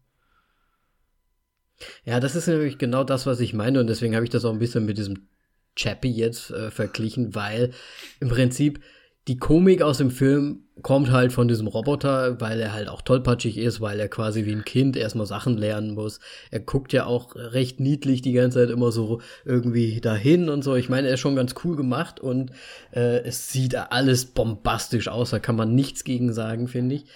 Ja, 2.04 2.20
das 2.20 2.36
ist 2.36 2.46
nämlich 2.46 2.78
genau 2.78 3.04
das, 3.04 3.26
was 3.26 3.40
ich 3.40 3.52
meine 3.52 3.80
und 3.80 3.88
deswegen 3.88 4.14
habe 4.14 4.24
ich 4.24 4.30
das 4.30 4.44
auch 4.44 4.52
ein 4.52 4.58
bisschen 4.58 4.84
mit 4.84 4.98
diesem 4.98 5.28
Chappie 5.76 6.12
jetzt 6.12 6.50
äh, 6.50 6.70
verglichen, 6.70 7.34
weil 7.34 7.72
im 8.20 8.28
Prinzip 8.28 8.80
die 9.26 9.38
Komik 9.38 9.80
aus 9.80 9.98
dem 9.98 10.10
Film 10.10 10.64
kommt 10.82 11.10
halt 11.10 11.32
von 11.32 11.48
diesem 11.48 11.66
Roboter, 11.66 12.40
weil 12.40 12.60
er 12.60 12.72
halt 12.72 12.88
auch 12.88 13.00
tollpatschig 13.00 13.56
ist, 13.56 13.80
weil 13.80 13.98
er 13.98 14.08
quasi 14.08 14.44
wie 14.44 14.52
ein 14.52 14.64
Kind 14.64 14.96
erstmal 14.96 15.26
Sachen 15.26 15.56
lernen 15.56 15.94
muss. 15.94 16.20
Er 16.50 16.60
guckt 16.60 16.92
ja 16.92 17.06
auch 17.06 17.34
recht 17.34 17.80
niedlich 17.80 18.22
die 18.22 18.32
ganze 18.32 18.58
Zeit 18.58 18.70
immer 18.70 18.92
so 18.92 19.22
irgendwie 19.44 20.00
dahin 20.00 20.50
und 20.50 20.62
so. 20.62 20.74
Ich 20.74 20.88
meine, 20.90 21.08
er 21.08 21.14
ist 21.14 21.20
schon 21.20 21.36
ganz 21.36 21.54
cool 21.64 21.76
gemacht 21.76 22.20
und 22.20 22.50
äh, 22.92 23.20
es 23.20 23.50
sieht 23.50 23.76
alles 23.76 24.26
bombastisch 24.26 25.08
aus, 25.08 25.30
da 25.30 25.38
kann 25.38 25.56
man 25.56 25.74
nichts 25.74 26.04
gegen 26.04 26.32
sagen, 26.32 26.68
finde 26.68 26.96
ich. 26.96 27.06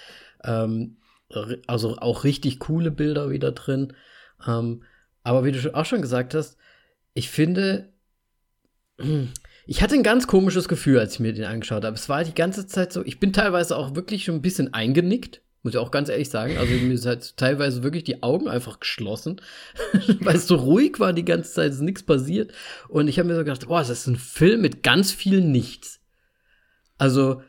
Ähm, 0.45 0.97
also 1.67 1.99
auch 1.99 2.25
richtig 2.25 2.59
coole 2.59 2.91
Bilder 2.91 3.29
wieder 3.29 3.53
drin. 3.53 3.93
Ähm, 4.47 4.83
aber 5.25 5.45
wie 5.45 5.53
du 5.53 5.75
auch 5.75 5.85
schon 5.85 6.01
gesagt 6.01 6.33
hast, 6.33 6.57
ich 7.13 7.29
finde, 7.29 7.93
ich 9.71 9.83
hatte 9.83 9.97
ein 9.97 10.03
ganz 10.03 10.27
komisches 10.27 10.67
Gefühl, 10.67 10.99
als 10.99 11.15
ich 11.15 11.21
mir 11.21 11.35
den 11.35 11.45
angeschaut 11.45 11.85
habe. 11.85 11.95
Es 11.95 12.09
war 12.09 12.25
die 12.25 12.35
ganze 12.35 12.67
Zeit 12.67 12.91
so, 12.91 13.05
ich 13.05 13.21
bin 13.21 13.35
teilweise 13.35 13.77
auch 13.77 13.95
wirklich 13.95 14.25
schon 14.25 14.37
ein 14.37 14.43
bisschen 14.43 14.73
eingenickt, 14.73 15.43
muss 15.63 15.75
ich 15.75 15.79
auch 15.79 15.91
ganz 15.91 16.09
ehrlich 16.09 16.31
sagen. 16.31 16.57
Also 16.57 16.73
mir 16.73 16.95
ist 16.95 17.05
halt 17.05 17.37
teilweise 17.37 17.83
wirklich 17.83 18.03
die 18.03 18.23
Augen 18.23 18.49
einfach 18.49 18.81
geschlossen, 18.81 19.43
weil 20.21 20.37
es 20.37 20.47
so 20.47 20.55
ruhig 20.57 20.99
war 21.01 21.13
die 21.13 21.27
ganze 21.27 21.53
Zeit, 21.53 21.71
ist 21.73 21.83
nichts 21.83 22.03
passiert. 22.03 22.51
Und 22.89 23.09
ich 23.09 23.19
habe 23.19 23.29
mir 23.29 23.35
so 23.35 23.45
gedacht, 23.45 23.69
boah, 23.69 23.81
das 23.81 23.91
ist 23.91 24.07
ein 24.07 24.17
Film 24.17 24.63
mit 24.63 24.83
ganz 24.83 25.13
viel 25.13 25.43
Nichts. 25.43 26.01
Also, 26.97 27.43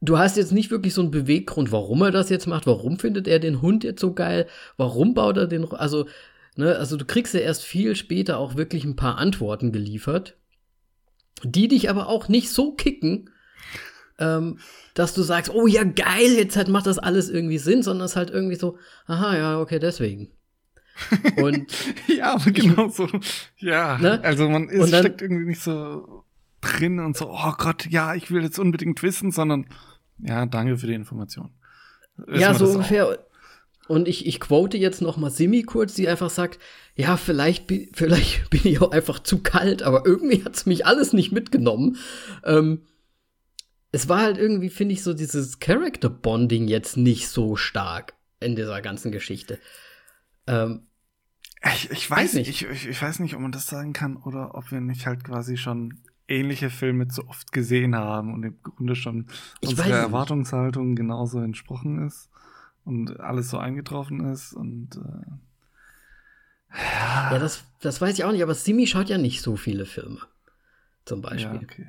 du 0.00 0.18
hast 0.18 0.36
jetzt 0.36 0.50
nicht 0.50 0.72
wirklich 0.72 0.92
so 0.92 1.02
einen 1.02 1.12
Beweggrund, 1.12 1.70
warum 1.70 2.02
er 2.02 2.10
das 2.10 2.30
jetzt 2.30 2.48
macht, 2.48 2.66
warum 2.66 2.98
findet 2.98 3.28
er 3.28 3.38
den 3.38 3.62
Hund 3.62 3.84
jetzt 3.84 4.00
so 4.00 4.12
geil, 4.12 4.48
warum 4.76 5.14
baut 5.14 5.36
er 5.36 5.46
den, 5.46 5.70
also, 5.70 6.08
ne, 6.56 6.74
also 6.74 6.96
du 6.96 7.04
kriegst 7.04 7.32
ja 7.32 7.40
erst 7.40 7.62
viel 7.62 7.94
später 7.94 8.38
auch 8.38 8.56
wirklich 8.56 8.82
ein 8.82 8.96
paar 8.96 9.18
Antworten 9.18 9.70
geliefert 9.70 10.34
die 11.44 11.68
dich 11.68 11.90
aber 11.90 12.08
auch 12.08 12.28
nicht 12.28 12.50
so 12.50 12.72
kicken, 12.72 13.30
ähm, 14.18 14.58
dass 14.94 15.14
du 15.14 15.22
sagst, 15.22 15.52
oh 15.52 15.66
ja, 15.66 15.84
geil, 15.84 16.34
jetzt 16.36 16.56
halt 16.56 16.68
macht 16.68 16.86
das 16.86 16.98
alles 16.98 17.30
irgendwie 17.30 17.58
Sinn, 17.58 17.82
sondern 17.82 18.04
es 18.04 18.12
ist 18.12 18.16
halt 18.16 18.30
irgendwie 18.30 18.56
so, 18.56 18.78
aha, 19.06 19.36
ja, 19.36 19.60
okay, 19.60 19.78
deswegen. 19.78 20.30
Und 21.36 21.72
ja, 22.06 22.34
aber 22.34 22.50
genau 22.50 22.88
so. 22.88 23.08
Ja, 23.56 23.98
ne? 23.98 24.22
also 24.22 24.48
man 24.48 24.68
ist, 24.68 24.92
dann, 24.92 25.00
steckt 25.00 25.22
irgendwie 25.22 25.46
nicht 25.46 25.62
so 25.62 26.24
drin 26.60 27.00
und 27.00 27.16
so, 27.16 27.30
oh 27.30 27.52
Gott, 27.56 27.86
ja, 27.86 28.14
ich 28.14 28.30
will 28.30 28.42
jetzt 28.42 28.58
unbedingt 28.58 29.02
wissen, 29.02 29.30
sondern 29.30 29.66
ja, 30.18 30.44
danke 30.44 30.76
für 30.76 30.86
die 30.86 30.92
Information. 30.92 31.50
Wissen 32.16 32.40
ja, 32.40 32.52
so 32.52 32.66
ungefähr. 32.66 33.06
Auch. 33.08 33.16
Und 33.88 34.06
ich, 34.08 34.26
ich 34.26 34.40
quote 34.40 34.76
jetzt 34.76 35.00
noch 35.00 35.16
mal 35.16 35.30
Simi 35.30 35.62
kurz, 35.62 35.94
die 35.94 36.06
einfach 36.06 36.30
sagt, 36.30 36.60
ja, 36.94 37.16
vielleicht, 37.16 37.72
vielleicht 37.92 38.50
bin 38.50 38.60
ich 38.64 38.80
auch 38.80 38.92
einfach 38.92 39.18
zu 39.20 39.42
kalt, 39.42 39.82
aber 39.82 40.06
irgendwie 40.06 40.44
hat 40.44 40.54
es 40.56 40.66
mich 40.66 40.86
alles 40.86 41.12
nicht 41.12 41.32
mitgenommen. 41.32 41.96
Ähm, 42.44 42.82
es 43.92 44.08
war 44.08 44.20
halt 44.20 44.38
irgendwie, 44.38 44.70
finde 44.70 44.94
ich, 44.94 45.02
so 45.02 45.14
dieses 45.14 45.58
Character-Bonding 45.58 46.68
jetzt 46.68 46.96
nicht 46.96 47.28
so 47.28 47.56
stark 47.56 48.14
in 48.38 48.54
dieser 48.54 48.80
ganzen 48.82 49.10
Geschichte. 49.10 49.58
Ähm, 50.46 50.86
ich, 51.74 51.90
ich 51.90 52.10
weiß 52.10 52.34
nicht. 52.34 52.48
Ich, 52.48 52.66
ich, 52.66 52.88
ich 52.88 53.02
weiß 53.02 53.18
nicht, 53.18 53.34
ob 53.34 53.40
man 53.40 53.52
das 53.52 53.66
sagen 53.66 53.92
kann 53.92 54.16
oder 54.16 54.54
ob 54.54 54.70
wir 54.70 54.80
nicht 54.80 55.06
halt 55.06 55.24
quasi 55.24 55.56
schon 55.56 56.00
ähnliche 56.28 56.70
Filme 56.70 57.08
zu 57.08 57.28
oft 57.28 57.52
gesehen 57.52 57.94
haben 57.96 58.32
und 58.32 58.44
im 58.44 58.62
Grunde 58.62 58.94
schon 58.94 59.26
unsere 59.64 59.90
Erwartungshaltung 59.90 60.94
genauso 60.94 61.40
entsprochen 61.40 62.06
ist 62.06 62.30
und 62.84 63.18
alles 63.20 63.50
so 63.50 63.58
eingetroffen 63.58 64.20
ist 64.32 64.52
und 64.52 64.96
äh, 64.96 65.32
ja. 66.74 67.38
das, 67.38 67.64
das 67.80 68.00
weiß 68.00 68.18
ich 68.18 68.24
auch 68.24 68.32
nicht, 68.32 68.42
aber 68.42 68.54
Simi 68.54 68.86
schaut 68.86 69.08
ja 69.08 69.18
nicht 69.18 69.42
so 69.42 69.56
viele 69.56 69.86
Filme. 69.86 70.20
Zum 71.04 71.22
Beispiel. 71.22 71.60
Ja, 71.60 71.60
okay. 71.62 71.86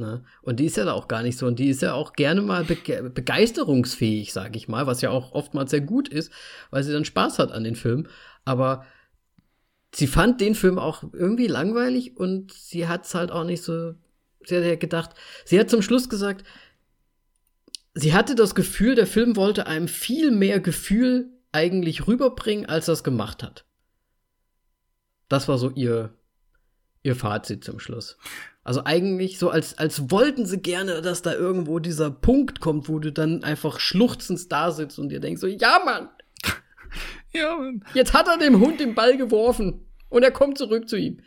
Ne? 0.00 0.24
Und 0.42 0.60
die 0.60 0.66
ist 0.66 0.76
ja 0.76 0.84
da 0.84 0.92
auch 0.92 1.08
gar 1.08 1.22
nicht 1.22 1.38
so. 1.38 1.46
Und 1.46 1.58
die 1.58 1.68
ist 1.68 1.82
ja 1.82 1.92
auch 1.92 2.14
gerne 2.14 2.40
mal 2.40 2.64
be 2.64 2.76
begeisterungsfähig, 3.10 4.32
sag 4.32 4.56
ich 4.56 4.68
mal, 4.68 4.86
was 4.86 5.02
ja 5.02 5.10
auch 5.10 5.32
oftmals 5.32 5.70
sehr 5.70 5.82
gut 5.82 6.08
ist, 6.08 6.32
weil 6.70 6.82
sie 6.82 6.92
dann 6.92 7.04
Spaß 7.04 7.38
hat 7.38 7.52
an 7.52 7.64
den 7.64 7.76
Filmen. 7.76 8.08
Aber 8.44 8.86
sie 9.94 10.06
fand 10.06 10.40
den 10.40 10.54
Film 10.54 10.78
auch 10.78 11.04
irgendwie 11.12 11.48
langweilig 11.48 12.16
und 12.16 12.52
sie 12.52 12.88
hat 12.88 13.04
es 13.04 13.14
halt 13.14 13.30
auch 13.30 13.44
nicht 13.44 13.62
so. 13.62 13.94
Hat 14.42 14.50
ja 14.50 14.76
gedacht, 14.76 15.10
sie 15.44 15.60
hat 15.60 15.68
zum 15.68 15.82
Schluss 15.82 16.08
gesagt, 16.08 16.46
sie 17.92 18.14
hatte 18.14 18.34
das 18.34 18.54
Gefühl, 18.54 18.94
der 18.94 19.06
Film 19.06 19.36
wollte 19.36 19.66
einem 19.66 19.86
viel 19.86 20.30
mehr 20.30 20.60
Gefühl 20.60 21.28
eigentlich 21.52 22.06
rüberbringen, 22.06 22.64
als 22.64 22.88
er 22.88 22.94
es 22.94 23.04
gemacht 23.04 23.42
hat. 23.42 23.66
Das 25.30 25.48
war 25.48 25.56
so 25.56 25.70
ihr, 25.70 26.12
ihr 27.02 27.16
Fazit 27.16 27.64
zum 27.64 27.78
Schluss. 27.78 28.18
Also 28.62 28.84
eigentlich 28.84 29.38
so, 29.38 29.48
als, 29.48 29.78
als 29.78 30.10
wollten 30.10 30.44
sie 30.44 30.58
gerne, 30.58 31.00
dass 31.00 31.22
da 31.22 31.32
irgendwo 31.32 31.78
dieser 31.78 32.10
Punkt 32.10 32.60
kommt, 32.60 32.88
wo 32.88 32.98
du 32.98 33.10
dann 33.10 33.42
einfach 33.42 33.80
schluchzend 33.80 34.52
da 34.52 34.70
sitzt 34.72 34.98
und 34.98 35.08
dir 35.08 35.20
denkst 35.20 35.40
so, 35.40 35.46
ja 35.46 35.80
Mann! 35.84 36.10
ja 37.32 37.56
Mann! 37.56 37.82
Jetzt 37.94 38.12
hat 38.12 38.28
er 38.28 38.36
dem 38.36 38.60
Hund 38.60 38.80
den 38.80 38.94
Ball 38.94 39.16
geworfen 39.16 39.86
und 40.10 40.24
er 40.24 40.32
kommt 40.32 40.58
zurück 40.58 40.88
zu 40.88 40.96
ihm. 40.96 41.20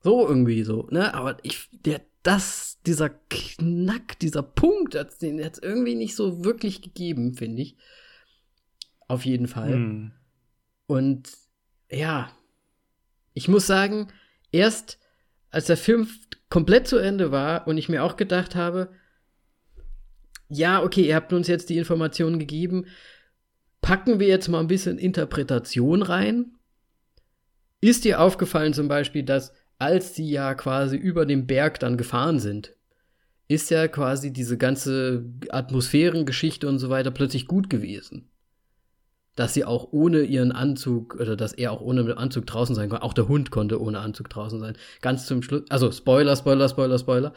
So 0.00 0.26
irgendwie 0.26 0.62
so, 0.62 0.86
ne? 0.90 1.12
Aber 1.12 1.36
ich, 1.42 1.68
der, 1.72 2.00
das, 2.22 2.78
dieser 2.86 3.10
Knack, 3.10 4.18
dieser 4.20 4.42
Punkt, 4.42 4.94
den 5.20 5.44
hat 5.44 5.54
es 5.54 5.58
irgendwie 5.62 5.96
nicht 5.96 6.14
so 6.14 6.44
wirklich 6.44 6.82
gegeben, 6.82 7.34
finde 7.34 7.62
ich. 7.62 7.76
Auf 9.08 9.24
jeden 9.24 9.48
Fall. 9.48 9.72
Hm. 9.72 10.12
Und 10.86 11.30
ja, 11.90 12.30
ich 13.38 13.46
muss 13.46 13.68
sagen, 13.68 14.08
erst 14.50 14.98
als 15.50 15.66
der 15.66 15.76
Film 15.76 16.08
komplett 16.50 16.88
zu 16.88 16.98
Ende 16.98 17.30
war 17.30 17.68
und 17.68 17.78
ich 17.78 17.88
mir 17.88 18.02
auch 18.02 18.16
gedacht 18.16 18.56
habe, 18.56 18.90
ja, 20.48 20.82
okay, 20.82 21.06
ihr 21.06 21.14
habt 21.14 21.32
uns 21.32 21.46
jetzt 21.46 21.70
die 21.70 21.78
Informationen 21.78 22.40
gegeben, 22.40 22.86
packen 23.80 24.18
wir 24.18 24.26
jetzt 24.26 24.48
mal 24.48 24.58
ein 24.58 24.66
bisschen 24.66 24.98
Interpretation 24.98 26.02
rein. 26.02 26.56
Ist 27.80 28.04
dir 28.04 28.20
aufgefallen 28.20 28.74
zum 28.74 28.88
Beispiel, 28.88 29.22
dass 29.22 29.52
als 29.78 30.16
sie 30.16 30.28
ja 30.28 30.54
quasi 30.54 30.96
über 30.96 31.24
dem 31.24 31.46
Berg 31.46 31.78
dann 31.78 31.96
gefahren 31.96 32.40
sind, 32.40 32.74
ist 33.46 33.70
ja 33.70 33.86
quasi 33.86 34.32
diese 34.32 34.58
ganze 34.58 35.26
Atmosphärengeschichte 35.48 36.66
und 36.66 36.80
so 36.80 36.90
weiter 36.90 37.12
plötzlich 37.12 37.46
gut 37.46 37.70
gewesen. 37.70 38.28
Dass 39.38 39.54
sie 39.54 39.64
auch 39.64 39.92
ohne 39.92 40.22
ihren 40.22 40.50
Anzug, 40.50 41.14
oder 41.14 41.36
dass 41.36 41.52
er 41.52 41.70
auch 41.70 41.80
ohne 41.80 42.16
Anzug 42.16 42.44
draußen 42.44 42.74
sein 42.74 42.88
konnte. 42.88 43.04
Auch 43.04 43.14
der 43.14 43.28
Hund 43.28 43.52
konnte 43.52 43.80
ohne 43.80 44.00
Anzug 44.00 44.28
draußen 44.28 44.58
sein. 44.58 44.76
Ganz 45.00 45.26
zum 45.26 45.44
Schluss, 45.44 45.62
also 45.68 45.92
Spoiler, 45.92 46.34
Spoiler, 46.34 46.68
Spoiler, 46.68 46.98
Spoiler. 46.98 47.32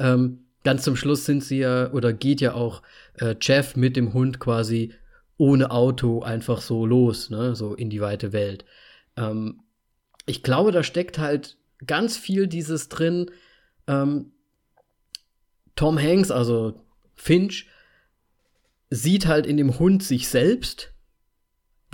Ähm, 0.00 0.46
ganz 0.64 0.82
zum 0.82 0.96
Schluss 0.96 1.24
sind 1.24 1.44
sie 1.44 1.58
ja, 1.58 1.92
oder 1.92 2.12
geht 2.12 2.40
ja 2.40 2.54
auch 2.54 2.82
äh, 3.20 3.36
Jeff 3.40 3.76
mit 3.76 3.94
dem 3.94 4.14
Hund 4.14 4.40
quasi 4.40 4.94
ohne 5.36 5.70
Auto 5.70 6.22
einfach 6.22 6.60
so 6.60 6.86
los, 6.86 7.30
ne, 7.30 7.54
so 7.54 7.74
in 7.74 7.88
die 7.88 8.00
weite 8.00 8.32
Welt. 8.32 8.64
Ähm, 9.16 9.60
ich 10.26 10.42
glaube, 10.42 10.72
da 10.72 10.82
steckt 10.82 11.18
halt 11.18 11.56
ganz 11.86 12.16
viel 12.16 12.48
dieses 12.48 12.88
drin. 12.88 13.30
Ähm, 13.86 14.32
Tom 15.76 16.00
Hanks, 16.00 16.32
also 16.32 16.80
Finch, 17.14 17.68
sieht 18.90 19.26
halt 19.26 19.46
in 19.46 19.56
dem 19.56 19.78
Hund 19.78 20.02
sich 20.02 20.26
selbst, 20.26 20.93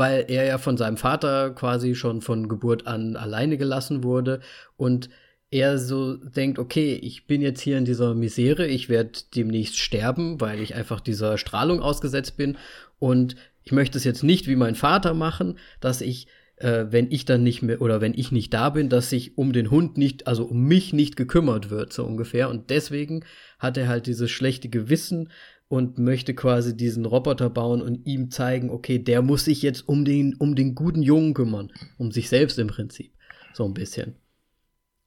weil 0.00 0.24
er 0.28 0.46
ja 0.46 0.56
von 0.56 0.78
seinem 0.78 0.96
Vater 0.96 1.50
quasi 1.50 1.94
schon 1.94 2.22
von 2.22 2.48
Geburt 2.48 2.86
an 2.86 3.16
alleine 3.16 3.58
gelassen 3.58 4.02
wurde 4.02 4.40
und 4.78 5.10
er 5.50 5.76
so 5.76 6.16
denkt, 6.16 6.58
okay, 6.58 6.94
ich 6.94 7.26
bin 7.26 7.42
jetzt 7.42 7.60
hier 7.60 7.76
in 7.76 7.84
dieser 7.84 8.14
Misere, 8.14 8.66
ich 8.66 8.88
werde 8.88 9.10
demnächst 9.34 9.76
sterben, 9.76 10.40
weil 10.40 10.62
ich 10.62 10.74
einfach 10.74 11.00
dieser 11.00 11.36
Strahlung 11.36 11.82
ausgesetzt 11.82 12.38
bin 12.38 12.56
und 12.98 13.36
ich 13.62 13.72
möchte 13.72 13.98
es 13.98 14.04
jetzt 14.04 14.22
nicht 14.22 14.48
wie 14.48 14.56
mein 14.56 14.74
Vater 14.74 15.12
machen, 15.12 15.58
dass 15.80 16.00
ich 16.00 16.28
äh, 16.56 16.86
wenn 16.88 17.10
ich 17.10 17.26
dann 17.26 17.42
nicht 17.42 17.60
mehr 17.60 17.82
oder 17.82 18.00
wenn 18.00 18.14
ich 18.14 18.32
nicht 18.32 18.54
da 18.54 18.70
bin, 18.70 18.88
dass 18.88 19.10
sich 19.10 19.36
um 19.36 19.52
den 19.52 19.70
Hund 19.70 19.98
nicht, 19.98 20.26
also 20.26 20.44
um 20.44 20.64
mich 20.64 20.94
nicht 20.94 21.16
gekümmert 21.16 21.68
wird, 21.68 21.92
so 21.92 22.04
ungefähr. 22.04 22.48
Und 22.48 22.70
deswegen 22.70 23.24
hat 23.58 23.76
er 23.76 23.88
halt 23.88 24.06
dieses 24.06 24.30
schlechte 24.30 24.70
Gewissen 24.70 25.28
und 25.70 25.98
möchte 25.98 26.34
quasi 26.34 26.76
diesen 26.76 27.06
Roboter 27.06 27.48
bauen 27.48 27.80
und 27.80 28.06
ihm 28.06 28.30
zeigen, 28.30 28.68
okay, 28.68 28.98
der 28.98 29.22
muss 29.22 29.46
sich 29.46 29.62
jetzt 29.62 29.88
um 29.88 30.04
den, 30.04 30.34
um 30.34 30.54
den 30.54 30.74
guten 30.74 31.00
Jungen 31.00 31.32
kümmern, 31.32 31.72
um 31.96 32.12
sich 32.12 32.28
selbst 32.28 32.58
im 32.58 32.66
Prinzip. 32.66 33.12
So 33.54 33.64
ein 33.64 33.72
bisschen. 33.72 34.16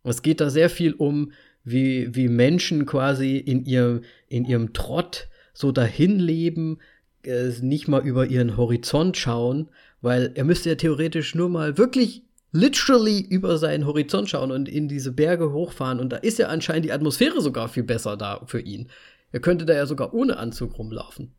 Es 0.03 0.23
geht 0.23 0.41
da 0.41 0.49
sehr 0.49 0.69
viel 0.71 0.93
um, 0.93 1.31
wie, 1.63 2.15
wie 2.15 2.27
Menschen 2.27 2.85
quasi 2.85 3.37
in, 3.37 3.65
ihr, 3.65 4.01
in 4.27 4.45
ihrem 4.45 4.73
Trott 4.73 5.27
so 5.53 5.71
dahin 5.71 6.17
leben, 6.17 6.79
äh, 7.23 7.51
nicht 7.61 7.87
mal 7.87 8.05
über 8.05 8.25
ihren 8.25 8.57
Horizont 8.57 9.17
schauen 9.17 9.69
weil 10.03 10.31
er 10.35 10.43
müsste 10.43 10.69
ja 10.69 10.75
theoretisch 10.75 11.33
nur 11.33 11.49
mal 11.49 11.77
wirklich 11.77 12.23
literally 12.51 13.21
über 13.21 13.57
seinen 13.57 13.87
Horizont 13.87 14.29
schauen 14.29 14.51
und 14.51 14.69
in 14.69 14.87
diese 14.89 15.13
Berge 15.13 15.53
hochfahren. 15.53 15.99
Und 15.99 16.11
da 16.11 16.17
ist 16.17 16.37
ja 16.37 16.49
anscheinend 16.49 16.85
die 16.85 16.91
Atmosphäre 16.91 17.41
sogar 17.41 17.69
viel 17.69 17.83
besser 17.83 18.17
da 18.17 18.41
für 18.45 18.59
ihn. 18.59 18.89
Er 19.33 19.41
könnte 19.41 19.65
da 19.65 19.73
ja 19.73 19.85
sogar 19.85 20.13
ohne 20.13 20.37
Anzug 20.37 20.77
rumlaufen. 20.77 21.33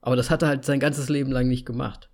Aber 0.00 0.14
das 0.14 0.30
hat 0.30 0.42
er 0.42 0.48
halt 0.48 0.64
sein 0.64 0.78
ganzes 0.78 1.08
Leben 1.08 1.32
lang 1.32 1.48
nicht 1.48 1.66
gemacht. 1.66 2.10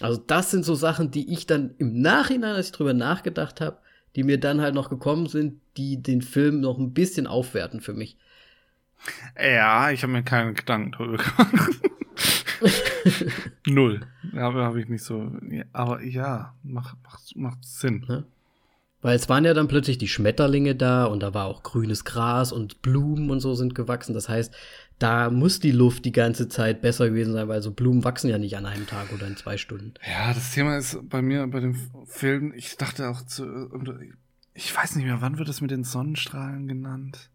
Also 0.00 0.18
das 0.18 0.50
sind 0.50 0.64
so 0.64 0.74
Sachen, 0.74 1.10
die 1.10 1.32
ich 1.32 1.46
dann 1.46 1.74
im 1.78 2.00
Nachhinein, 2.00 2.54
als 2.54 2.66
ich 2.66 2.72
drüber 2.72 2.92
nachgedacht 2.92 3.60
habe, 3.62 3.78
die 4.14 4.22
mir 4.22 4.38
dann 4.38 4.60
halt 4.60 4.74
noch 4.74 4.90
gekommen 4.90 5.26
sind, 5.26 5.60
die 5.76 6.02
den 6.02 6.20
Film 6.20 6.60
noch 6.60 6.78
ein 6.78 6.92
bisschen 6.92 7.26
aufwerten 7.26 7.80
für 7.80 7.94
mich. 7.94 8.18
Ja, 9.40 9.90
ich 9.90 10.02
habe 10.02 10.12
mir 10.12 10.22
keinen 10.22 10.54
Gedanken 10.54 10.92
drüber 10.92 11.16
gemacht. 11.16 11.80
Null. 13.66 14.06
Aber 14.34 14.64
habe 14.64 14.80
ich 14.80 14.88
nicht 14.88 15.02
so. 15.02 15.32
Aber 15.72 16.02
ja, 16.02 16.54
macht, 16.62 16.96
macht, 17.02 17.36
macht 17.36 17.64
Sinn. 17.64 18.04
Ne? 18.06 18.24
Weil 19.02 19.16
es 19.16 19.28
waren 19.28 19.44
ja 19.44 19.54
dann 19.54 19.68
plötzlich 19.68 19.98
die 19.98 20.08
Schmetterlinge 20.08 20.74
da 20.74 21.04
und 21.04 21.22
da 21.22 21.34
war 21.34 21.46
auch 21.46 21.62
grünes 21.62 22.04
Gras 22.04 22.50
und 22.50 22.82
Blumen 22.82 23.30
und 23.30 23.40
so 23.40 23.54
sind 23.54 23.74
gewachsen. 23.74 24.14
Das 24.14 24.28
heißt, 24.28 24.54
da 24.98 25.30
muss 25.30 25.60
die 25.60 25.72
Luft 25.72 26.04
die 26.06 26.12
ganze 26.12 26.48
Zeit 26.48 26.80
besser 26.80 27.10
gewesen 27.10 27.34
sein, 27.34 27.48
weil 27.48 27.60
so 27.60 27.70
Blumen 27.70 28.04
wachsen 28.04 28.30
ja 28.30 28.38
nicht 28.38 28.56
an 28.56 28.64
einem 28.64 28.86
Tag 28.86 29.12
oder 29.12 29.26
in 29.26 29.36
zwei 29.36 29.58
Stunden. 29.58 29.94
Ja, 30.06 30.32
das 30.32 30.52
Thema 30.52 30.78
ist 30.78 30.98
bei 31.08 31.20
mir 31.20 31.46
bei 31.46 31.60
dem 31.60 31.76
Film, 32.06 32.52
ich 32.56 32.76
dachte 32.76 33.10
auch 33.10 33.22
zu, 33.22 33.44
ich 34.54 34.74
weiß 34.74 34.96
nicht 34.96 35.04
mehr, 35.04 35.20
wann 35.20 35.38
wird 35.38 35.48
das 35.48 35.60
mit 35.60 35.70
den 35.70 35.84
Sonnenstrahlen 35.84 36.66
genannt? 36.66 37.30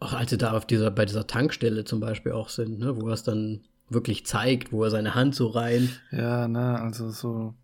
Auch 0.00 0.12
als 0.12 0.30
sie 0.30 0.38
da 0.38 0.52
auf 0.52 0.66
dieser, 0.66 0.90
bei 0.90 1.06
dieser 1.06 1.26
Tankstelle 1.26 1.84
zum 1.84 2.00
Beispiel 2.00 2.32
auch 2.32 2.50
sind, 2.50 2.78
ne, 2.78 2.96
wo 2.96 3.08
er 3.08 3.14
es 3.14 3.22
dann 3.22 3.62
wirklich 3.88 4.26
zeigt, 4.26 4.70
wo 4.70 4.84
er 4.84 4.90
seine 4.90 5.14
Hand 5.14 5.34
so 5.34 5.48
rein. 5.48 5.88
Ja, 6.10 6.46
ne, 6.46 6.78
also 6.78 7.10
so 7.10 7.54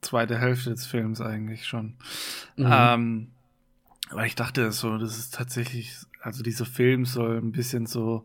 zweite 0.00 0.38
Hälfte 0.38 0.70
des 0.70 0.86
Films 0.86 1.20
eigentlich 1.20 1.66
schon. 1.66 1.96
Mhm. 2.56 2.68
Ähm, 2.70 3.30
aber 4.10 4.26
ich 4.26 4.34
dachte 4.34 4.70
so, 4.72 4.98
das 4.98 5.18
ist 5.18 5.34
tatsächlich, 5.34 5.96
also 6.20 6.42
dieser 6.42 6.66
Film 6.66 7.04
soll 7.04 7.38
ein 7.38 7.52
bisschen 7.52 7.86
so 7.86 8.24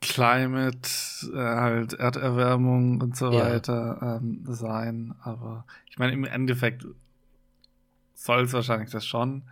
Climate, 0.00 0.88
äh, 1.32 1.36
halt 1.36 1.94
Erderwärmung 1.94 3.00
und 3.00 3.16
so 3.16 3.32
ja. 3.32 3.50
weiter 3.50 4.20
ähm, 4.20 4.44
sein. 4.46 5.14
Aber 5.22 5.64
ich 5.88 5.98
meine, 5.98 6.12
im 6.12 6.24
Endeffekt 6.24 6.86
soll 8.14 8.42
es 8.42 8.52
wahrscheinlich 8.52 8.90
das 8.90 9.06
schon. 9.06 9.42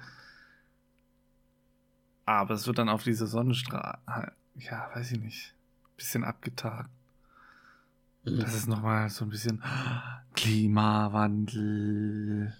Aber 2.26 2.54
es 2.54 2.66
wird 2.66 2.78
dann 2.78 2.88
auf 2.88 3.02
diese 3.02 3.26
Sonnenstrahl, 3.26 3.98
ja, 4.56 4.90
weiß 4.94 5.12
ich 5.12 5.20
nicht, 5.20 5.54
bisschen 5.96 6.24
abgetagt. 6.24 6.90
Mhm. 8.24 8.40
Das 8.40 8.54
ist 8.54 8.68
nochmal 8.68 9.10
so 9.10 9.24
ein 9.24 9.30
bisschen 9.30 9.62
Klimawandel. 10.34 12.54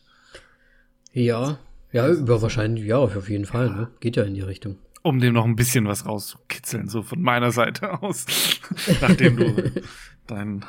Ja, 1.13 1.59
ja, 1.93 2.09
über 2.09 2.43
wahrscheinlich, 2.43 2.87
ja, 2.87 2.99
auf 2.99 3.29
jeden 3.29 3.47
Fall, 3.47 3.71
ne? 3.71 3.89
Geht 4.01 4.17
ja 4.17 4.25
in 4.25 4.35
die 4.35 4.41
Richtung. 4.41 4.79
Um 5.03 5.21
dem 5.21 5.35
noch 5.35 5.45
ein 5.45 5.55
bisschen 5.55 5.87
was 5.87 6.07
rauszukitzeln, 6.07 6.89
so 6.89 7.03
von 7.03 7.23
meiner 7.23 7.53
Seite 7.53 8.03
aus. 8.03 8.27
Nachdem 9.01 9.37
du 9.37 9.73
deinen 10.27 10.65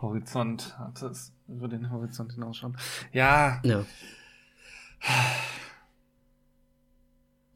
Horizont 0.00 0.74
hattest, 0.78 1.34
über 1.48 1.68
den 1.68 1.90
Horizont 1.90 2.32
hinausschauen. 2.32 2.78
Ja. 3.12 3.60
Ja. 3.62 3.84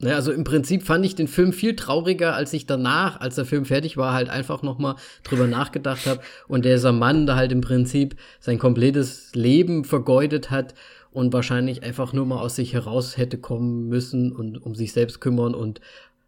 Naja, 0.03 0.17
also 0.17 0.33
im 0.33 0.43
Prinzip 0.43 0.83
fand 0.83 1.07
ich 1.07 1.15
den 1.15 1.29
Film 1.29 1.53
viel 1.53 1.77
trauriger, 1.77 2.35
als 2.35 2.53
ich 2.53 2.67
danach, 2.67 3.21
als 3.21 3.37
der 3.37 3.45
Film 3.45 3.65
fertig 3.65 3.97
war, 3.97 4.13
halt 4.13 4.31
einfach 4.31 4.63
noch 4.63 4.79
mal 4.79 4.97
drüber 5.23 5.47
nachgedacht 5.47 6.07
habe 6.07 6.21
und 6.49 6.65
dieser 6.65 6.91
Mann 6.91 7.25
da 7.25 7.37
halt 7.37 7.53
im 7.53 7.61
Prinzip 7.61 8.17
sein 8.41 8.59
komplettes 8.59 9.33
Leben 9.37 9.85
vergeudet 9.85 10.51
hat 10.51 10.75
und 11.13 11.33
wahrscheinlich 11.33 11.85
einfach 11.85 12.13
nur 12.13 12.27
mal 12.27 12.41
aus 12.41 12.57
sich 12.57 12.75
heraus 12.75 13.17
hätte 13.17 13.39
kommen 13.39 13.89
müssen 13.89 14.33
und 14.33 14.59
um 14.59 14.75
sich 14.75 14.93
selbst 14.93 15.21
kümmern 15.21 15.55
und 15.55 15.81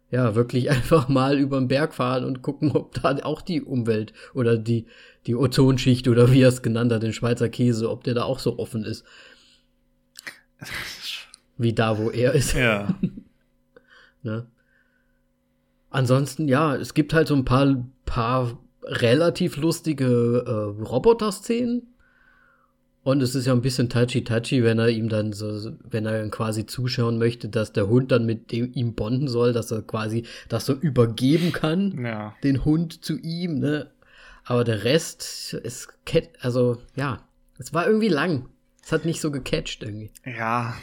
ja, 0.09 0.35
wirklich 0.35 0.69
einfach 0.71 1.09
mal 1.09 1.37
über 1.37 1.59
den 1.59 1.67
Berg 1.67 1.93
fahren 1.93 2.23
und 2.23 2.41
gucken, 2.41 2.71
ob 2.71 2.93
da 2.93 3.17
auch 3.23 3.41
die 3.41 3.61
Umwelt 3.61 4.13
oder 4.33 4.55
die, 4.57 4.85
die 5.27 5.35
Ozonschicht 5.35 6.07
oder 6.07 6.31
wie 6.31 6.43
er 6.43 6.49
es 6.49 6.61
genannt 6.61 6.93
hat, 6.93 7.03
den 7.03 7.11
Schweizer 7.11 7.49
Käse, 7.49 7.91
ob 7.91 8.05
der 8.05 8.13
da 8.13 8.23
auch 8.23 8.39
so 8.39 8.57
offen 8.57 8.85
ist. 8.85 9.03
Wie 11.57 11.71
da, 11.71 11.97
wo 11.97 12.09
er 12.09 12.33
ist. 12.33 12.53
Ja. 12.53 12.95
Ne? 14.25 14.47
Ansonsten, 15.89 16.47
ja, 16.49 16.75
es 16.75 16.93
gibt 16.93 17.13
halt 17.13 17.29
so 17.29 17.35
ein 17.35 17.45
paar, 17.45 17.85
paar 18.05 18.59
relativ 18.83 19.57
lustige 19.57 20.43
äh, 20.45 20.83
Roboter-Szenen. 20.83 21.83
Und 23.03 23.21
es 23.21 23.35
ist 23.35 23.45
ja 23.45 23.53
ein 23.53 23.61
bisschen 23.61 23.87
touchy-touchy, 23.87 24.63
wenn 24.63 24.79
er 24.79 24.89
ihm 24.89 25.09
dann 25.09 25.31
so, 25.31 25.71
wenn 25.87 26.07
er 26.07 26.19
dann 26.19 26.31
quasi 26.31 26.65
zuschauen 26.65 27.19
möchte, 27.19 27.49
dass 27.49 27.71
der 27.71 27.87
Hund 27.87 28.11
dann 28.11 28.25
mit 28.25 28.51
dem, 28.51 28.71
ihm 28.73 28.95
bonden 28.95 29.27
soll, 29.27 29.53
dass 29.53 29.69
er 29.69 29.83
quasi 29.83 30.25
das 30.49 30.65
so 30.65 30.73
übergeben 30.73 31.51
kann, 31.51 32.03
ja. 32.03 32.35
den 32.43 32.65
Hund 32.65 33.05
zu 33.05 33.17
ihm, 33.19 33.59
ne? 33.59 33.91
Aber 34.43 34.63
der 34.63 34.83
Rest 34.83 35.53
ist, 35.53 35.89
also, 36.39 36.77
ja, 36.95 37.19
es 37.59 37.73
war 37.73 37.85
irgendwie 37.85 38.09
lang. 38.09 38.49
Es 38.83 38.91
hat 38.91 39.05
nicht 39.05 39.21
so 39.21 39.31
gecatcht 39.31 39.83
irgendwie. 39.83 40.11
Ja, 40.25 40.75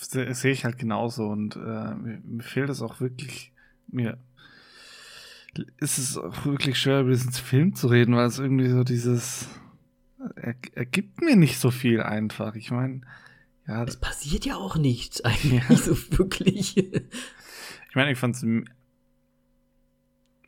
sehe 0.00 0.52
ich 0.52 0.64
halt 0.64 0.78
genauso 0.78 1.26
und 1.26 1.56
äh, 1.56 1.58
mir, 1.58 2.20
mir, 2.24 2.42
fehlt 2.42 2.70
es 2.70 2.82
auch 2.82 3.00
wirklich, 3.00 3.52
mir 3.88 4.18
ist 5.78 5.98
es 5.98 6.18
auch 6.18 6.44
wirklich 6.44 6.78
schwer, 6.78 7.00
über 7.00 7.10
diesen 7.10 7.32
Film 7.32 7.74
zu 7.74 7.88
reden, 7.88 8.14
weil 8.14 8.26
es 8.26 8.38
irgendwie 8.38 8.68
so 8.68 8.84
dieses, 8.84 9.48
er, 10.36 10.54
er 10.74 10.84
gibt 10.84 11.22
mir 11.22 11.36
nicht 11.36 11.58
so 11.58 11.70
viel 11.70 12.02
einfach. 12.02 12.54
Ich 12.56 12.70
meine, 12.70 13.00
ja. 13.66 13.84
Es 13.84 13.96
passiert 13.96 14.44
ja 14.44 14.56
auch 14.56 14.76
nichts 14.76 15.20
eigentlich 15.24 15.68
ja. 15.68 15.76
so 15.76 15.96
wirklich. 16.18 16.76
ich 16.76 17.94
meine, 17.94 18.12
ich 18.12 18.18
fand 18.18 18.36
es 18.36 18.46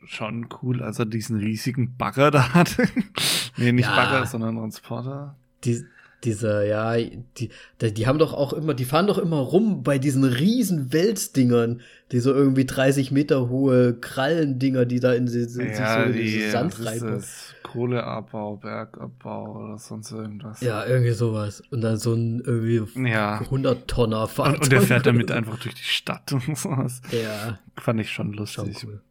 schon 0.05 0.47
cool, 0.61 0.81
als 0.81 0.99
er 0.99 1.05
diesen 1.05 1.37
riesigen 1.37 1.97
Bagger 1.97 2.31
da 2.31 2.53
hatte. 2.53 2.87
nee, 3.57 3.71
nicht 3.71 3.85
ja. 3.85 3.95
Bagger, 3.95 4.25
sondern 4.25 4.55
Transporter. 4.55 5.35
Die, 5.65 5.83
dieser, 6.23 6.65
ja, 6.65 6.95
die, 7.37 7.49
die 7.81 8.07
haben 8.07 8.19
doch 8.19 8.33
auch 8.33 8.53
immer, 8.53 8.73
die 8.73 8.85
fahren 8.85 9.07
doch 9.07 9.17
immer 9.17 9.37
rum 9.37 9.83
bei 9.83 9.99
diesen 9.99 10.23
riesen 10.23 10.91
Welsdingern, 10.91 11.81
die 12.11 12.19
so 12.19 12.33
irgendwie 12.33 12.65
30 12.65 13.11
Meter 13.11 13.49
hohe 13.49 13.93
Krallendinger, 13.93 14.85
die 14.85 14.99
da 14.99 15.13
in 15.13 15.27
die, 15.27 15.39
ja, 15.39 15.47
so 15.47 15.61
in 15.61 16.13
die, 16.13 16.49
Sand 16.49 16.83
reiben. 16.83 17.23
Kohleabbau, 17.63 18.57
Bergabbau 18.57 19.63
oder 19.63 19.77
sonst 19.77 20.11
irgendwas. 20.11 20.59
Ja, 20.61 20.85
irgendwie 20.85 21.11
sowas. 21.11 21.61
Und 21.69 21.81
dann 21.81 21.97
so 21.97 22.13
ein 22.13 22.41
irgendwie 22.43 23.07
ja. 23.07 23.39
100 23.39 23.87
Tonner 23.87 24.27
Fahrzeug. 24.27 24.55
Und, 24.55 24.63
und 24.63 24.71
der 24.71 24.81
fährt 24.81 25.05
damit 25.05 25.31
einfach 25.31 25.59
durch 25.59 25.75
die 25.75 25.83
Stadt 25.83 26.33
und 26.33 26.57
sowas. 26.57 27.01
Ja. 27.11 27.59
Fand 27.77 28.01
ich 28.01 28.11
schon 28.11 28.33
lustig. 28.33 28.79
Schon 28.79 28.89
cool. 28.89 29.01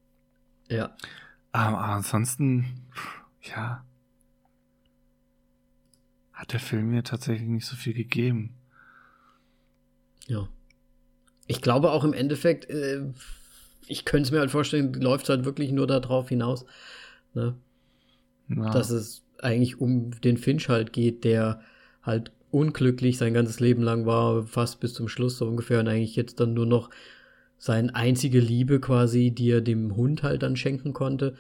Ja. 0.69 0.91
Aber 1.53 1.79
ansonsten, 1.79 2.67
ja, 3.43 3.85
hat 6.39 6.53
der 6.53 6.61
Film 6.61 6.91
mir 6.91 7.03
tatsächlich 7.03 7.49
nicht 7.49 7.67
so 7.67 7.75
viel 7.75 7.95
gegeben. 7.95 8.55
Ja. 10.29 10.49
Ich 11.49 11.61
glaube 11.61 11.91
auch 11.91 12.05
im 12.05 12.13
Endeffekt, 12.13 12.71
äh, 12.71 13.03
ich 13.89 14.05
könnte 14.05 14.29
es 14.29 14.31
mir 14.31 14.39
halt 14.39 14.53
vorstellen, 14.53 14.93
läuft 14.93 15.25
es 15.25 15.31
halt 15.31 15.45
wirklich 15.45 15.73
nur 15.73 15.89
darauf 15.89 16.29
hinaus. 16.29 16.65
Ne? 17.35 17.57
Ja. 18.49 18.71
Dass 18.71 18.91
es 18.91 19.25
eigentlich 19.39 19.81
um 19.81 20.13
den 20.21 20.37
Finch 20.37 20.69
halt 20.69 20.93
geht, 20.93 21.25
der 21.25 21.61
halt 22.03 22.31
unglücklich 22.53 23.19
sein 23.19 23.35
ganzes 23.35 23.59
Leben 23.59 23.83
lang 23.83 24.07
war, 24.07 24.47
fast 24.47 24.79
bis 24.79 24.95
zum 24.95 25.09
Schluss 25.09 25.39
so 25.39 25.47
ungefähr 25.47 25.81
und 25.81 25.89
eigentlich 25.89 26.15
jetzt 26.15 26.39
dann 26.39 26.55
nur 26.55 26.67
noch 26.67 26.89
seine 27.59 27.93
einzige 27.97 28.39
Liebe 28.39 28.79
quasi, 28.79 29.33
die 29.33 29.51
er 29.51 29.61
dem 29.61 29.97
Hund 29.97 30.23
halt 30.23 30.45
dann 30.45 30.55
schenken 30.55 30.93
konnte, 30.93 31.35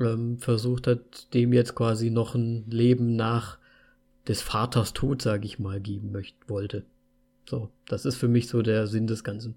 ähm, 0.00 0.38
versucht 0.38 0.86
hat, 0.86 1.34
dem 1.34 1.52
jetzt 1.52 1.74
quasi 1.74 2.08
noch 2.08 2.34
ein 2.34 2.64
Leben 2.70 3.14
nach 3.14 3.58
des 4.28 4.42
Vaters 4.42 4.92
Tod, 4.92 5.22
sag 5.22 5.44
ich 5.44 5.58
mal, 5.58 5.80
geben 5.80 6.12
möchte, 6.12 6.36
wollte. 6.48 6.84
So, 7.48 7.70
das 7.86 8.04
ist 8.04 8.16
für 8.16 8.28
mich 8.28 8.48
so 8.48 8.62
der 8.62 8.86
Sinn 8.86 9.06
des 9.06 9.24
Ganzen. 9.24 9.54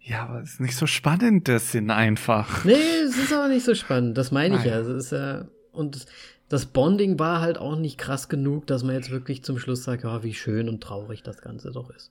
Ja, 0.00 0.24
aber 0.24 0.40
es 0.40 0.54
ist 0.54 0.60
nicht 0.60 0.76
so 0.76 0.86
spannend, 0.86 1.48
der 1.48 1.58
Sinn 1.58 1.90
einfach. 1.90 2.64
Nee, 2.64 2.72
es 3.04 3.18
ist 3.18 3.32
aber 3.32 3.48
nicht 3.48 3.64
so 3.64 3.74
spannend, 3.74 4.16
das 4.16 4.30
meine 4.30 4.56
ich 4.56 4.64
Nein. 4.64 4.70
ja. 4.70 4.78
Es 4.80 4.88
ist 4.88 5.12
ja, 5.12 5.48
und 5.72 6.06
das 6.48 6.66
Bonding 6.66 7.18
war 7.18 7.40
halt 7.40 7.58
auch 7.58 7.76
nicht 7.76 7.98
krass 7.98 8.28
genug, 8.28 8.66
dass 8.66 8.82
man 8.82 8.94
jetzt 8.94 9.10
wirklich 9.10 9.44
zum 9.44 9.58
Schluss 9.58 9.84
sagt, 9.84 10.04
ja, 10.04 10.22
wie 10.22 10.32
schön 10.32 10.68
und 10.68 10.82
traurig 10.82 11.22
das 11.22 11.42
Ganze 11.42 11.72
doch 11.72 11.90
ist. 11.90 12.10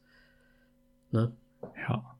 Ne? 1.11 1.31
Ja. 1.89 2.16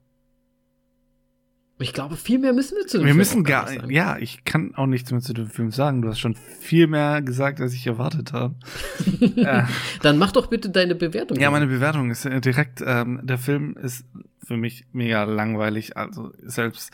Ich 1.80 1.92
glaube, 1.92 2.16
viel 2.16 2.40
mehr 2.40 2.52
müssen 2.52 2.76
wir 2.76 2.86
zu 2.88 2.98
dem 2.98 3.06
wir 3.06 3.10
Film 3.10 3.18
müssen 3.18 3.44
gar, 3.44 3.68
sagen. 3.68 3.90
Ja, 3.90 4.18
ich 4.18 4.44
kann 4.44 4.74
auch 4.74 4.86
nichts 4.86 5.12
mehr 5.12 5.20
zu 5.20 5.32
dem 5.32 5.48
Film 5.48 5.70
sagen. 5.70 6.02
Du 6.02 6.08
hast 6.08 6.18
schon 6.18 6.34
viel 6.34 6.88
mehr 6.88 7.22
gesagt, 7.22 7.60
als 7.60 7.72
ich 7.72 7.86
erwartet 7.86 8.32
habe. 8.32 8.56
äh, 9.36 9.62
Dann 10.02 10.18
mach 10.18 10.32
doch 10.32 10.48
bitte 10.48 10.70
deine 10.70 10.96
Bewertung. 10.96 11.38
Ja, 11.38 11.52
meine 11.52 11.68
Bewertung 11.68 12.10
ist 12.10 12.24
äh, 12.24 12.40
direkt, 12.40 12.82
ähm, 12.84 13.20
der 13.22 13.38
Film 13.38 13.76
ist 13.76 14.04
für 14.44 14.56
mich 14.56 14.86
mega 14.92 15.22
langweilig. 15.22 15.96
Also 15.96 16.32
selbst, 16.42 16.90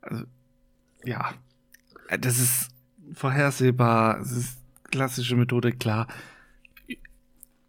also, 0.00 0.24
ja, 1.04 1.32
das 2.18 2.38
ist 2.38 2.70
vorhersehbar. 3.12 4.20
Es 4.20 4.32
ist 4.32 4.58
klassische 4.90 5.36
Methode, 5.36 5.70
klar. 5.72 6.06
Im 6.86 6.96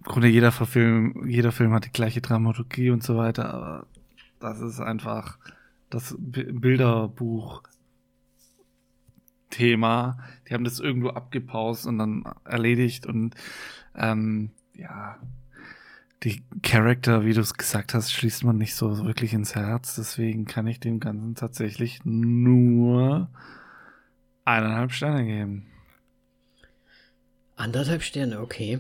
Grunde 0.04 0.30
jeder 0.30 0.54
Film, 0.54 1.26
jeder 1.28 1.52
Film 1.52 1.74
hat 1.74 1.86
die 1.86 1.92
gleiche 1.92 2.22
Dramaturgie 2.22 2.92
und 2.92 3.04
so 3.04 3.18
weiter, 3.18 3.54
aber 3.54 3.88
das 4.40 4.60
ist 4.62 4.80
einfach 4.80 5.38
das 5.94 6.16
Bilderbuch 6.18 7.64
Thema. 9.50 10.18
Die 10.48 10.54
haben 10.54 10.64
das 10.64 10.80
irgendwo 10.80 11.10
abgepaust 11.10 11.86
und 11.86 12.00
dann 12.00 12.24
erledigt 12.44 13.06
und 13.06 13.36
ähm, 13.96 14.50
ja, 14.74 15.20
die 16.24 16.44
Charakter, 16.62 17.26
wie 17.26 17.34
du 17.34 17.42
es 17.42 17.54
gesagt 17.54 17.94
hast, 17.94 18.12
schließt 18.12 18.44
man 18.46 18.58
nicht 18.58 18.76
so 18.76 19.06
wirklich 19.06 19.34
ins 19.34 19.56
Herz. 19.56 19.96
Deswegen 19.96 20.46
kann 20.46 20.68
ich 20.68 20.80
dem 20.80 21.00
Ganzen 21.00 21.36
tatsächlich 21.36 22.00
nur 22.06 23.30
eineinhalb 24.46 24.92
Sterne 24.92 25.26
geben. 25.26 25.66
Anderthalb 27.56 28.02
Sterne, 28.02 28.40
okay. 28.40 28.80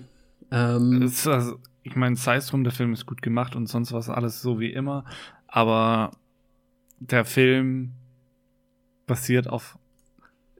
Ähm, 0.51 1.11
also, 1.25 1.59
ich 1.83 1.95
meine, 1.95 2.15
sei 2.15 2.37
es 2.37 2.47
drum, 2.47 2.63
der 2.63 2.73
Film 2.73 2.93
ist 2.93 3.05
gut 3.05 3.21
gemacht 3.21 3.55
und 3.55 3.67
sonst 3.67 3.91
was 3.91 4.09
alles 4.09 4.41
so 4.41 4.59
wie 4.59 4.71
immer. 4.71 5.05
Aber 5.47 6.11
der 7.11 7.25
Film 7.25 7.93
basiert 9.05 9.47
auf, 9.47 9.77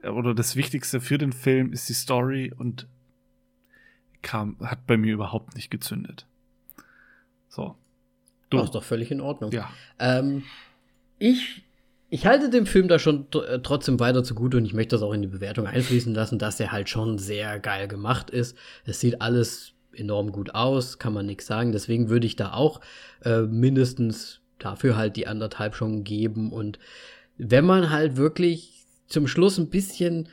oder 0.04 0.34
das 0.34 0.56
Wichtigste 0.56 1.02
für 1.02 1.18
den 1.18 1.32
Film 1.32 1.72
ist 1.72 1.90
die 1.90 1.94
Story 1.94 2.52
und 2.56 2.88
kam, 4.22 4.58
hat 4.62 4.86
bei 4.86 4.98
mir 4.98 5.14
überhaupt 5.14 5.56
nicht 5.56 5.70
gezündet. 5.70 6.26
So. 7.50 7.76
Du. 8.50 8.58
Das 8.58 8.66
ist 8.68 8.76
doch 8.76 8.84
völlig 8.84 9.12
in 9.12 9.22
Ordnung. 9.22 9.52
Ja. 9.52 9.70
Ähm, 10.00 10.44
ich, 11.20 11.64
ich 12.10 12.26
halte 12.26 12.50
dem 12.50 12.66
Film 12.66 12.88
da 12.88 13.00
schon 13.00 13.28
äh, 13.48 13.60
trotzdem 13.60 14.00
weiter 14.00 14.24
zugute 14.24 14.58
und 14.58 14.66
ich 14.66 14.74
möchte 14.74 14.96
das 14.96 15.04
auch 15.04 15.14
in 15.14 15.22
die 15.22 15.28
Bewertung 15.28 15.68
einfließen 15.68 16.14
lassen, 16.14 16.40
dass 16.40 16.60
er 16.60 16.72
halt 16.72 16.90
schon 16.90 17.18
sehr 17.18 17.60
geil 17.60 17.88
gemacht 17.88 18.30
ist. 18.30 18.58
Es 18.86 19.00
sieht 19.00 19.22
alles 19.22 19.74
enorm 19.94 20.32
gut 20.32 20.56
aus, 20.56 21.00
kann 21.00 21.14
man 21.14 21.26
nichts 21.26 21.46
sagen. 21.46 21.72
Deswegen 21.72 22.10
würde 22.10 22.28
ich 22.28 22.36
da 22.36 22.54
auch 22.54 22.82
äh, 23.24 23.42
mindestens 23.42 24.43
dafür 24.64 24.96
halt 24.96 25.16
die 25.16 25.28
anderthalb 25.28 25.76
schon 25.76 26.04
geben. 26.04 26.52
Und 26.52 26.80
wenn 27.38 27.66
man 27.66 27.90
halt 27.90 28.18
wirklich 28.18 28.86
zum 29.08 29.28
Schluss 29.28 29.58
ein 29.58 29.70
bisschen, 29.70 30.30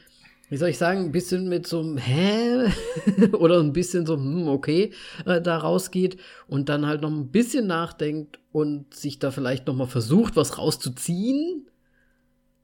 wie 0.49 0.57
soll 0.57 0.69
ich 0.69 0.79
sagen, 0.79 1.05
ein 1.05 1.13
bisschen 1.13 1.49
mit 1.49 1.67
so 1.67 1.81
einem 1.81 1.97
Hä 1.97 2.71
oder 3.33 3.61
ein 3.61 3.73
bisschen 3.73 4.07
so, 4.07 4.17
hm, 4.17 4.49
okay, 4.49 4.93
äh, 5.27 5.41
da 5.41 5.59
rausgeht 5.59 6.19
und 6.47 6.69
dann 6.69 6.87
halt 6.87 7.03
noch 7.03 7.11
ein 7.11 7.31
bisschen 7.31 7.67
nachdenkt 7.67 8.39
und 8.53 8.95
sich 8.95 9.19
da 9.19 9.31
vielleicht 9.31 9.67
noch 9.67 9.75
mal 9.75 9.87
versucht, 9.87 10.37
was 10.37 10.59
rauszuziehen, 10.59 11.69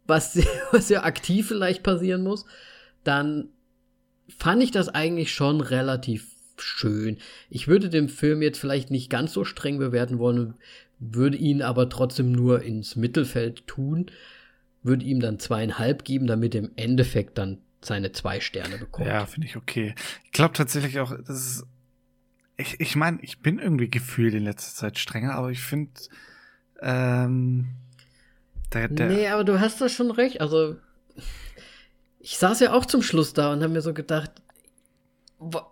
was, 0.07 0.39
was 0.73 0.89
ja 0.89 1.03
aktiv 1.03 1.49
vielleicht 1.49 1.83
passieren 1.83 2.23
muss, 2.23 2.45
dann 3.05 3.49
fand 4.29 4.63
ich 4.63 4.71
das 4.71 4.89
eigentlich 4.89 5.33
schon 5.33 5.61
relativ 5.61 6.36
schön. 6.63 7.19
Ich 7.51 7.69
würde 7.69 7.89
den 7.89 8.09
Film 8.09 8.43
jetzt 8.43 8.59
vielleicht 8.59 8.91
nicht 8.91 9.11
ganz 9.11 9.33
so 9.33 9.45
streng 9.45 9.79
bewerten 9.79 10.19
wollen, 10.19 10.55
würde 10.99 11.37
ihn 11.37 11.63
aber 11.63 11.89
trotzdem 11.89 12.33
nur 12.33 12.63
ins 12.63 12.97
Mittelfeld 12.97 13.67
tun, 13.67 14.07
würde 14.83 15.05
ihm 15.05 15.21
dann 15.21 15.39
zweieinhalb 15.39 16.05
geben, 16.05 16.27
damit 16.27 16.55
im 16.55 16.71
Endeffekt 16.77 17.39
dann 17.39 17.59
seine 17.83 18.13
zwei 18.13 18.41
Sterne 18.41 18.79
bekommt. 18.79 19.07
Ja, 19.07 19.27
finde 19.27 19.49
ich 19.49 19.57
okay. 19.57 19.95
Ich 20.25 20.33
glaube 20.33 20.55
tatsächlich 20.55 21.01
auch, 21.01 21.15
das 21.27 21.47
ist. 21.47 21.67
Ich, 22.59 22.81
ich 22.81 22.97
meine, 22.97 23.19
ich 23.21 23.41
bin 23.41 23.59
irgendwie 23.59 23.91
gefühlt 23.91 24.33
in 24.33 24.45
letzter 24.45 24.75
Zeit 24.75 24.99
strenger, 24.99 25.35
aber 25.35 25.51
ich 25.51 25.61
finde, 25.61 25.93
ähm, 26.81 27.69
der, 28.73 28.89
der 28.89 29.09
Nee, 29.09 29.29
aber 29.29 29.45
du 29.45 29.61
hast 29.61 29.81
da 29.81 29.91
schon 29.91 30.11
recht. 30.11 30.41
Also, 30.41 30.77
ich 32.19 32.39
saß 32.39 32.61
ja 32.61 32.73
auch 32.73 32.87
zum 32.87 33.03
Schluss 33.03 33.35
da 33.35 33.53
und 33.53 33.63
habe 33.63 33.75
mir 33.75 33.83
so 33.83 33.93
gedacht, 33.93 34.31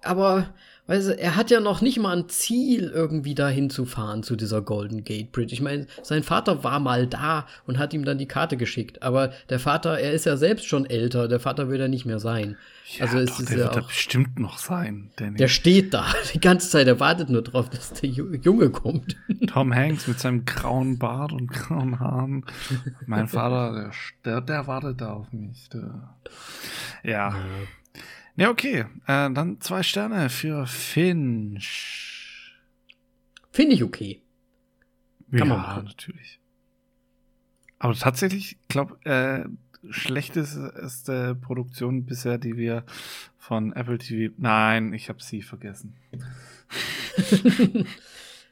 aber 0.02 0.54
Weißt 0.86 1.08
du, 1.08 1.18
er 1.18 1.34
hat 1.34 1.50
ja 1.50 1.60
noch 1.60 1.80
nicht 1.80 1.98
mal 1.98 2.14
ein 2.14 2.28
Ziel, 2.28 2.90
irgendwie 2.94 3.34
dahin 3.34 3.70
zu 3.70 3.86
fahren 3.86 4.22
zu 4.22 4.36
dieser 4.36 4.60
Golden 4.60 5.02
Gate 5.02 5.32
Bridge. 5.32 5.54
Ich 5.54 5.62
meine, 5.62 5.86
sein 6.02 6.22
Vater 6.22 6.62
war 6.62 6.78
mal 6.78 7.06
da 7.06 7.46
und 7.66 7.78
hat 7.78 7.94
ihm 7.94 8.04
dann 8.04 8.18
die 8.18 8.28
Karte 8.28 8.58
geschickt. 8.58 9.02
Aber 9.02 9.32
der 9.48 9.58
Vater, 9.58 9.98
er 9.98 10.12
ist 10.12 10.26
ja 10.26 10.36
selbst 10.36 10.66
schon 10.66 10.84
älter. 10.84 11.26
Der 11.26 11.40
Vater 11.40 11.70
will 11.70 11.80
ja 11.80 11.88
nicht 11.88 12.04
mehr 12.04 12.18
sein. 12.18 12.58
Ja, 12.98 13.06
also 13.06 13.24
doch, 13.24 13.40
ist 13.40 13.48
der 13.48 13.58
ja 13.58 13.64
wird 13.64 13.84
auch, 13.84 13.88
bestimmt 13.88 14.38
noch 14.38 14.58
sein. 14.58 15.10
Danny. 15.16 15.38
Der 15.38 15.48
steht 15.48 15.94
da 15.94 16.04
die 16.34 16.40
ganze 16.40 16.68
Zeit. 16.68 16.86
Er 16.86 17.00
wartet 17.00 17.30
nur 17.30 17.40
drauf, 17.40 17.70
dass 17.70 17.94
der 17.94 18.10
Junge 18.10 18.68
kommt. 18.68 19.16
Tom 19.46 19.74
Hanks 19.74 20.06
mit 20.06 20.20
seinem 20.20 20.44
grauen 20.44 20.98
Bart 20.98 21.32
und 21.32 21.50
grauen 21.50 21.98
Haaren. 21.98 22.44
mein 23.06 23.26
Vater, 23.26 23.90
der, 24.26 24.42
der, 24.42 24.66
wartet 24.66 25.00
da 25.00 25.14
auf 25.14 25.32
mich. 25.32 25.66
Der, 25.70 26.14
ja. 27.02 27.30
ja. 27.30 27.34
Ja, 28.36 28.50
okay. 28.50 28.86
Äh, 29.06 29.30
dann 29.32 29.60
zwei 29.60 29.82
Sterne 29.82 30.28
für 30.28 30.66
Finch. 30.66 32.52
Finde 33.52 33.74
ich 33.76 33.84
okay. 33.84 34.22
Kann 35.30 35.38
ja, 35.38 35.44
man 35.44 35.58
machen. 35.58 35.84
natürlich. 35.84 36.40
Aber 37.78 37.94
tatsächlich, 37.94 38.56
ich 38.60 38.68
glaube, 38.68 38.98
äh, 39.04 39.44
schlechteste 39.90 41.36
Produktion 41.40 42.06
bisher, 42.06 42.38
die 42.38 42.56
wir 42.56 42.84
von 43.38 43.72
Apple 43.72 43.98
TV. 43.98 44.34
Nein, 44.38 44.92
ich 44.92 45.08
habe 45.08 45.22
sie 45.22 45.42
vergessen. 45.42 45.94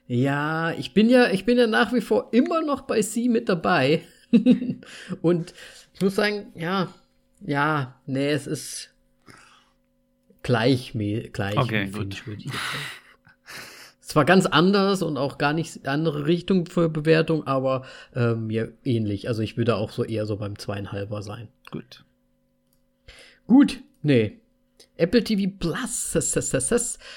ja, 0.06 0.72
ich 0.72 0.94
bin 0.94 1.08
ja, 1.08 1.30
ich 1.30 1.44
bin 1.44 1.58
ja 1.58 1.66
nach 1.66 1.92
wie 1.92 2.00
vor 2.00 2.28
immer 2.32 2.62
noch 2.62 2.82
bei 2.82 3.02
sie 3.02 3.28
mit 3.28 3.48
dabei. 3.48 4.02
Und 5.22 5.54
ich 5.94 6.00
muss 6.00 6.14
sagen, 6.14 6.52
ja, 6.54 6.92
ja, 7.40 8.00
nee, 8.06 8.30
es 8.30 8.46
ist 8.46 8.91
gleich, 10.42 10.92
gleich 11.32 11.56
okay, 11.56 11.86
gut. 11.86 12.26
würde 12.26 12.40
ich 12.40 12.46
jetzt 12.46 12.54
sagen. 12.54 12.84
Es 14.04 14.16
war 14.16 14.26
ganz 14.26 14.44
anders 14.44 15.00
und 15.00 15.16
auch 15.16 15.38
gar 15.38 15.54
nicht 15.54 15.88
andere 15.88 16.26
Richtung 16.26 16.66
für 16.66 16.90
Bewertung, 16.90 17.46
aber 17.46 17.86
äh, 18.14 18.34
mir 18.34 18.74
ähnlich. 18.84 19.26
Also 19.26 19.40
ich 19.40 19.56
würde 19.56 19.76
auch 19.76 19.90
so 19.90 20.04
eher 20.04 20.26
so 20.26 20.36
beim 20.36 20.58
zweieinhalber 20.58 21.22
sein. 21.22 21.48
Gut. 21.70 22.04
Gut, 23.46 23.80
nee. 24.02 24.40
Apple 24.96 25.24
TV 25.24 25.50
Plus 25.58 26.12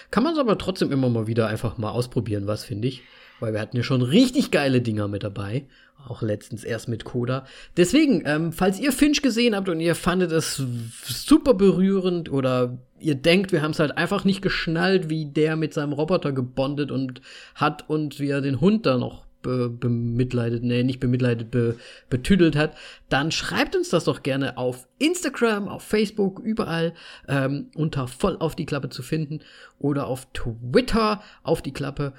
kann 0.09 0.23
man 0.23 0.34
es 0.34 0.39
aber 0.39 0.57
trotzdem 0.57 0.91
immer 0.93 1.09
mal 1.09 1.28
wieder 1.28 1.47
einfach 1.47 1.78
mal 1.78 1.91
ausprobieren, 1.91 2.47
was 2.47 2.63
finde 2.63 2.88
ich. 2.88 3.03
Weil 3.45 3.53
wir 3.53 3.61
hatten 3.61 3.77
ja 3.77 3.83
schon 3.83 4.01
richtig 4.01 4.49
geile 4.49 4.81
Dinger 4.81 5.07
mit 5.07 5.21
dabei. 5.21 5.65
Auch 6.07 6.23
letztens 6.23 6.63
erst 6.63 6.87
mit 6.87 7.05
Coda. 7.05 7.45
Deswegen, 7.77 8.23
ähm, 8.25 8.51
falls 8.51 8.79
ihr 8.79 8.91
Finch 8.91 9.21
gesehen 9.21 9.55
habt 9.55 9.69
und 9.69 9.79
ihr 9.79 9.93
fandet 9.93 10.31
es 10.31 10.63
super 11.03 11.53
berührend 11.53 12.31
oder 12.31 12.79
ihr 12.99 13.13
denkt, 13.13 13.51
wir 13.51 13.61
haben 13.61 13.69
es 13.69 13.77
halt 13.77 13.99
einfach 13.99 14.23
nicht 14.23 14.41
geschnallt, 14.41 15.09
wie 15.11 15.27
der 15.27 15.57
mit 15.57 15.75
seinem 15.75 15.93
Roboter 15.93 16.31
gebondet 16.31 16.89
und 16.89 17.21
hat 17.53 17.87
und 17.87 18.19
wie 18.19 18.29
er 18.29 18.41
den 18.41 18.61
Hund 18.61 18.87
da 18.87 18.97
noch 18.97 19.25
be 19.43 19.69
bemitleidet, 19.69 20.63
nee, 20.63 20.81
nicht 20.81 20.99
bemitleidet, 20.99 21.51
be 21.51 21.75
betüdelt 22.09 22.55
hat, 22.55 22.75
dann 23.09 23.31
schreibt 23.31 23.75
uns 23.75 23.89
das 23.89 24.05
doch 24.05 24.23
gerne 24.23 24.57
auf 24.57 24.87
Instagram, 24.97 25.67
auf 25.67 25.83
Facebook, 25.83 26.39
überall 26.39 26.95
ähm, 27.27 27.67
unter 27.75 28.07
voll 28.07 28.37
auf 28.39 28.55
die 28.55 28.65
Klappe 28.65 28.89
zu 28.89 29.03
finden 29.03 29.41
oder 29.77 30.07
auf 30.07 30.27
Twitter 30.33 31.21
auf 31.43 31.61
die 31.61 31.73
Klappe. 31.73 32.13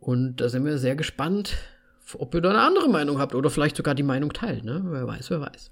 Und 0.00 0.36
da 0.36 0.48
sind 0.48 0.64
wir 0.64 0.78
sehr 0.78 0.96
gespannt, 0.96 1.56
ob 2.14 2.34
ihr 2.34 2.40
da 2.40 2.50
eine 2.50 2.60
andere 2.60 2.88
Meinung 2.88 3.18
habt 3.18 3.34
oder 3.34 3.50
vielleicht 3.50 3.76
sogar 3.76 3.94
die 3.94 4.02
Meinung 4.02 4.32
teilt, 4.32 4.64
ne? 4.64 4.82
Wer 4.86 5.06
weiß, 5.06 5.30
wer 5.30 5.40
weiß. 5.40 5.70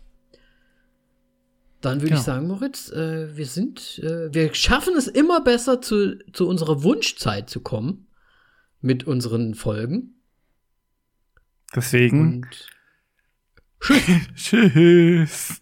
Dann 1.80 2.00
würde 2.00 2.14
ja. 2.14 2.16
ich 2.16 2.22
sagen, 2.24 2.48
Moritz, 2.48 2.90
äh, 2.90 3.36
wir 3.36 3.46
sind, 3.46 4.00
äh, 4.02 4.32
wir 4.34 4.52
schaffen 4.54 4.96
es 4.96 5.06
immer 5.06 5.40
besser 5.40 5.80
zu, 5.80 6.18
zu 6.32 6.48
unserer 6.48 6.82
Wunschzeit 6.82 7.48
zu 7.48 7.60
kommen 7.60 8.08
mit 8.80 9.04
unseren 9.04 9.54
Folgen. 9.54 10.14
Deswegen. 11.74 12.42
Und 12.42 12.68
tschüss. 13.80 14.00
tschüss. 14.34 15.60